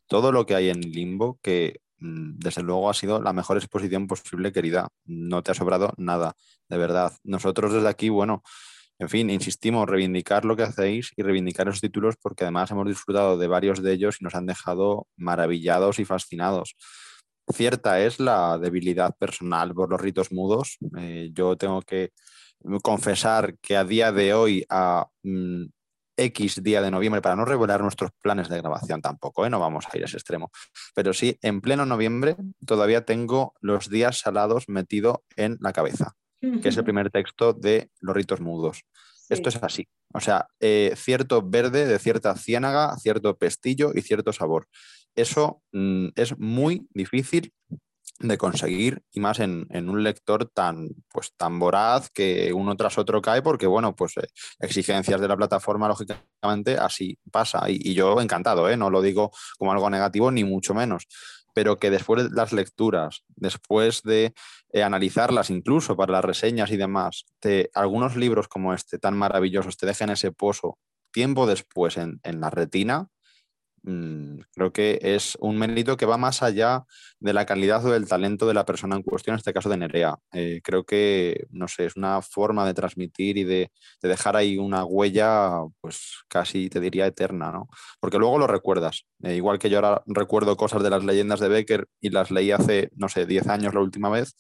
Todo 0.07 0.33
lo 0.33 0.45
que 0.45 0.55
hay 0.55 0.68
en 0.68 0.81
Limbo 0.81 1.39
que 1.43 1.81
mm, 1.99 2.39
desde 2.39 2.62
luego 2.62 2.91
ha 2.91 2.95
sido 2.95 3.22
la 3.22 3.33
mejor 3.33 3.57
exposición 3.57 4.07
posible, 4.07 4.53
querida. 4.53 4.89
No 5.05 5.43
te 5.43 5.53
ha 5.53 5.55
sobrado 5.55 5.93
nada, 5.97 6.35
de 6.68 6.77
verdad. 6.77 7.12
Nosotros 7.25 7.72
desde 7.72 7.89
aquí, 7.89 8.11
bueno, 8.11 8.43
en 8.99 9.09
fin, 9.09 9.29
insistimos, 9.31 9.89
reivindicar 9.89 10.45
lo 10.45 10.57
que 10.57 10.62
hacéis 10.62 11.12
y 11.16 11.22
reivindicar 11.22 11.68
esos 11.68 11.81
títulos 11.81 12.16
porque 12.20 12.45
además 12.45 12.70
hemos 12.70 12.87
disfrutado 12.87 13.37
de 13.37 13.49
varios 13.49 13.83
de 13.83 13.93
ellos 13.93 14.18
y 14.20 14.25
nos 14.25 14.35
han 14.35 14.47
dejado 14.47 15.09
maravillados 15.16 15.99
y 15.99 16.05
fascinados. 16.05 16.77
Cierta 17.53 18.01
es 18.01 18.20
la 18.20 18.59
debilidad 18.59 19.14
personal 19.16 19.74
por 19.74 19.90
los 19.90 20.01
ritos 20.01 20.32
mudos. 20.32 20.78
Eh, 20.99 21.30
yo 21.32 21.57
tengo 21.57 21.82
que 21.82 22.12
confesar 22.82 23.59
que 23.59 23.76
a 23.76 23.84
día 23.84 24.12
de 24.12 24.32
hoy, 24.32 24.64
a 24.68 25.07
mm, 25.22 25.64
X 26.16 26.62
día 26.62 26.80
de 26.80 26.90
noviembre, 26.90 27.20
para 27.20 27.36
no 27.36 27.45
revelar 27.45 27.82
nuestros 27.82 28.11
planes 28.22 28.49
de 28.49 28.59
grabación 28.59 29.03
tampoco, 29.03 29.45
¿eh? 29.45 29.51
no 29.51 29.59
vamos 29.59 29.84
a 29.90 29.97
ir 29.97 30.05
a 30.05 30.07
ese 30.07 30.16
extremo, 30.16 30.51
pero 30.95 31.12
sí, 31.12 31.36
en 31.42 31.61
pleno 31.61 31.84
noviembre 31.86 32.36
todavía 32.64 33.05
tengo 33.05 33.55
los 33.61 33.90
días 33.90 34.20
salados 34.20 34.68
metido 34.68 35.24
en 35.36 35.59
la 35.61 35.72
cabeza. 35.72 36.14
que 36.40 36.68
es 36.68 36.76
el 36.76 36.84
primer 36.84 37.11
texto 37.11 37.55
de 37.55 37.90
Los 38.01 38.14
ritos 38.14 38.40
mudos. 38.40 38.84
Esto 39.30 39.49
es 39.49 39.57
así. 39.62 39.88
O 40.12 40.20
sea, 40.20 40.47
eh, 40.61 40.92
cierto 40.97 41.42
verde 41.42 41.86
de 41.86 41.99
cierta 41.99 42.34
ciénaga, 42.36 42.97
cierto 42.99 43.36
pestillo 43.36 43.92
y 43.95 44.03
cierto 44.03 44.32
sabor. 44.32 44.68
Eso 45.15 45.62
mm, 45.73 46.09
es 46.17 46.39
muy 46.39 46.87
difícil 46.91 47.53
de 48.21 48.39
conseguir 48.39 49.03
y 49.12 49.21
más 49.21 49.41
en, 49.41 49.67
un 49.71 50.03
lector 50.03 50.47
tan, 50.47 50.89
pues, 51.12 51.33
tan 51.37 51.59
voraz 51.59 52.11
que 52.11 52.53
uno 52.53 52.77
tras 52.77 52.97
otro 52.99 53.21
cae 53.21 53.43
porque, 53.43 53.67
bueno, 53.67 53.97
pues 53.97 54.17
eh, 54.17 54.27
exigencias 54.61 55.21
de 55.21 55.29
la 55.29 55.37
plataforma, 55.37 55.89
lógicamente, 55.89 56.79
así 56.79 57.19
pasa. 57.31 57.65
Y, 57.69 57.95
yo 57.95 58.21
encantado, 58.21 58.69
¿eh? 58.69 58.77
no 58.77 58.91
lo 58.91 59.03
digo 59.03 59.33
como 59.59 59.73
algo 59.73 59.91
negativo, 59.91 60.31
ni 60.31 60.45
mucho 60.45 60.75
menos, 60.75 61.07
pero 61.55 61.77
que 61.79 61.91
después 61.91 62.25
de 62.25 62.31
las 62.35 62.53
lecturas, 62.53 63.25
después 63.29 64.03
de 64.03 64.33
eh, 64.73 64.83
analizarlas 64.83 65.51
incluso 65.51 65.97
para 65.97 66.12
las 66.12 66.25
reseñas 66.25 66.71
y 66.71 66.77
demás, 66.77 67.25
de 67.43 67.71
algunos 67.75 68.17
libros 68.17 68.49
como 68.49 68.75
este, 68.75 68.99
tan 68.99 69.17
maravillosos, 69.17 69.77
te 69.77 69.87
dejen 69.87 70.11
ese 70.11 70.31
pozo 70.31 70.79
tiempo 71.12 71.47
después 71.47 71.97
en, 71.97 72.21
en 72.25 72.41
la 72.41 72.51
retina, 72.51 73.09
Mm, 73.87 74.39
creo 74.55 74.72
que 74.72 74.99
es 75.03 75.37
un 75.41 75.59
mérito 75.59 75.99
que 75.99 76.07
va 76.07 76.16
más 76.16 76.43
allá 76.43 76.85
de 77.20 77.35
la 77.35 77.45
calidad 77.45 77.85
o 77.85 77.91
del 77.91 78.09
talento 78.09 78.47
de 78.47 78.55
la 78.55 78.64
persona 78.64 78.97
en 78.97 79.03
cuestión, 79.03 79.35
en 79.35 79.39
este 79.39 79.53
caso 79.53 79.68
de 79.68 79.76
Nerea. 79.76 80.16
Eh, 80.32 80.61
creo 80.64 80.85
que, 80.85 81.47
no 81.51 81.68
sé, 81.68 81.85
es 81.85 81.97
una 81.97 82.22
forma 82.22 82.64
de 82.66 82.72
transmitir 82.72 83.37
y 83.37 83.45
de, 83.45 83.70
dejar 84.03 84.37
ahí 84.37 84.57
una 84.57 84.85
huella, 84.85 85.61
pues 85.82 86.24
casi 86.28 86.70
te 86.70 86.80
diría 86.80 87.07
eterna, 87.07 87.53
¿no? 87.53 87.68
Porque 88.01 88.18
luego 88.18 88.39
lo 88.39 88.47
recuerdas. 88.47 89.05
Eh, 89.22 89.37
igual 89.37 89.59
que 89.59 89.68
yo 89.68 89.78
ahora 89.78 90.03
recuerdo 90.07 90.57
cosas 90.57 90.82
de 90.82 90.91
las 90.91 91.05
leyendas 91.05 91.41
de 91.41 91.49
Becker 91.49 91.87
y 92.01 92.09
las 92.11 92.30
leí 92.30 92.53
hace, 92.53 92.89
no 92.97 93.09
sé, 93.11 93.26
10 93.26 93.49
años 93.49 93.74
la 93.74 93.80
última 93.80 94.09
vez, 94.09 94.35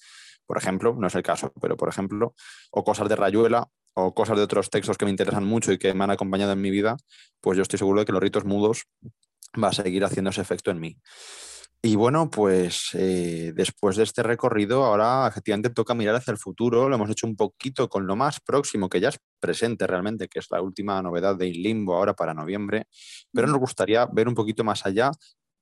por 0.46 0.56
ejemplo, 0.58 0.94
no 0.98 1.06
es 1.06 1.14
el 1.14 1.22
caso, 1.22 1.52
pero 1.60 1.76
por 1.76 1.88
ejemplo, 1.90 2.34
o 2.70 2.84
cosas 2.84 3.08
de 3.08 3.16
Rayuela, 3.16 3.68
o 3.94 4.12
cosas 4.14 4.36
de 4.36 4.42
otros 4.42 4.70
textos 4.70 4.98
que 4.98 5.04
me 5.04 5.10
interesan 5.10 5.44
mucho 5.44 5.72
y 5.72 5.78
que 5.78 5.94
me 5.94 6.04
han 6.04 6.10
acompañado 6.10 6.52
en 6.52 6.60
mi 6.60 6.70
vida, 6.70 6.96
pues 7.40 7.56
yo 7.56 7.62
estoy 7.62 7.78
seguro 7.78 8.00
de 8.00 8.06
que 8.06 8.12
los 8.12 8.22
ritos 8.22 8.44
mudos 8.44 8.86
va 9.62 9.68
a 9.68 9.72
seguir 9.72 10.04
haciendo 10.04 10.30
ese 10.30 10.40
efecto 10.40 10.70
en 10.70 10.80
mí. 10.80 10.96
Y 11.86 11.96
bueno, 11.96 12.30
pues 12.30 12.94
eh, 12.94 13.52
después 13.54 13.96
de 13.96 14.04
este 14.04 14.22
recorrido, 14.22 14.84
ahora 14.84 15.28
efectivamente 15.28 15.68
toca 15.68 15.92
mirar 15.92 16.14
hacia 16.14 16.30
el 16.30 16.38
futuro. 16.38 16.88
Lo 16.88 16.94
hemos 16.94 17.10
hecho 17.10 17.26
un 17.26 17.36
poquito 17.36 17.90
con 17.90 18.06
lo 18.06 18.16
más 18.16 18.40
próximo, 18.40 18.88
que 18.88 19.00
ya 19.00 19.10
es 19.10 19.18
presente 19.38 19.86
realmente, 19.86 20.28
que 20.28 20.38
es 20.38 20.46
la 20.50 20.62
última 20.62 21.02
novedad 21.02 21.36
de 21.36 21.50
Limbo 21.50 21.94
ahora 21.94 22.14
para 22.14 22.32
noviembre. 22.32 22.86
Pero 23.34 23.48
nos 23.48 23.58
gustaría 23.58 24.06
ver 24.06 24.28
un 24.28 24.34
poquito 24.34 24.64
más 24.64 24.86
allá 24.86 25.10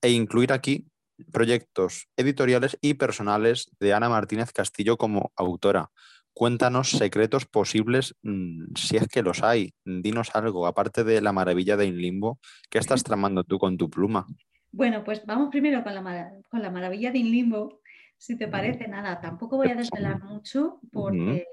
e 0.01 0.11
incluir 0.11 0.53
aquí 0.53 0.86
proyectos 1.32 2.07
editoriales 2.16 2.78
y 2.80 2.95
personales 2.95 3.70
de 3.80 3.93
Ana 3.93 4.09
Martínez 4.09 4.53
Castillo 4.53 4.97
como 4.97 5.32
autora. 5.34 5.90
Cuéntanos 6.35 6.91
secretos 6.91 7.45
posibles, 7.45 8.14
mm, 8.22 8.74
si 8.74 8.97
es 8.97 9.07
que 9.09 9.22
los 9.22 9.43
hay. 9.43 9.74
Dinos 9.85 10.30
algo, 10.35 10.66
aparte 10.66 11.05
de 11.05 11.20
la 11.20 11.33
maravilla 11.33 11.76
de 11.76 11.87
Inlimbo, 11.87 12.39
¿qué 12.70 12.78
estás 12.78 13.05
tramando 13.05 13.45
tú 13.45 13.59
con 13.59 13.76
tu 13.76 13.91
pluma? 13.91 14.26
Bueno, 14.70 15.05
pues 15.05 15.24
vamos 15.26 15.51
primero 15.51 15.85
con 15.85 15.95
la, 15.95 16.33
con 16.49 16.62
la 16.62 16.70
maravilla 16.70 17.12
de 17.12 17.18
Inlimbo. 17.18 17.80
Si 18.16 18.39
te 18.39 18.49
parece, 18.49 18.89
nada, 18.89 19.20
tampoco 19.20 19.57
voy 19.57 19.70
a 19.70 19.74
desvelar 19.74 20.22
mucho 20.22 20.80
porque, 20.93 21.45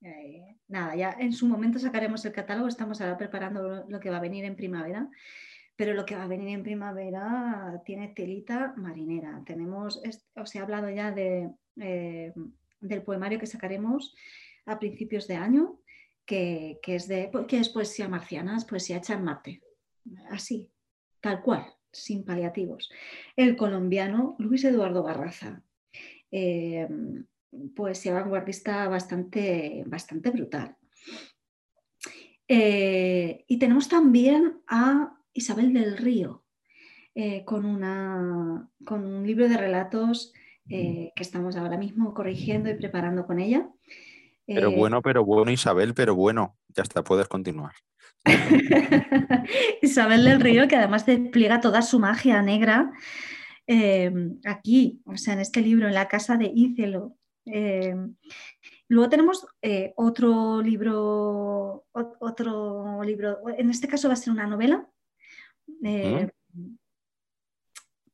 eh, 0.00 0.56
nada, 0.68 0.94
ya 0.94 1.16
en 1.18 1.32
su 1.32 1.48
momento 1.48 1.78
sacaremos 1.78 2.24
el 2.24 2.32
catálogo, 2.32 2.68
estamos 2.68 3.00
ahora 3.00 3.18
preparando 3.18 3.84
lo 3.88 4.00
que 4.00 4.08
va 4.08 4.18
a 4.18 4.20
venir 4.20 4.44
en 4.44 4.54
primavera, 4.54 5.08
pero 5.76 5.94
lo 5.94 6.06
que 6.06 6.14
va 6.14 6.22
a 6.22 6.28
venir 6.28 6.48
en 6.50 6.62
primavera 6.62 7.82
tiene 7.84 8.12
telita 8.14 8.72
marinera. 8.76 9.42
Tenemos, 9.44 10.00
os 10.36 10.54
he 10.54 10.60
hablado 10.60 10.88
ya 10.90 11.10
de 11.10 11.50
eh, 11.80 12.32
del 12.82 13.02
poemario 13.02 13.38
que 13.38 13.46
sacaremos 13.46 14.14
a 14.66 14.78
principios 14.78 15.26
de 15.26 15.36
año, 15.36 15.80
que, 16.26 16.78
es, 16.86 17.08
de, 17.08 17.30
que 17.48 17.58
es 17.58 17.68
poesía 17.68 18.08
marciana, 18.08 18.56
es 18.56 18.64
poesía 18.64 18.98
hecha 18.98 19.14
en 19.14 19.24
Marte. 19.24 19.62
Así, 20.30 20.68
tal 21.20 21.42
cual, 21.42 21.66
sin 21.90 22.24
paliativos. 22.24 22.90
El 23.36 23.56
colombiano 23.56 24.36
Luis 24.38 24.64
Eduardo 24.64 25.02
Barraza. 25.02 25.62
Eh, 26.30 26.88
poesía 27.74 28.14
vanguardista 28.14 28.88
bastante, 28.88 29.84
bastante 29.86 30.30
brutal. 30.30 30.76
Eh, 32.48 33.44
y 33.46 33.58
tenemos 33.58 33.88
también 33.88 34.60
a 34.66 35.18
Isabel 35.32 35.72
del 35.72 35.96
Río, 35.96 36.44
eh, 37.14 37.44
con, 37.44 37.64
una, 37.64 38.70
con 38.84 39.04
un 39.04 39.26
libro 39.26 39.48
de 39.48 39.56
relatos 39.56 40.32
eh, 40.68 41.12
que 41.14 41.22
estamos 41.22 41.56
ahora 41.56 41.76
mismo 41.76 42.14
corrigiendo 42.14 42.70
y 42.70 42.74
preparando 42.74 43.26
con 43.26 43.40
ella. 43.40 43.68
Pero 44.46 44.70
eh, 44.70 44.76
bueno, 44.76 45.02
pero 45.02 45.24
bueno, 45.24 45.50
Isabel, 45.50 45.94
pero 45.94 46.14
bueno, 46.14 46.56
ya 46.68 46.82
está, 46.82 47.02
puedes 47.02 47.28
continuar. 47.28 47.72
Isabel 49.82 50.24
del 50.24 50.40
Río, 50.40 50.68
que 50.68 50.76
además 50.76 51.06
despliega 51.06 51.60
toda 51.60 51.82
su 51.82 51.98
magia 51.98 52.42
negra 52.42 52.92
em, 53.66 54.38
aquí, 54.44 55.00
o 55.04 55.16
sea, 55.16 55.34
en 55.34 55.40
este 55.40 55.60
libro, 55.60 55.88
en 55.88 55.94
la 55.94 56.08
casa 56.08 56.36
de 56.36 56.50
Ícelo. 56.54 57.16
Em, 57.44 58.14
luego 58.88 59.10
tenemos 59.10 59.46
eh, 59.62 59.92
otro 59.96 60.62
libro, 60.62 61.86
otro 61.92 63.02
libro, 63.02 63.38
en 63.56 63.70
este 63.70 63.88
caso 63.88 64.08
va 64.08 64.14
a 64.14 64.16
ser 64.16 64.32
una 64.32 64.46
novela, 64.46 64.88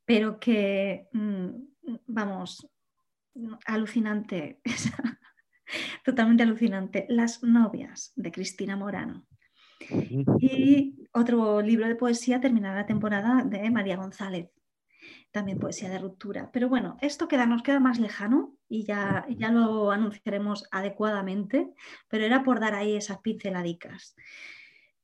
pero 0.07 0.41
que 0.41 1.09
mm, 1.13 1.49
vamos, 2.07 2.69
alucinante, 3.67 4.61
totalmente 6.05 6.43
alucinante. 6.43 7.07
Las 7.09 7.43
novias 7.43 8.13
de 8.17 8.33
Cristina 8.33 8.77
Morano. 8.77 9.27
Y 10.41 11.09
otro 11.13 11.63
libro 11.63 11.87
de 11.87 11.95
poesía 11.95 12.41
terminará 12.41 12.81
la 12.81 12.87
temporada 12.87 13.45
de 13.45 13.71
María 13.71 13.97
González, 13.97 14.51
también 15.31 15.59
poesía 15.59 15.89
de 15.89 15.99
ruptura. 15.99 16.51
Pero 16.53 16.69
bueno, 16.69 16.97
esto 17.01 17.29
queda, 17.29 17.47
nos 17.47 17.63
queda 17.63 17.81
más 17.81 18.01
lejano 18.01 18.57
y 18.69 18.85
ya, 18.85 19.25
ya 19.31 19.51
lo 19.51 19.93
anunciaremos 19.93 20.67
adecuadamente, 20.71 21.73
pero 22.09 22.25
era 22.25 22.43
por 22.43 22.61
dar 22.61 22.75
ahí 22.75 22.97
esas 22.97 23.19
pinceladicas. 23.19 24.17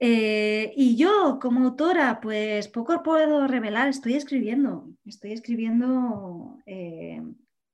Eh, 0.00 0.72
y 0.76 0.96
yo 0.96 1.38
como 1.40 1.64
autora, 1.64 2.20
pues 2.20 2.68
poco 2.68 3.02
puedo 3.02 3.46
revelar, 3.46 3.88
estoy 3.88 4.14
escribiendo, 4.14 4.88
estoy 5.04 5.32
escribiendo 5.32 6.58
eh, 6.66 7.22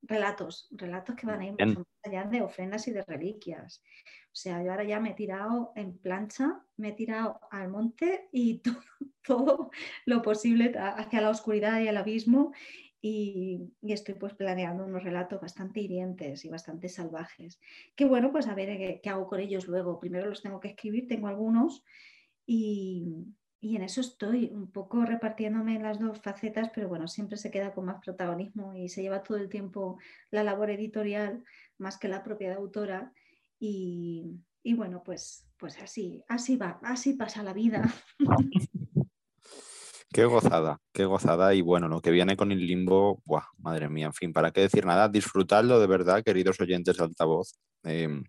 relatos, 0.02 0.68
relatos 0.70 1.16
que 1.16 1.26
van 1.26 1.40
a 1.40 1.46
ir 1.46 1.54
más 1.54 1.76
allá 2.02 2.24
de 2.24 2.42
ofrendas 2.42 2.86
y 2.88 2.92
de 2.92 3.02
reliquias. 3.02 3.82
O 4.26 4.36
sea, 4.36 4.62
yo 4.62 4.70
ahora 4.70 4.84
ya 4.84 5.00
me 5.00 5.10
he 5.10 5.14
tirado 5.14 5.72
en 5.74 5.98
plancha, 5.98 6.60
me 6.76 6.90
he 6.90 6.92
tirado 6.92 7.40
al 7.50 7.68
monte 7.68 8.28
y 8.32 8.62
todo, 9.22 9.70
lo 10.04 10.22
posible 10.22 10.72
hacia 10.78 11.20
la 11.20 11.30
oscuridad 11.30 11.80
y 11.80 11.88
el 11.88 11.96
abismo 11.96 12.52
y, 13.02 13.72
estoy 13.82 14.14
pues 14.14 14.34
planeando 14.34 14.84
unos 14.84 15.02
relatos 15.02 15.40
bastante 15.40 15.80
hirientes 15.80 16.44
y 16.44 16.48
bastante 16.48 16.88
salvajes. 16.88 17.60
Que 17.96 18.04
bueno, 18.04 18.32
pues 18.32 18.46
a 18.46 18.54
ver 18.54 18.76
qué, 18.76 19.00
qué, 19.02 19.10
hago 19.10 19.26
con 19.26 19.40
ellos 19.40 19.66
luego. 19.66 19.98
Primero 19.98 20.28
los 20.28 20.42
tengo 20.42 20.60
que 20.60 20.68
escribir, 20.68 21.08
tengo 21.08 21.28
algunos 21.28 21.82
y, 22.52 23.28
en 23.62 23.82
eso 23.82 24.00
estoy, 24.00 24.50
un 24.52 24.72
poco 24.72 25.04
repartiéndome 25.04 25.78
las 25.78 26.00
dos 26.00 26.20
facetas, 26.20 26.70
pero 26.74 26.88
bueno, 26.88 27.06
siempre 27.06 27.36
se 27.36 27.52
queda 27.52 27.72
con 27.72 27.84
más 27.84 28.02
protagonismo 28.04 28.74
y 28.74 28.88
se 28.88 29.02
lleva 29.02 29.22
todo 29.22 29.38
el 29.38 29.48
tiempo 29.48 29.98
la 30.32 30.42
labor 30.42 30.70
editorial 30.70 31.44
más 31.78 31.96
que 31.96 32.08
la 32.08 32.24
propia 32.24 32.56
autora. 32.56 33.12
Y, 33.60 34.40
bueno, 34.64 35.04
pues, 35.04 35.46
pues 35.58 35.80
así, 35.80 36.24
así 36.26 36.56
va, 36.56 36.80
así 36.82 37.12
pasa 37.12 37.44
la 37.44 37.52
vida. 37.52 37.82
Qué 40.12 40.24
gozada, 40.24 40.78
qué 40.92 41.04
gozada. 41.04 41.54
Y 41.54 41.60
bueno, 41.62 41.86
lo 41.88 42.00
que 42.00 42.10
viene 42.10 42.36
con 42.36 42.50
el 42.50 42.66
limbo, 42.66 43.22
buah, 43.24 43.44
madre 43.58 43.88
mía, 43.88 44.06
en 44.06 44.12
fin, 44.12 44.32
para 44.32 44.50
qué 44.50 44.62
decir 44.62 44.84
nada, 44.84 45.08
disfrutadlo 45.08 45.78
de 45.78 45.86
verdad, 45.86 46.24
queridos 46.24 46.58
oyentes 46.60 46.96
de 46.96 47.04
altavoz. 47.04 47.54
Em, 47.84 48.24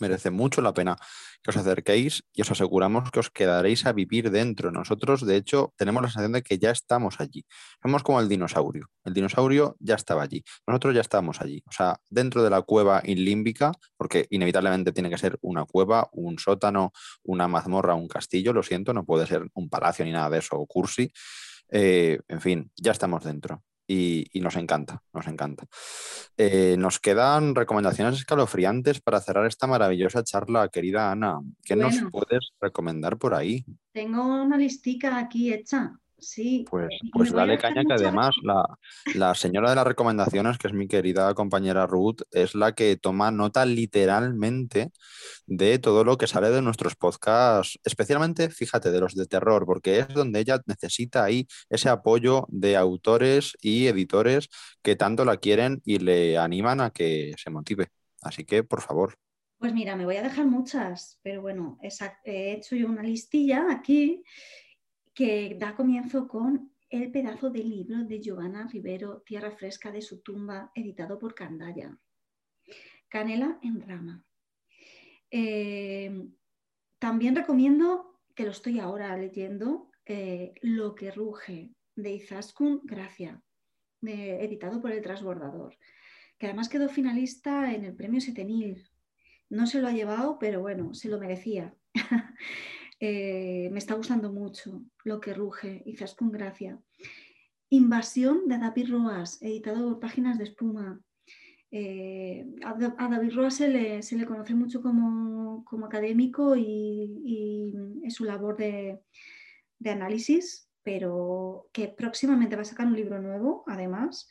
merece 0.00 0.30
mucho 0.30 0.60
la 0.62 0.74
pena 0.74 0.96
que 1.42 1.50
os 1.50 1.56
acerquéis 1.56 2.24
y 2.32 2.42
os 2.42 2.50
aseguramos 2.50 3.10
que 3.10 3.20
os 3.20 3.30
quedaréis 3.30 3.84
a 3.86 3.92
vivir 3.92 4.30
dentro. 4.30 4.70
Nosotros, 4.70 5.26
de 5.26 5.36
hecho, 5.36 5.72
tenemos 5.76 6.02
la 6.02 6.08
sensación 6.08 6.32
de 6.32 6.42
que 6.42 6.58
ya 6.58 6.70
estamos 6.70 7.20
allí. 7.20 7.44
Somos 7.82 8.02
como 8.02 8.20
el 8.20 8.28
dinosaurio. 8.28 8.88
El 9.04 9.14
dinosaurio 9.14 9.76
ya 9.80 9.96
estaba 9.96 10.22
allí. 10.22 10.44
Nosotros 10.66 10.94
ya 10.94 11.00
estamos 11.00 11.40
allí. 11.40 11.62
O 11.66 11.72
sea, 11.72 12.00
dentro 12.10 12.42
de 12.42 12.50
la 12.50 12.62
cueva 12.62 13.02
inlímbica, 13.04 13.72
porque 13.96 14.26
inevitablemente 14.30 14.92
tiene 14.92 15.10
que 15.10 15.18
ser 15.18 15.38
una 15.42 15.64
cueva, 15.64 16.08
un 16.12 16.38
sótano, 16.38 16.92
una 17.24 17.48
mazmorra, 17.48 17.94
un 17.94 18.08
castillo, 18.08 18.52
lo 18.52 18.62
siento, 18.62 18.92
no 18.92 19.04
puede 19.04 19.26
ser 19.26 19.48
un 19.54 19.68
palacio 19.68 20.04
ni 20.04 20.12
nada 20.12 20.30
de 20.30 20.38
eso, 20.38 20.56
o 20.56 20.66
cursi. 20.66 21.12
Eh, 21.70 22.20
en 22.28 22.40
fin, 22.40 22.70
ya 22.76 22.92
estamos 22.92 23.24
dentro 23.24 23.62
y, 23.86 24.28
nos 24.40 24.56
encanta, 24.56 25.02
nos 25.12 25.26
encanta. 25.26 25.66
Eh, 26.36 26.76
nos 26.78 26.98
quedan 26.98 27.54
recomendaciones 27.54 28.16
escalofriantes 28.16 29.00
para 29.00 29.20
cerrar 29.20 29.46
esta 29.46 29.66
maravillosa 29.66 30.24
charla, 30.24 30.68
querida 30.68 31.10
Ana. 31.10 31.40
¿Qué 31.62 31.76
nos 31.76 31.96
puedes 32.10 32.52
recomendar 32.60 33.18
por 33.18 33.34
ahí? 33.34 33.64
Tengo 33.92 34.42
una 34.42 34.56
listica 34.56 35.18
aquí 35.18 35.52
hecha. 35.52 35.92
Sí. 36.22 36.64
Pues, 36.70 36.88
pues 37.12 37.32
dale 37.32 37.58
caña 37.58 37.82
que 37.84 37.94
además 37.94 38.30
la, 38.44 39.34
señora 39.34 39.70
de 39.70 39.76
las 39.76 39.86
recomendaciones, 39.86 40.56
que 40.56 40.68
es 40.68 40.72
mi 40.72 40.86
querida 40.86 41.34
compañera 41.34 41.86
Ruth, 41.86 42.22
es 42.30 42.54
la 42.54 42.74
que 42.76 42.96
toma 42.96 43.32
nota 43.32 43.66
literalmente 43.66 44.92
de 45.46 45.80
todo 45.80 46.04
lo 46.04 46.16
que 46.16 46.28
sale 46.28 46.50
de 46.50 46.62
nuestros 46.62 46.94
podcasts, 46.94 47.78
especialmente, 47.82 48.50
fíjate, 48.50 48.92
de 48.92 49.00
los 49.00 49.16
de 49.16 49.26
terror, 49.26 49.66
porque 49.66 49.98
es 49.98 50.08
donde 50.08 50.38
ella 50.38 50.60
necesita 50.66 51.24
ahí 51.24 51.48
ese 51.68 51.88
apoyo 51.88 52.46
de 52.48 52.76
autores 52.76 53.56
y 53.60 53.88
editores 53.88 54.48
que 54.80 54.94
tanto 54.94 55.24
la 55.24 55.38
quieren 55.38 55.82
y 55.84 55.98
le 55.98 56.38
animan 56.38 56.80
a 56.80 56.90
que 56.90 57.32
se 57.36 57.50
motive. 57.50 57.88
Así 58.22 58.44
que, 58.44 58.62
por 58.62 58.80
favor. 58.80 59.18
Pues 59.58 59.72
mira, 59.72 59.96
me 59.96 60.04
voy 60.04 60.16
a 60.16 60.22
dejar 60.22 60.46
muchas, 60.46 61.18
pero 61.22 61.42
bueno, 61.42 61.78
he 61.82 62.52
hecho 62.52 62.76
yo 62.76 62.86
una 62.86 63.02
listilla 63.02 63.66
aquí 63.70 64.22
que 65.14 65.56
da 65.58 65.74
comienzo 65.74 66.28
con 66.28 66.72
el 66.88 67.10
pedazo 67.10 67.50
de 67.50 67.64
libro 67.64 68.04
de 68.04 68.20
Giovanna 68.20 68.68
Rivero, 68.70 69.22
Tierra 69.22 69.50
Fresca 69.50 69.90
de 69.90 70.02
su 70.02 70.20
tumba, 70.20 70.70
editado 70.74 71.18
por 71.18 71.34
Candaya. 71.34 71.98
Canela 73.08 73.58
en 73.62 73.80
rama. 73.80 74.24
Eh, 75.30 76.28
también 76.98 77.34
recomiendo, 77.34 78.20
que 78.34 78.44
lo 78.44 78.50
estoy 78.50 78.78
ahora 78.78 79.16
leyendo, 79.16 79.90
eh, 80.04 80.54
Lo 80.62 80.94
que 80.94 81.10
ruge, 81.10 81.70
de 81.94 82.12
Izaskun 82.12 82.80
Gracia, 82.84 83.42
editado 84.02 84.80
por 84.80 84.92
El 84.92 85.02
Transbordador, 85.02 85.76
que 86.38 86.46
además 86.46 86.68
quedó 86.68 86.88
finalista 86.88 87.72
en 87.72 87.84
el 87.84 87.94
premio 87.94 88.20
Setenil. 88.20 88.88
No 89.48 89.66
se 89.66 89.80
lo 89.80 89.88
ha 89.88 89.92
llevado, 89.92 90.38
pero 90.38 90.60
bueno, 90.60 90.94
se 90.94 91.08
lo 91.08 91.18
merecía. 91.18 91.74
Eh, 93.04 93.68
me 93.72 93.80
está 93.80 93.94
gustando 93.94 94.30
mucho 94.30 94.84
lo 95.02 95.20
que 95.20 95.34
ruge, 95.34 95.82
quizás 95.84 96.14
con 96.14 96.30
gracia. 96.30 96.78
Invasión 97.68 98.46
de 98.46 98.58
David 98.58 98.92
Roas, 98.92 99.42
editado 99.42 99.88
por 99.88 99.98
Páginas 99.98 100.38
de 100.38 100.44
Espuma. 100.44 101.00
Eh, 101.72 102.46
a, 102.64 103.08
David 103.08 103.34
Roas 103.34 103.54
se 103.54 103.66
le, 103.66 104.24
conoce 104.24 104.54
mucho 104.54 104.80
como, 104.80 105.64
académico 105.84 106.54
y, 106.54 107.74
en 108.04 108.10
su 108.12 108.24
labor 108.24 108.56
de, 108.56 109.00
análisis, 109.84 110.70
pero 110.84 111.70
que 111.72 111.88
próximamente 111.88 112.54
va 112.54 112.62
a 112.62 112.66
sacar 112.66 112.86
un 112.86 112.94
libro 112.94 113.20
nuevo, 113.20 113.64
además. 113.66 114.28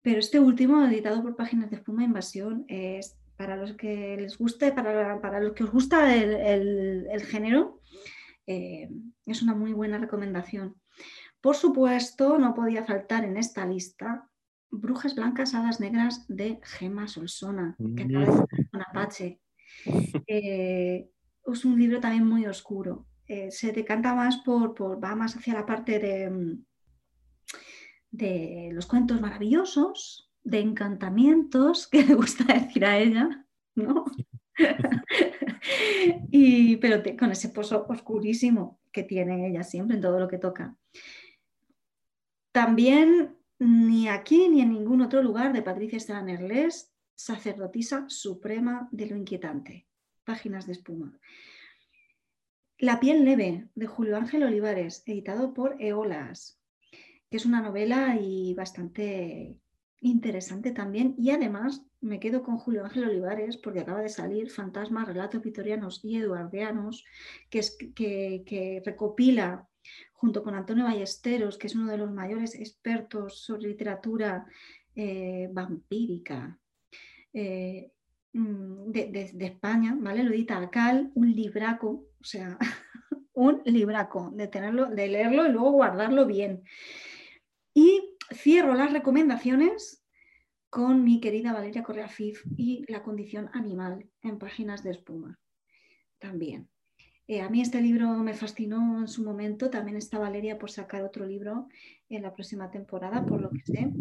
Pero 0.00 0.20
este 0.20 0.38
último, 0.38 0.86
editado 0.86 1.22
por 1.22 1.34
Páginas 1.34 1.70
de 1.70 1.78
Espuma, 1.78 2.04
Invasión, 2.04 2.64
es 2.68 3.19
para 3.40 3.56
los 3.56 3.72
que 3.72 4.18
les 4.18 4.36
guste, 4.36 4.70
para, 4.70 5.40
los 5.40 5.54
que 5.54 5.64
os 5.64 5.70
gusta 5.70 6.14
el, 6.14 7.22
género, 7.22 7.80
eh, 8.46 8.90
es 9.24 9.40
una 9.40 9.54
muy 9.54 9.72
buena 9.72 9.96
recomendación. 9.96 10.76
Por 11.40 11.56
supuesto, 11.56 12.38
no 12.38 12.52
podía 12.52 12.84
faltar 12.84 13.24
en 13.24 13.38
esta 13.38 13.64
lista 13.64 14.28
Brujas 14.70 15.14
Blancas, 15.14 15.54
Hadas 15.54 15.80
Negras 15.80 16.26
de 16.28 16.60
Gema 16.62 17.08
Solsona, 17.08 17.78
que 17.96 18.02
acaba 18.02 18.46
de 18.52 18.68
con 18.70 18.82
Apache. 18.82 19.40
Eh, 20.26 21.08
es 21.46 21.64
un 21.64 21.78
libro 21.78 21.98
también 21.98 22.26
muy 22.26 22.44
oscuro. 22.44 23.06
Eh, 23.26 23.50
se 23.50 23.72
decanta 23.72 24.14
más 24.14 24.36
por, 24.44 24.74
por, 24.74 25.02
va 25.02 25.16
más 25.16 25.34
hacia 25.34 25.54
la 25.54 25.64
parte 25.64 25.98
de, 25.98 26.58
de 28.10 28.68
los 28.74 28.84
cuentos 28.84 29.18
maravillosos, 29.18 30.29
de 30.42 30.60
encantamientos, 30.60 31.88
que 31.88 32.02
le 32.06 32.14
gusta 32.14 32.52
decir 32.52 32.84
a 32.84 32.98
ella, 32.98 33.46
¿no? 33.74 34.04
y, 36.30 36.76
pero 36.76 37.02
con 37.18 37.32
ese 37.32 37.48
pozo 37.50 37.86
oscurísimo 37.88 38.80
que 38.92 39.02
tiene 39.02 39.48
ella 39.48 39.62
siempre 39.62 39.96
en 39.96 40.02
todo 40.02 40.18
lo 40.18 40.28
que 40.28 40.38
toca. 40.38 40.76
También 42.52 43.36
ni 43.58 44.08
aquí 44.08 44.48
ni 44.48 44.62
en 44.62 44.72
ningún 44.72 45.02
otro 45.02 45.22
lugar 45.22 45.52
de 45.52 45.62
Patricia 45.62 45.98
Esteban 45.98 46.28
Erles, 46.28 46.92
sacerdotisa 47.14 48.06
suprema 48.08 48.88
de 48.90 49.06
lo 49.06 49.16
inquietante. 49.16 49.86
Páginas 50.24 50.66
de 50.66 50.72
espuma. 50.72 51.18
La 52.78 52.98
piel 52.98 53.24
leve 53.24 53.68
de 53.74 53.86
Julio 53.86 54.16
Ángel 54.16 54.42
Olivares, 54.42 55.02
editado 55.04 55.52
por 55.52 55.76
Eolas, 55.80 56.58
que 57.30 57.36
es 57.36 57.44
una 57.44 57.60
novela 57.60 58.16
y 58.18 58.54
bastante 58.54 59.58
interesante 60.00 60.72
también. 60.72 61.14
Y 61.18 61.30
además 61.30 61.82
me 62.00 62.18
quedo 62.18 62.42
con 62.42 62.58
Julio 62.58 62.84
Ángel 62.84 63.04
Olivares 63.04 63.56
porque 63.56 63.80
acaba 63.80 64.00
de 64.00 64.08
salir 64.08 64.50
Fantasmas, 64.50 65.06
Relatos 65.06 65.42
Vitorianos 65.42 66.00
y 66.02 66.16
Eduardianos, 66.16 67.04
que, 67.48 67.58
es, 67.58 67.76
que, 67.94 68.82
recopila 68.84 69.68
junto 70.12 70.42
con 70.42 70.54
Antonio 70.54 70.84
Ballesteros, 70.84 71.58
que 71.58 71.66
es 71.66 71.74
uno 71.74 71.90
de 71.90 71.98
los 71.98 72.10
mayores 72.10 72.54
expertos 72.54 73.42
sobre 73.42 73.68
literatura 73.68 74.46
eh, 74.94 75.48
vampírica 75.52 76.58
eh, 77.32 77.92
mm, 78.32 78.90
de, 78.90 79.32
España, 79.40 79.96
¿vale? 79.98 80.24
Lo 80.24 80.32
edita 80.32 80.68
Cal, 80.70 81.10
un 81.14 81.32
libraco, 81.32 82.06
o 82.20 82.24
sea, 82.24 82.58
un 83.32 83.62
libraco, 83.64 84.30
de 84.34 84.48
tenerlo, 84.48 84.86
de 84.86 85.08
leerlo 85.08 85.46
y 85.46 85.52
luego 85.52 85.72
guardarlo 85.72 86.26
bien. 86.26 86.62
Cierro 88.32 88.74
las 88.74 88.92
recomendaciones 88.92 90.04
con 90.68 91.02
mi 91.02 91.20
querida 91.20 91.52
Valeria 91.52 91.82
Correa 91.82 92.08
Fif 92.08 92.44
y 92.56 92.84
la 92.90 93.02
condición 93.02 93.50
animal 93.52 94.08
en 94.22 94.38
páginas 94.38 94.82
de 94.84 94.92
espuma. 94.92 95.38
También. 96.18 96.68
Eh, 97.26 97.40
a 97.40 97.48
mí 97.48 97.60
este 97.60 97.80
libro 97.80 98.08
me 98.18 98.34
fascinó 98.34 99.00
en 99.00 99.08
su 99.08 99.24
momento. 99.24 99.70
También 99.70 99.96
está 99.96 100.18
Valeria 100.18 100.58
por 100.58 100.70
sacar 100.70 101.02
otro 101.02 101.26
libro 101.26 101.68
en 102.08 102.22
la 102.22 102.32
próxima 102.32 102.70
temporada, 102.70 103.24
por 103.24 103.40
lo 103.40 103.50
que 103.50 103.62
sé. 103.64 103.92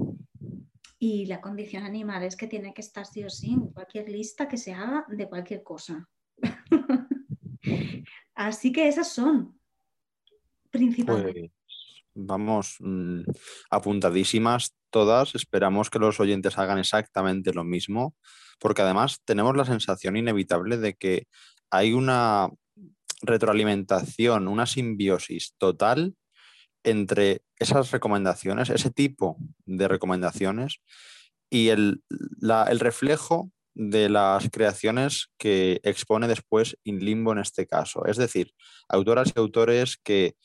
Y 0.99 1.25
la 1.27 1.39
condición 1.41 1.84
animal 1.84 2.23
es 2.23 2.36
que 2.36 2.47
tiene 2.47 2.73
que 2.73 2.82
estar 2.82 3.05
sí 3.05 3.23
o 3.23 3.30
sí 3.30 3.53
en 3.53 3.67
cualquier 3.67 4.09
lista 4.09 4.47
que 4.47 4.57
se 4.57 4.73
haga 4.73 5.05
de 5.07 5.27
cualquier 5.27 5.63
cosa. 5.63 6.07
Así 8.36 8.71
que 8.71 8.88
esas 8.88 9.11
son 9.11 9.59
principalmente. 10.69 11.51
Vamos 12.22 12.76
mm, 12.80 13.22
apuntadísimas 13.70 14.76
todas. 14.89 15.36
Esperamos 15.36 15.89
que 15.89 15.99
los 15.99 16.20
oyentes 16.20 16.57
hagan 16.57 16.80
exactamente 16.80 17.53
lo 17.53 17.63
mismo, 17.63 18.15
porque 18.59 18.82
además 18.82 19.22
tenemos 19.26 19.55
la 19.55 19.65
sensación 19.65 20.17
inevitable 20.17 20.78
de 20.78 20.95
que 20.95 21.28
hay 21.72 21.93
una 21.93 22.49
retroalimentación, 23.22 24.47
una 24.47 24.65
simbiosis 24.65 25.53
total 25.57 26.15
entre 26.84 27.41
esas 27.57 27.91
recomendaciones, 27.91 28.70
ese 28.70 28.89
tipo 28.91 29.38
de 29.65 29.88
recomendaciones 29.88 30.82
y 31.49 31.70
el, 31.70 32.03
el 32.41 32.80
reflejo 32.80 33.51
de 33.74 34.09
las 34.09 34.49
creaciones 34.49 35.30
que 35.38 35.80
expone 35.84 36.28
después 36.28 36.78
Inlimbo 36.84 37.32
en 37.32 37.39
este 37.39 37.65
caso. 37.65 38.05
Es 38.05 38.17
decir, 38.17 38.53
autoras 38.88 39.32
y 39.36 39.39
autores 39.39 39.97
que 40.03 40.36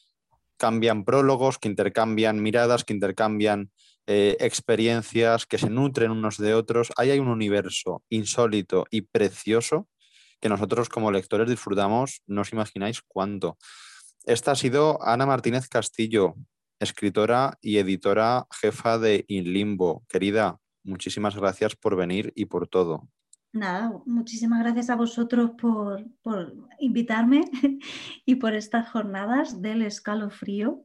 cambian 0.57 1.05
prólogos, 1.05 1.59
que 1.59 1.69
intercambian 1.69 2.43
miradas, 2.43 2.85
que 2.85 2.95
intercambian 2.95 3.71
eh, 4.07 4.37
experiencias, 4.41 5.47
que 5.47 5.59
se 5.59 5.71
nutren 5.71 6.11
unos 6.11 6.37
de 6.37 6.55
otros. 6.55 6.93
Ahí 6.97 7.11
hay 7.11 7.19
un 7.19 7.29
universo 7.29 8.03
insólito 8.11 8.85
y 8.91 9.03
precioso 9.03 9.89
que 10.41 10.49
nosotros 10.51 10.91
como 10.91 11.11
lectores 11.11 11.49
disfrutamos, 11.49 12.21
no 12.27 12.43
os 12.43 12.53
imagináis 12.53 13.01
cuánto. 13.01 13.57
Esta 14.27 14.53
ha 14.53 14.57
sido 14.57 15.03
Ana 15.03 15.25
Martínez 15.25 15.69
Castillo, 15.69 16.35
escritora 16.81 17.57
y 17.63 17.79
editora 17.79 18.47
jefa 18.61 18.99
de 18.99 19.25
Inlimbo. 19.29 20.05
Querida, 20.09 20.59
muchísimas 20.83 21.35
gracias 21.35 21.77
por 21.77 21.97
venir 21.97 22.33
y 22.35 22.45
por 22.45 22.69
todo. 22.69 23.09
Nada, 23.55 24.03
muchísimas 24.05 24.59
gracias 24.59 24.91
a 24.91 24.97
vosotros 24.97 25.53
por, 25.53 26.05
invitarme 26.81 27.45
y 28.27 28.35
por 28.35 28.53
estas 28.53 28.91
jornadas 28.91 29.63
del 29.63 29.83
escalofrío, 29.83 30.83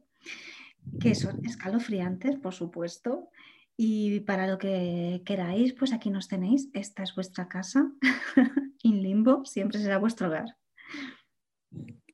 que 1.00 1.16
son 1.16 1.44
escalofriantes, 1.44 2.36
por 2.36 2.54
supuesto. 2.54 3.28
Y 3.76 4.20
para 4.20 4.46
lo 4.46 4.56
que 4.58 5.20
queráis, 5.26 5.72
pues 5.72 5.92
aquí 5.92 6.10
nos 6.10 6.28
tenéis. 6.28 6.70
Esta 6.72 7.02
es 7.02 7.12
vuestra 7.16 7.48
casa, 7.48 7.90
in 8.84 9.02
limbo, 9.02 9.44
siempre 9.44 9.80
será 9.80 9.98
vuestro 9.98 10.28
hogar. 10.28 10.56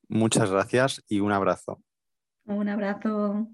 Muchas 0.09 0.51
gracias 0.51 1.05
y 1.07 1.21
un 1.21 1.33
abrazo. 1.33 1.83
Un 2.47 2.71
abrazo. 2.71 3.51